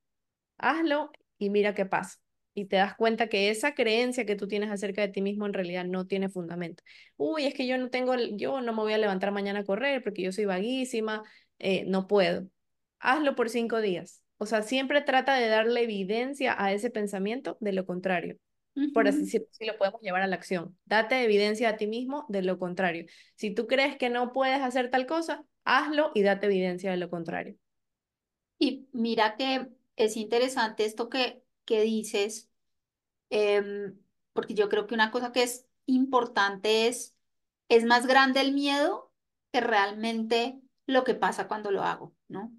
Hazlo 0.58 1.12
y 1.38 1.50
mira 1.50 1.74
qué 1.74 1.86
pasa 1.86 2.18
y 2.58 2.66
te 2.66 2.76
das 2.76 2.96
cuenta 2.96 3.28
que 3.28 3.50
esa 3.50 3.74
creencia 3.74 4.26
que 4.26 4.34
tú 4.36 4.48
tienes 4.48 4.70
acerca 4.70 5.02
de 5.02 5.08
ti 5.08 5.22
mismo 5.22 5.46
en 5.46 5.52
realidad 5.52 5.84
no 5.84 6.06
tiene 6.06 6.28
fundamento. 6.28 6.82
Uy, 7.16 7.46
es 7.46 7.54
que 7.54 7.66
yo 7.68 7.78
no 7.78 7.88
tengo, 7.90 8.16
yo 8.16 8.60
no 8.60 8.72
me 8.72 8.82
voy 8.82 8.92
a 8.92 8.98
levantar 8.98 9.30
mañana 9.30 9.60
a 9.60 9.64
correr 9.64 10.02
porque 10.02 10.22
yo 10.22 10.32
soy 10.32 10.44
vaguísima, 10.44 11.22
eh, 11.58 11.84
no 11.86 12.08
puedo. 12.08 12.48
Hazlo 12.98 13.36
por 13.36 13.48
cinco 13.48 13.80
días. 13.80 14.22
O 14.38 14.46
sea, 14.46 14.62
siempre 14.62 15.02
trata 15.02 15.36
de 15.36 15.48
darle 15.48 15.82
evidencia 15.84 16.56
a 16.62 16.72
ese 16.72 16.90
pensamiento 16.90 17.56
de 17.60 17.72
lo 17.72 17.86
contrario. 17.86 18.38
Por 18.94 19.08
así 19.08 19.20
decirlo, 19.20 19.48
si 19.50 19.66
lo 19.66 19.76
podemos 19.76 20.00
llevar 20.00 20.22
a 20.22 20.26
la 20.26 20.36
acción. 20.36 20.76
Date 20.84 21.22
evidencia 21.22 21.70
a 21.70 21.76
ti 21.76 21.86
mismo 21.86 22.26
de 22.28 22.42
lo 22.42 22.58
contrario. 22.58 23.06
Si 23.34 23.52
tú 23.52 23.66
crees 23.66 23.96
que 23.96 24.10
no 24.10 24.32
puedes 24.32 24.60
hacer 24.60 24.90
tal 24.90 25.06
cosa, 25.06 25.44
hazlo 25.64 26.12
y 26.14 26.22
date 26.22 26.46
evidencia 26.46 26.90
de 26.90 26.96
lo 26.96 27.10
contrario. 27.10 27.56
Y 28.58 28.88
mira 28.92 29.36
que 29.36 29.68
es 29.96 30.16
interesante 30.16 30.84
esto 30.84 31.08
que, 31.08 31.42
que 31.64 31.82
dices, 31.82 32.48
Em, 33.30 33.98
porque 34.32 34.54
yo 34.54 34.68
creo 34.68 34.86
que 34.86 34.94
una 34.94 35.10
cosa 35.10 35.32
que 35.32 35.42
es 35.42 35.66
importante 35.86 36.86
es, 36.88 37.14
es 37.68 37.84
más 37.84 38.06
grande 38.06 38.40
el 38.40 38.52
miedo 38.52 39.12
que 39.52 39.60
realmente 39.60 40.60
lo 40.86 41.04
que 41.04 41.14
pasa 41.14 41.48
cuando 41.48 41.70
lo 41.70 41.82
hago, 41.82 42.14
¿no? 42.28 42.52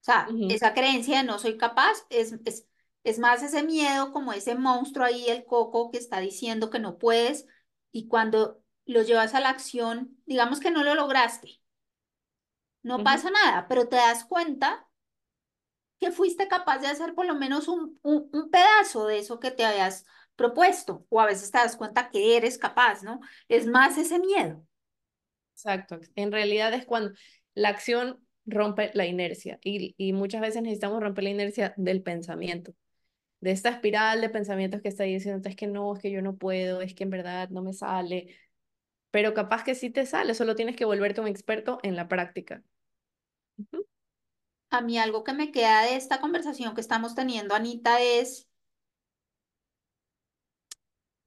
O 0.00 0.04
sea, 0.04 0.28
esa 0.50 0.74
creencia 0.74 1.18
de 1.18 1.24
no 1.24 1.38
soy 1.38 1.56
capaz 1.56 2.06
es, 2.10 2.34
es, 2.44 2.66
es 3.04 3.18
más 3.18 3.42
ese 3.42 3.62
miedo 3.62 4.12
como 4.12 4.32
ese 4.32 4.54
monstruo 4.54 5.06
ahí, 5.06 5.28
el 5.28 5.44
coco 5.44 5.90
que 5.90 5.98
está 5.98 6.20
diciendo 6.20 6.70
que 6.70 6.78
no 6.78 6.98
puedes 6.98 7.46
y 7.92 8.08
cuando 8.08 8.62
lo 8.86 9.02
llevas 9.02 9.34
a 9.34 9.40
la 9.40 9.50
acción, 9.50 10.18
digamos 10.26 10.60
que 10.60 10.70
no 10.70 10.82
lo 10.82 10.94
lograste, 10.94 11.60
no 12.82 13.02
pasa 13.02 13.30
nada, 13.30 13.66
pero 13.68 13.88
te 13.88 13.96
das 13.96 14.24
cuenta 14.24 14.86
que 15.98 16.12
fuiste 16.12 16.48
capaz 16.48 16.80
de 16.80 16.88
hacer 16.88 17.14
por 17.14 17.24
lo 17.24 17.34
menos 17.34 17.68
un, 17.68 17.98
un, 18.02 18.50
pedazo 18.50 19.06
de 19.06 19.18
eso 19.18 19.40
que 19.40 19.50
te 19.50 19.64
habías 19.64 20.04
propuesto, 20.36 21.06
o 21.08 21.20
a 21.20 21.26
veces 21.26 21.50
te 21.50 21.58
das 21.58 21.76
cuenta 21.76 22.10
que 22.10 22.36
eres 22.36 22.58
capaz, 22.58 23.02
¿no? 23.02 23.20
Es 23.48 23.66
más 23.66 23.96
ese 23.96 24.18
miedo. 24.18 24.66
Exacto, 25.52 25.98
en 26.14 26.32
realidad 26.32 26.74
es 26.74 26.84
cuando 26.84 27.12
la 27.54 27.70
acción 27.70 28.22
rompe 28.44 28.90
la 28.92 29.06
inercia 29.06 29.58
y, 29.62 29.94
y 29.96 30.12
muchas 30.12 30.42
veces 30.42 30.60
necesitamos 30.60 31.00
romper 31.00 31.24
la 31.24 31.30
inercia 31.30 31.72
del 31.78 32.02
pensamiento, 32.02 32.74
de 33.44 33.50
esta 33.50 33.68
espiral 33.68 34.22
de 34.22 34.30
pensamientos 34.30 34.80
que 34.80 34.88
está 34.88 35.04
diciendo, 35.04 35.46
es 35.46 35.54
que 35.54 35.66
no, 35.66 35.94
es 35.94 36.00
que 36.00 36.10
yo 36.10 36.22
no 36.22 36.36
puedo, 36.36 36.80
es 36.80 36.94
que 36.94 37.04
en 37.04 37.10
verdad 37.10 37.50
no 37.50 37.60
me 37.62 37.74
sale, 37.74 38.34
pero 39.10 39.34
capaz 39.34 39.64
que 39.64 39.74
sí 39.74 39.90
te 39.90 40.06
sale, 40.06 40.34
solo 40.34 40.56
tienes 40.56 40.76
que 40.76 40.86
volverte 40.86 41.20
un 41.20 41.28
experto 41.28 41.78
en 41.82 41.94
la 41.94 42.08
práctica. 42.08 42.62
A 44.70 44.80
mí 44.80 44.98
algo 44.98 45.24
que 45.24 45.34
me 45.34 45.52
queda 45.52 45.82
de 45.82 45.96
esta 45.96 46.20
conversación 46.20 46.74
que 46.74 46.80
estamos 46.80 47.14
teniendo, 47.14 47.54
Anita, 47.54 48.00
es 48.00 48.48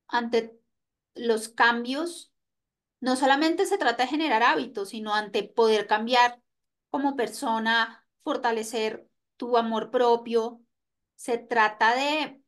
ante 0.08 0.60
los 1.14 1.50
cambios, 1.50 2.34
no 3.00 3.16
solamente 3.16 3.68
se 3.68 3.78
trata 3.78 4.04
de 4.04 4.10
generar 4.10 4.42
hábitos, 4.42 4.90
sino 4.90 5.14
ante 5.14 5.44
poder 5.44 5.86
cambiar 5.86 6.42
como 6.90 7.16
persona, 7.16 8.08
fortalecer 8.24 9.08
tu 9.38 9.56
amor 9.56 9.92
propio, 9.92 10.62
se 11.18 11.38
trata 11.38 11.96
de 11.96 12.42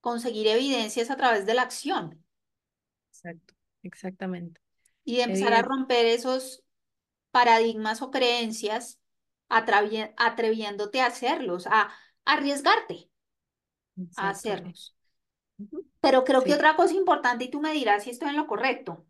conseguir 0.00 0.48
evidencias 0.48 1.10
a 1.10 1.16
través 1.16 1.46
de 1.46 1.54
la 1.54 1.62
acción. 1.62 2.24
Exacto, 3.10 3.54
exactamente. 3.82 4.60
Y 5.04 5.18
de 5.18 5.22
empezar 5.22 5.52
a 5.52 5.62
romper 5.62 6.06
esos 6.06 6.64
paradigmas 7.30 8.02
o 8.02 8.10
creencias 8.10 8.98
atreviéndote 9.48 11.00
a 11.00 11.06
hacerlos, 11.06 11.66
a, 11.66 11.92
arriesgarte 12.24 13.10
a 14.16 14.30
hacerlos. 14.30 14.96
Pero 16.00 16.24
creo 16.24 16.42
que 16.42 16.54
otra 16.54 16.74
cosa 16.74 16.94
importante, 16.94 17.44
y 17.44 17.50
tú 17.50 17.60
me 17.60 17.72
dirás 17.72 18.04
si 18.04 18.10
estoy 18.10 18.30
en 18.30 18.36
lo 18.36 18.46
correcto, 18.46 19.06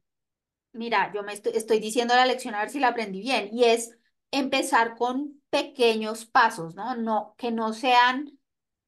mira, 0.72 1.12
yo 1.14 1.22
me 1.22 1.32
estoy, 1.32 1.52
estoy 1.54 1.78
diciendo 1.78 2.14
la 2.14 2.26
lección 2.26 2.54
a 2.54 2.60
ver 2.60 2.70
si 2.70 2.80
la 2.80 2.88
aprendí 2.88 3.20
bien, 3.20 3.48
y 3.52 3.64
es 3.64 3.96
empezar 4.32 4.96
con 4.96 5.40
pequeños 5.50 6.26
pasos, 6.26 6.74
¿no? 6.74 6.96
no 6.96 7.34
que 7.38 7.52
no 7.52 7.72
sean 7.72 8.38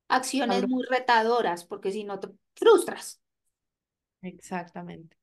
acciones 0.08 0.66
muy 0.68 0.84
retadoras, 0.90 1.64
porque 1.64 1.92
si 1.92 2.04
no 2.04 2.20
te 2.20 2.28
frustras. 2.56 3.20
Exactamente. 4.22 5.16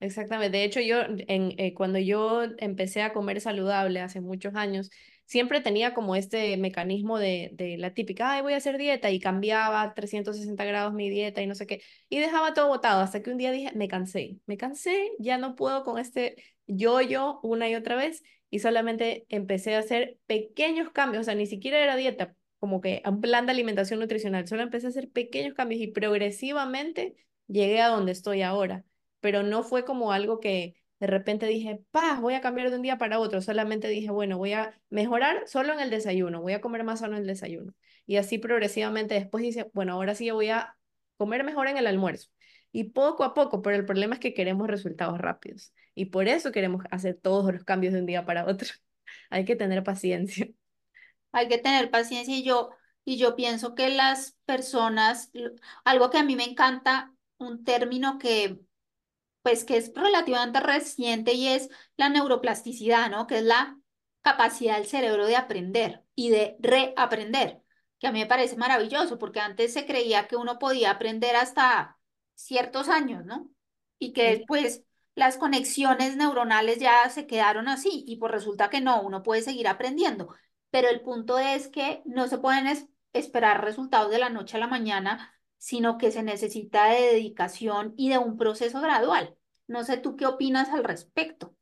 Exactamente. 0.00 0.58
De 0.58 0.64
hecho, 0.64 0.80
yo 0.80 1.02
en, 1.02 1.54
eh, 1.58 1.74
cuando 1.74 1.98
yo 1.98 2.42
empecé 2.58 3.02
a 3.02 3.12
comer 3.12 3.40
saludable 3.40 4.00
hace 4.00 4.20
muchos 4.20 4.54
años, 4.56 4.90
siempre 5.26 5.60
tenía 5.60 5.94
como 5.94 6.16
este 6.16 6.56
mecanismo 6.56 7.18
de, 7.18 7.50
de 7.54 7.78
la 7.78 7.94
típica, 7.94 8.32
ay, 8.32 8.42
voy 8.42 8.54
a 8.54 8.56
hacer 8.56 8.78
dieta 8.78 9.10
y 9.10 9.20
cambiaba 9.20 9.94
360 9.94 10.64
grados 10.64 10.92
mi 10.92 11.08
dieta 11.08 11.40
y 11.40 11.46
no 11.46 11.54
sé 11.54 11.66
qué, 11.66 11.82
y 12.08 12.18
dejaba 12.18 12.52
todo 12.52 12.68
botado 12.68 13.00
hasta 13.00 13.22
que 13.22 13.30
un 13.30 13.38
día 13.38 13.52
dije, 13.52 13.70
me 13.76 13.88
cansé, 13.88 14.38
me 14.46 14.56
cansé, 14.56 15.12
ya 15.20 15.38
no 15.38 15.54
puedo 15.54 15.84
con 15.84 15.98
este 15.98 16.36
yo-yo 16.66 17.38
una 17.42 17.68
y 17.70 17.76
otra 17.76 17.96
vez 17.96 18.22
y 18.52 18.58
solamente 18.58 19.24
empecé 19.30 19.74
a 19.74 19.78
hacer 19.78 20.18
pequeños 20.26 20.90
cambios, 20.90 21.22
o 21.22 21.24
sea, 21.24 21.34
ni 21.34 21.46
siquiera 21.46 21.78
era 21.82 21.96
dieta, 21.96 22.36
como 22.58 22.82
que 22.82 23.02
un 23.06 23.22
plan 23.22 23.46
de 23.46 23.52
alimentación 23.52 23.98
nutricional, 23.98 24.46
solo 24.46 24.62
empecé 24.62 24.86
a 24.86 24.90
hacer 24.90 25.08
pequeños 25.10 25.54
cambios 25.54 25.80
y 25.80 25.86
progresivamente 25.86 27.16
llegué 27.46 27.80
a 27.80 27.88
donde 27.88 28.12
estoy 28.12 28.42
ahora, 28.42 28.84
pero 29.20 29.42
no 29.42 29.62
fue 29.62 29.86
como 29.86 30.12
algo 30.12 30.38
que 30.38 30.74
de 31.00 31.06
repente 31.06 31.46
dije, 31.46 31.80
pa, 31.92 32.20
voy 32.20 32.34
a 32.34 32.42
cambiar 32.42 32.68
de 32.68 32.76
un 32.76 32.82
día 32.82 32.98
para 32.98 33.18
otro. 33.18 33.40
Solamente 33.40 33.88
dije, 33.88 34.10
bueno, 34.10 34.38
voy 34.38 34.52
a 34.52 34.78
mejorar 34.90 35.48
solo 35.48 35.72
en 35.72 35.80
el 35.80 35.90
desayuno, 35.90 36.42
voy 36.42 36.52
a 36.52 36.60
comer 36.60 36.84
más 36.84 37.00
sano 37.00 37.16
en 37.16 37.22
el 37.22 37.26
desayuno. 37.26 37.72
Y 38.06 38.16
así 38.16 38.38
progresivamente 38.38 39.14
después 39.14 39.42
dice, 39.42 39.70
bueno, 39.72 39.94
ahora 39.94 40.14
sí 40.14 40.30
voy 40.30 40.50
a 40.50 40.76
comer 41.16 41.42
mejor 41.42 41.68
en 41.68 41.78
el 41.78 41.86
almuerzo. 41.88 42.28
Y 42.72 42.84
poco 42.84 43.22
a 43.22 43.34
poco, 43.34 43.60
pero 43.60 43.76
el 43.76 43.84
problema 43.84 44.14
es 44.14 44.20
que 44.20 44.34
queremos 44.34 44.66
resultados 44.66 45.18
rápidos. 45.18 45.72
Y 45.94 46.06
por 46.06 46.26
eso 46.26 46.52
queremos 46.52 46.84
hacer 46.90 47.18
todos 47.20 47.52
los 47.52 47.64
cambios 47.64 47.92
de 47.92 48.00
un 48.00 48.06
día 48.06 48.24
para 48.24 48.46
otro. 48.46 48.68
Hay 49.30 49.44
que 49.44 49.56
tener 49.56 49.84
paciencia. 49.84 50.48
Hay 51.32 51.48
que 51.48 51.58
tener 51.58 51.90
paciencia 51.90 52.34
y 52.34 52.42
yo, 52.42 52.70
y 53.04 53.18
yo 53.18 53.36
pienso 53.36 53.74
que 53.74 53.90
las 53.90 54.36
personas, 54.44 55.30
algo 55.84 56.10
que 56.10 56.18
a 56.18 56.24
mí 56.24 56.36
me 56.36 56.44
encanta 56.44 57.12
un 57.38 57.64
término 57.64 58.18
que, 58.18 58.58
pues, 59.42 59.64
que 59.64 59.76
es 59.76 59.92
relativamente 59.94 60.60
reciente 60.60 61.34
y 61.34 61.48
es 61.48 61.68
la 61.96 62.08
neuroplasticidad, 62.08 63.10
¿no? 63.10 63.26
Que 63.26 63.38
es 63.38 63.44
la 63.44 63.78
capacidad 64.22 64.76
del 64.76 64.86
cerebro 64.86 65.26
de 65.26 65.36
aprender 65.36 66.04
y 66.14 66.30
de 66.30 66.56
reaprender, 66.60 67.62
que 67.98 68.06
a 68.06 68.12
mí 68.12 68.20
me 68.20 68.26
parece 68.26 68.56
maravilloso, 68.56 69.18
porque 69.18 69.40
antes 69.40 69.72
se 69.72 69.86
creía 69.86 70.28
que 70.28 70.36
uno 70.36 70.58
podía 70.58 70.92
aprender 70.92 71.36
hasta 71.36 71.98
ciertos 72.34 72.88
años, 72.88 73.24
¿no? 73.24 73.50
Y 73.98 74.12
que 74.12 74.36
después 74.36 74.84
las 75.14 75.36
conexiones 75.36 76.16
neuronales 76.16 76.78
ya 76.78 77.08
se 77.10 77.26
quedaron 77.26 77.68
así 77.68 78.04
y 78.06 78.16
pues 78.16 78.32
resulta 78.32 78.70
que 78.70 78.80
no, 78.80 79.02
uno 79.02 79.22
puede 79.22 79.42
seguir 79.42 79.68
aprendiendo. 79.68 80.34
Pero 80.70 80.88
el 80.88 81.02
punto 81.02 81.38
es 81.38 81.68
que 81.68 82.02
no 82.04 82.28
se 82.28 82.38
pueden 82.38 82.66
esperar 83.12 83.62
resultados 83.62 84.10
de 84.10 84.18
la 84.18 84.30
noche 84.30 84.56
a 84.56 84.60
la 84.60 84.68
mañana, 84.68 85.34
sino 85.58 85.98
que 85.98 86.10
se 86.10 86.22
necesita 86.22 86.86
de 86.86 87.02
dedicación 87.02 87.94
y 87.96 88.08
de 88.08 88.18
un 88.18 88.36
proceso 88.36 88.80
gradual. 88.80 89.36
No 89.68 89.84
sé 89.84 89.98
tú 89.98 90.16
qué 90.16 90.26
opinas 90.26 90.70
al 90.70 90.84
respecto. 90.84 91.54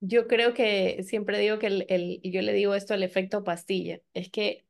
Yo 0.00 0.28
creo 0.28 0.54
que 0.54 1.02
siempre 1.02 1.38
digo 1.38 1.58
que 1.58 1.66
el, 1.66 1.86
el, 1.88 2.20
yo 2.22 2.42
le 2.42 2.52
digo 2.52 2.74
esto 2.74 2.94
el 2.94 3.02
efecto 3.02 3.44
pastilla, 3.44 3.98
es 4.12 4.30
que, 4.30 4.65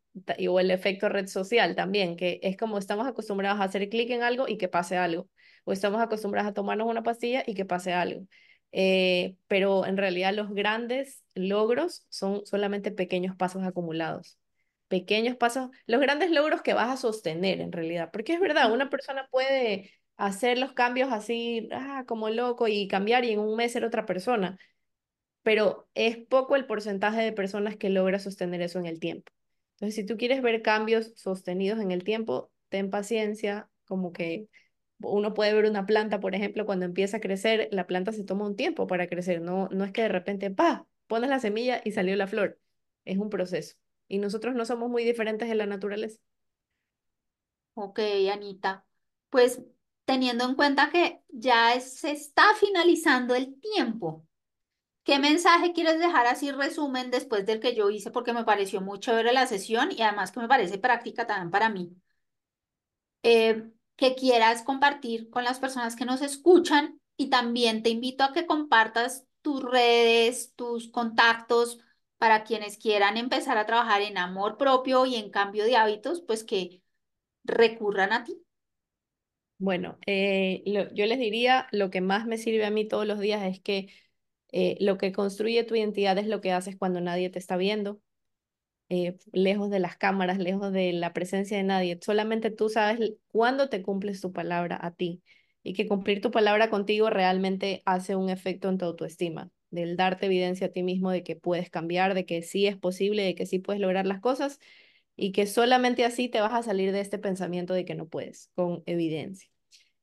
o 0.48 0.60
el 0.60 0.70
efecto 0.70 1.08
red 1.08 1.26
social 1.26 1.74
también, 1.74 2.16
que 2.16 2.40
es 2.42 2.56
como 2.56 2.78
estamos 2.78 3.06
acostumbrados 3.06 3.60
a 3.60 3.64
hacer 3.64 3.88
clic 3.88 4.10
en 4.10 4.22
algo 4.22 4.48
y 4.48 4.58
que 4.58 4.68
pase 4.68 4.96
algo, 4.96 5.28
o 5.64 5.72
estamos 5.72 6.00
acostumbrados 6.00 6.50
a 6.50 6.54
tomarnos 6.54 6.88
una 6.88 7.02
pastilla 7.02 7.42
y 7.46 7.54
que 7.54 7.64
pase 7.64 7.92
algo. 7.92 8.26
Eh, 8.72 9.36
pero 9.48 9.86
en 9.86 9.96
realidad 9.96 10.34
los 10.34 10.50
grandes 10.52 11.24
logros 11.34 12.06
son 12.08 12.44
solamente 12.46 12.90
pequeños 12.90 13.36
pasos 13.36 13.64
acumulados. 13.64 14.38
Pequeños 14.88 15.36
pasos, 15.36 15.70
los 15.86 16.00
grandes 16.00 16.30
logros 16.30 16.62
que 16.62 16.74
vas 16.74 16.90
a 16.90 16.96
sostener 16.96 17.60
en 17.60 17.72
realidad, 17.72 18.10
porque 18.12 18.34
es 18.34 18.40
verdad, 18.40 18.72
una 18.72 18.88
persona 18.90 19.28
puede 19.30 19.92
hacer 20.16 20.58
los 20.58 20.72
cambios 20.72 21.12
así, 21.12 21.68
ah, 21.72 22.04
como 22.06 22.30
loco 22.30 22.68
y 22.68 22.86
cambiar 22.88 23.24
y 23.24 23.32
en 23.32 23.40
un 23.40 23.56
mes 23.56 23.72
ser 23.72 23.84
otra 23.84 24.06
persona 24.06 24.58
pero 25.46 25.88
es 25.94 26.16
poco 26.16 26.56
el 26.56 26.66
porcentaje 26.66 27.22
de 27.22 27.30
personas 27.32 27.76
que 27.76 27.88
logra 27.88 28.18
sostener 28.18 28.62
eso 28.62 28.80
en 28.80 28.86
el 28.86 28.98
tiempo. 28.98 29.30
Entonces, 29.76 29.94
si 29.96 30.06
tú 30.06 30.16
quieres 30.16 30.42
ver 30.42 30.62
cambios 30.62 31.12
sostenidos 31.16 31.80
en 31.80 31.92
el 31.92 32.04
tiempo, 32.04 32.50
ten 32.68 32.90
paciencia, 32.90 33.68
como 33.84 34.12
que 34.12 34.48
uno 35.00 35.34
puede 35.34 35.52
ver 35.54 35.66
una 35.66 35.86
planta, 35.86 36.20
por 36.20 36.34
ejemplo, 36.34 36.66
cuando 36.66 36.86
empieza 36.86 37.18
a 37.18 37.20
crecer, 37.20 37.68
la 37.72 37.86
planta 37.86 38.12
se 38.12 38.24
toma 38.24 38.46
un 38.46 38.56
tiempo 38.56 38.86
para 38.86 39.08
crecer, 39.08 39.40
no, 39.42 39.68
no 39.70 39.84
es 39.84 39.92
que 39.92 40.02
de 40.02 40.08
repente, 40.08 40.50
pa, 40.50 40.86
pones 41.06 41.30
la 41.30 41.40
semilla 41.40 41.82
y 41.84 41.92
salió 41.92 42.16
la 42.16 42.26
flor, 42.26 42.58
es 43.04 43.18
un 43.18 43.30
proceso. 43.30 43.76
Y 44.08 44.18
nosotros 44.18 44.54
no 44.54 44.64
somos 44.64 44.88
muy 44.90 45.04
diferentes 45.04 45.48
de 45.48 45.54
la 45.54 45.66
naturaleza. 45.66 46.20
Ok, 47.74 48.00
Anita. 48.32 48.86
Pues 49.28 49.60
teniendo 50.06 50.44
en 50.44 50.54
cuenta 50.54 50.90
que 50.90 51.20
ya 51.28 51.78
se 51.80 52.12
está 52.12 52.44
finalizando 52.58 53.34
el 53.34 53.60
tiempo, 53.60 54.26
¿Qué 55.06 55.18
mensaje 55.18 55.72
quieres 55.72 55.98
dejar 56.00 56.26
así 56.26 56.50
resumen 56.52 57.10
después 57.10 57.46
del 57.46 57.60
que 57.60 57.74
yo 57.74 57.88
hice? 57.90 58.10
Porque 58.10 58.34
me 58.34 58.44
pareció 58.44 58.80
muy 58.82 59.00
chévere 59.00 59.32
la 59.32 59.46
sesión 59.46 59.90
y 59.92 60.02
además 60.02 60.32
que 60.32 60.40
me 60.40 60.48
parece 60.48 60.78
práctica 60.78 61.26
también 61.26 61.50
para 61.50 61.70
mí. 61.70 61.96
Eh, 63.22 63.70
que 63.96 64.14
quieras 64.14 64.62
compartir 64.62 65.30
con 65.30 65.44
las 65.44 65.58
personas 65.58 65.96
que 65.96 66.04
nos 66.04 66.22
escuchan 66.22 67.00
y 67.16 67.30
también 67.30 67.82
te 67.82 67.90
invito 67.90 68.24
a 68.24 68.32
que 68.32 68.46
compartas 68.46 69.26
tus 69.42 69.62
redes, 69.62 70.54
tus 70.54 70.88
contactos 70.88 71.78
para 72.18 72.44
quienes 72.44 72.78
quieran 72.78 73.16
empezar 73.16 73.58
a 73.58 73.66
trabajar 73.66 74.02
en 74.02 74.18
amor 74.18 74.56
propio 74.58 75.06
y 75.06 75.16
en 75.16 75.30
cambio 75.30 75.64
de 75.64 75.76
hábitos, 75.76 76.20
pues 76.20 76.44
que 76.44 76.82
recurran 77.44 78.12
a 78.12 78.24
ti. 78.24 78.42
Bueno, 79.58 79.98
eh, 80.06 80.62
yo 80.66 81.06
les 81.06 81.18
diría, 81.18 81.66
lo 81.72 81.90
que 81.90 82.02
más 82.02 82.26
me 82.26 82.36
sirve 82.36 82.66
a 82.66 82.70
mí 82.70 82.86
todos 82.86 83.06
los 83.06 83.18
días 83.20 83.42
es 83.44 83.58
que 83.60 83.88
eh, 84.52 84.76
lo 84.80 84.98
que 84.98 85.12
construye 85.12 85.64
tu 85.64 85.74
identidad 85.74 86.18
es 86.18 86.26
lo 86.26 86.40
que 86.40 86.52
haces 86.52 86.76
cuando 86.76 87.00
nadie 87.00 87.30
te 87.30 87.38
está 87.38 87.56
viendo, 87.56 88.00
eh, 88.88 89.16
lejos 89.32 89.70
de 89.70 89.80
las 89.80 89.96
cámaras, 89.96 90.38
lejos 90.38 90.72
de 90.72 90.92
la 90.92 91.12
presencia 91.12 91.56
de 91.56 91.64
nadie. 91.64 91.98
Solamente 92.02 92.50
tú 92.50 92.68
sabes 92.68 93.14
cuándo 93.28 93.68
te 93.68 93.82
cumples 93.82 94.20
tu 94.20 94.32
palabra 94.32 94.78
a 94.80 94.92
ti 94.94 95.22
y 95.62 95.74
que 95.74 95.88
cumplir 95.88 96.20
tu 96.20 96.30
palabra 96.30 96.70
contigo 96.70 97.10
realmente 97.10 97.82
hace 97.84 98.14
un 98.16 98.30
efecto 98.30 98.68
en 98.68 98.78
tu 98.78 98.84
autoestima, 98.84 99.50
del 99.70 99.96
darte 99.96 100.26
evidencia 100.26 100.68
a 100.68 100.70
ti 100.70 100.82
mismo 100.84 101.10
de 101.10 101.24
que 101.24 101.34
puedes 101.36 101.70
cambiar, 101.70 102.14
de 102.14 102.24
que 102.26 102.42
sí 102.42 102.66
es 102.66 102.76
posible, 102.76 103.22
de 103.24 103.34
que 103.34 103.46
sí 103.46 103.58
puedes 103.58 103.80
lograr 103.82 104.06
las 104.06 104.20
cosas 104.20 104.60
y 105.16 105.32
que 105.32 105.46
solamente 105.46 106.04
así 106.04 106.28
te 106.28 106.40
vas 106.40 106.52
a 106.52 106.62
salir 106.62 106.92
de 106.92 107.00
este 107.00 107.18
pensamiento 107.18 107.74
de 107.74 107.84
que 107.84 107.94
no 107.94 108.08
puedes, 108.08 108.50
con 108.54 108.82
evidencia. 108.86 109.50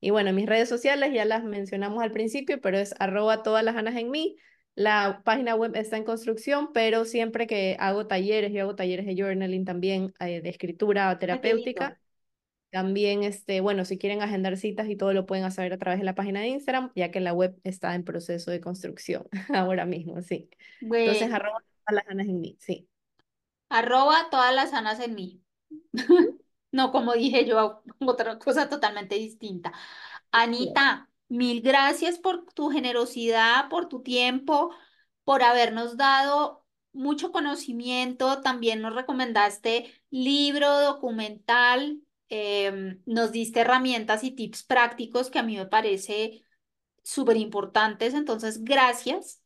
Y 0.04 0.10
bueno, 0.10 0.34
mis 0.34 0.48
redes 0.48 0.68
sociales 0.68 1.14
ya 1.14 1.24
las 1.24 1.46
mencionamos 1.46 2.04
al 2.04 2.12
principio, 2.12 2.60
pero 2.60 2.78
es 2.78 2.94
arroba 3.00 3.42
todas 3.42 3.64
las 3.64 3.74
en 3.96 4.12
mí. 4.12 4.36
La 4.76 5.22
página 5.24 5.56
web 5.56 5.78
está 5.78 5.96
en 5.96 6.04
construcción, 6.04 6.74
pero 6.74 7.06
siempre 7.06 7.48
que 7.48 7.78
hago 7.80 8.06
talleres, 8.06 8.52
yo 8.52 8.64
hago 8.64 8.76
talleres 8.76 9.06
de 9.06 9.16
journaling 9.16 9.64
también, 9.64 10.14
eh, 10.20 10.42
de 10.42 10.50
escritura 10.50 11.18
terapéutica. 11.20 12.02
También, 12.70 13.24
este, 13.24 13.62
bueno, 13.62 13.86
si 13.86 13.98
quieren 13.98 14.22
agendar 14.22 14.58
citas 14.58 14.90
y 14.90 14.98
todo 14.98 15.14
lo 15.14 15.26
pueden 15.26 15.46
hacer 15.46 15.72
a 15.72 15.78
través 15.78 16.00
de 16.00 16.06
la 16.06 16.16
página 16.16 16.42
de 16.42 16.48
Instagram, 16.48 16.92
ya 16.96 17.10
que 17.10 17.22
la 17.22 17.32
web 17.32 17.56
está 17.64 17.96
en 17.96 18.04
proceso 18.04 18.52
de 18.52 18.60
construcción 18.60 19.26
ahora 19.56 19.86
mismo, 19.86 20.22
sí. 20.22 20.50
Entonces, 20.82 21.32
arroba 21.32 21.64
todas 21.88 22.04
las 22.06 22.28
en 22.28 22.42
mí, 22.42 22.58
sí. 22.60 22.90
Arroba 23.70 24.28
todas 24.30 24.54
las 24.54 25.00
en 25.00 25.16
mí. 25.16 25.42
No, 26.74 26.92
como 26.92 27.14
dije 27.14 27.46
yo, 27.46 27.84
otra 28.00 28.40
cosa 28.40 28.68
totalmente 28.68 29.16
distinta. 29.16 29.72
Anita, 30.32 31.10
mil 31.30 31.62
gracias 31.62 32.18
por 32.18 32.46
tu 32.54 32.70
generosidad, 32.70 33.70
por 33.70 33.88
tu 33.88 34.02
tiempo, 34.02 34.74
por 35.24 35.44
habernos 35.44 35.98
dado 35.98 36.66
mucho 36.92 37.32
conocimiento. 37.32 38.42
También 38.42 38.82
nos 38.82 38.96
recomendaste 38.96 39.94
libro, 40.10 40.82
documental, 40.82 42.02
em, 42.30 43.02
nos 43.06 43.32
diste 43.32 43.62
herramientas 43.62 44.24
y 44.24 44.32
tips 44.32 44.64
prácticos 44.64 45.30
que 45.30 45.40
a 45.40 45.44
mí 45.44 45.56
me 45.56 45.68
parece 45.68 46.44
súper 47.04 47.38
importantes. 47.38 48.16
Entonces, 48.16 48.64
gracias. 48.64 49.44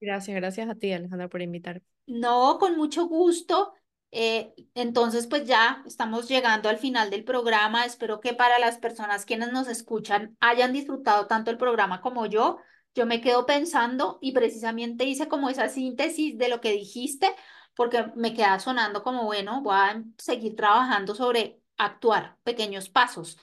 Gracias, 0.00 0.34
gracias 0.34 0.70
a 0.70 0.74
ti, 0.74 0.92
Alejandra, 0.92 1.28
por 1.28 1.42
invitarme. 1.42 1.82
No, 2.06 2.56
con 2.58 2.76
mucho 2.76 3.06
gusto. 3.06 3.74
Eh, 4.12 4.54
entonces, 4.74 5.26
pues 5.26 5.46
ya 5.46 5.82
estamos 5.86 6.28
llegando 6.28 6.68
al 6.68 6.78
final 6.78 7.10
del 7.10 7.24
programa. 7.24 7.84
Espero 7.84 8.20
que 8.20 8.32
para 8.34 8.58
las 8.58 8.78
personas 8.78 9.24
quienes 9.24 9.52
nos 9.52 9.68
escuchan 9.68 10.36
hayan 10.40 10.72
disfrutado 10.72 11.26
tanto 11.26 11.50
el 11.50 11.58
programa 11.58 12.00
como 12.00 12.26
yo. 12.26 12.58
Yo 12.94 13.04
me 13.04 13.20
quedo 13.20 13.44
pensando 13.44 14.18
y 14.22 14.32
precisamente 14.32 15.04
hice 15.04 15.28
como 15.28 15.50
esa 15.50 15.68
síntesis 15.68 16.38
de 16.38 16.48
lo 16.48 16.60
que 16.60 16.72
dijiste, 16.72 17.34
porque 17.74 18.06
me 18.16 18.32
queda 18.32 18.58
sonando 18.58 19.02
como, 19.02 19.24
bueno, 19.24 19.60
voy 19.62 19.76
a 19.76 20.02
seguir 20.16 20.56
trabajando 20.56 21.14
sobre 21.14 21.60
actuar, 21.76 22.38
pequeños 22.42 22.88
pasos, 22.88 23.36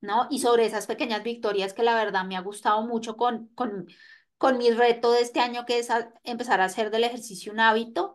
¿no? 0.00 0.28
Y 0.30 0.38
sobre 0.40 0.64
esas 0.64 0.86
pequeñas 0.86 1.24
victorias 1.24 1.74
que 1.74 1.82
la 1.82 1.96
verdad 1.96 2.24
me 2.24 2.36
ha 2.36 2.40
gustado 2.40 2.82
mucho 2.86 3.16
con, 3.16 3.48
con, 3.48 3.88
con 4.38 4.58
mi 4.58 4.70
reto 4.70 5.10
de 5.10 5.22
este 5.22 5.40
año, 5.40 5.66
que 5.66 5.80
es 5.80 5.88
empezar 6.22 6.60
a 6.60 6.66
hacer 6.66 6.90
del 6.92 7.02
ejercicio 7.02 7.52
un 7.52 7.58
hábito 7.58 8.14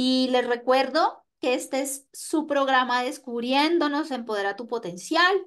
y 0.00 0.28
les 0.30 0.46
recuerdo 0.46 1.24
que 1.40 1.54
este 1.54 1.80
es 1.80 2.06
su 2.12 2.46
programa 2.46 3.02
Descubriéndonos, 3.02 4.12
Empodera 4.12 4.54
tu 4.54 4.68
Potencial. 4.68 5.44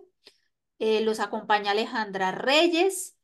Eh, 0.78 1.00
los 1.00 1.22
acompaña 1.22 1.72
Alejandra 1.72 2.34
Reyes 2.34 3.16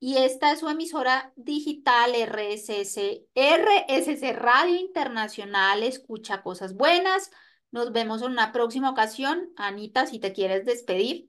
y 0.00 0.16
esta 0.16 0.50
es 0.50 0.58
su 0.58 0.68
emisora 0.68 1.32
digital 1.36 2.14
RSS, 2.16 2.98
RSS 3.36 4.36
Radio 4.36 4.74
Internacional. 4.74 5.84
Escucha 5.84 6.42
cosas 6.42 6.74
buenas. 6.74 7.30
Nos 7.70 7.92
vemos 7.92 8.22
en 8.22 8.32
una 8.32 8.50
próxima 8.50 8.90
ocasión. 8.90 9.52
Anita, 9.56 10.06
si 10.06 10.18
te 10.18 10.32
quieres 10.32 10.64
despedir. 10.64 11.28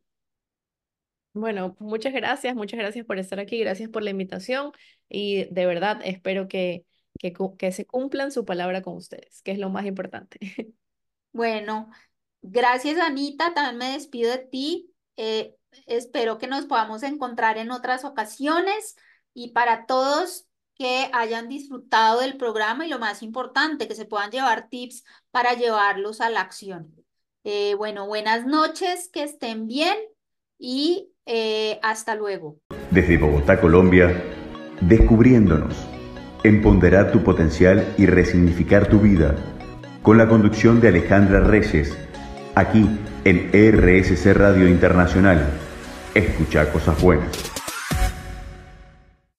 Bueno, 1.34 1.76
muchas 1.78 2.12
gracias, 2.12 2.56
muchas 2.56 2.80
gracias 2.80 3.06
por 3.06 3.20
estar 3.20 3.40
aquí, 3.40 3.60
gracias 3.60 3.92
por 3.92 4.02
la 4.02 4.10
invitación 4.10 4.72
y 5.08 5.46
de 5.54 5.68
verdad 5.68 6.02
espero 6.04 6.48
que 6.48 6.88
que, 7.18 7.72
se 7.72 7.86
cumplan 7.86 8.32
su 8.32 8.46
palabra 8.46 8.82
con 8.82 8.96
ustedes, 8.96 9.42
que 9.42 9.52
es 9.52 9.60
lo 9.60 9.70
más 9.70 9.86
importante. 9.86 10.40
Bueno, 11.34 11.92
gracias 12.42 12.98
Anita, 12.98 13.54
también 13.54 13.78
me 13.78 13.92
despido 13.92 14.32
de 14.32 14.40
ti. 14.40 14.92
Eh, 15.18 15.56
espero 15.86 16.40
que 16.40 16.48
nos 16.48 16.66
podamos 16.66 17.04
encontrar 17.04 17.60
en 17.60 17.70
otras 17.70 18.06
ocasiones 18.06 18.96
y 19.36 19.52
para 19.52 19.86
todos 19.86 20.48
que 20.74 21.12
hayan 21.14 21.48
disfrutado 21.48 22.22
del 22.22 22.38
programa 22.38 22.88
y 22.88 22.90
lo 22.90 22.98
más 22.98 23.22
importante, 23.22 23.88
que 23.88 23.94
se 23.94 24.06
puedan 24.06 24.32
llevar 24.32 24.70
tips 24.70 25.04
para 25.30 25.54
llevarlos 25.54 26.22
a 26.22 26.30
la 26.30 26.42
acción. 26.42 26.92
Eh, 27.44 27.76
bueno, 27.76 28.08
buenas 28.08 28.46
noches, 28.46 29.10
que 29.10 29.24
estén 29.24 29.68
bien 29.68 29.98
y 30.58 31.12
eh, 31.26 31.80
hasta 31.84 32.16
luego. 32.16 32.60
Desde 32.90 33.18
Bogotá, 33.18 33.60
Colombia, 33.62 34.24
descubriéndonos 34.82 35.76
empoderar 36.44 37.12
tu 37.12 37.24
potencial 37.24 37.86
y 37.98 38.06
resignificar 38.06 38.88
tu 38.88 39.00
vida, 39.00 39.36
con 40.02 40.18
la 40.18 40.28
conducción 40.28 40.80
de 40.80 40.90
Alejandra 40.90 41.42
Reyes, 41.42 41.98
aquí 42.56 42.90
en 43.26 43.50
RSC 43.52 44.34
Radio 44.34 44.68
Internacional, 44.68 45.46
escucha 46.14 46.72
cosas 46.72 47.02
buenas. 47.02 47.47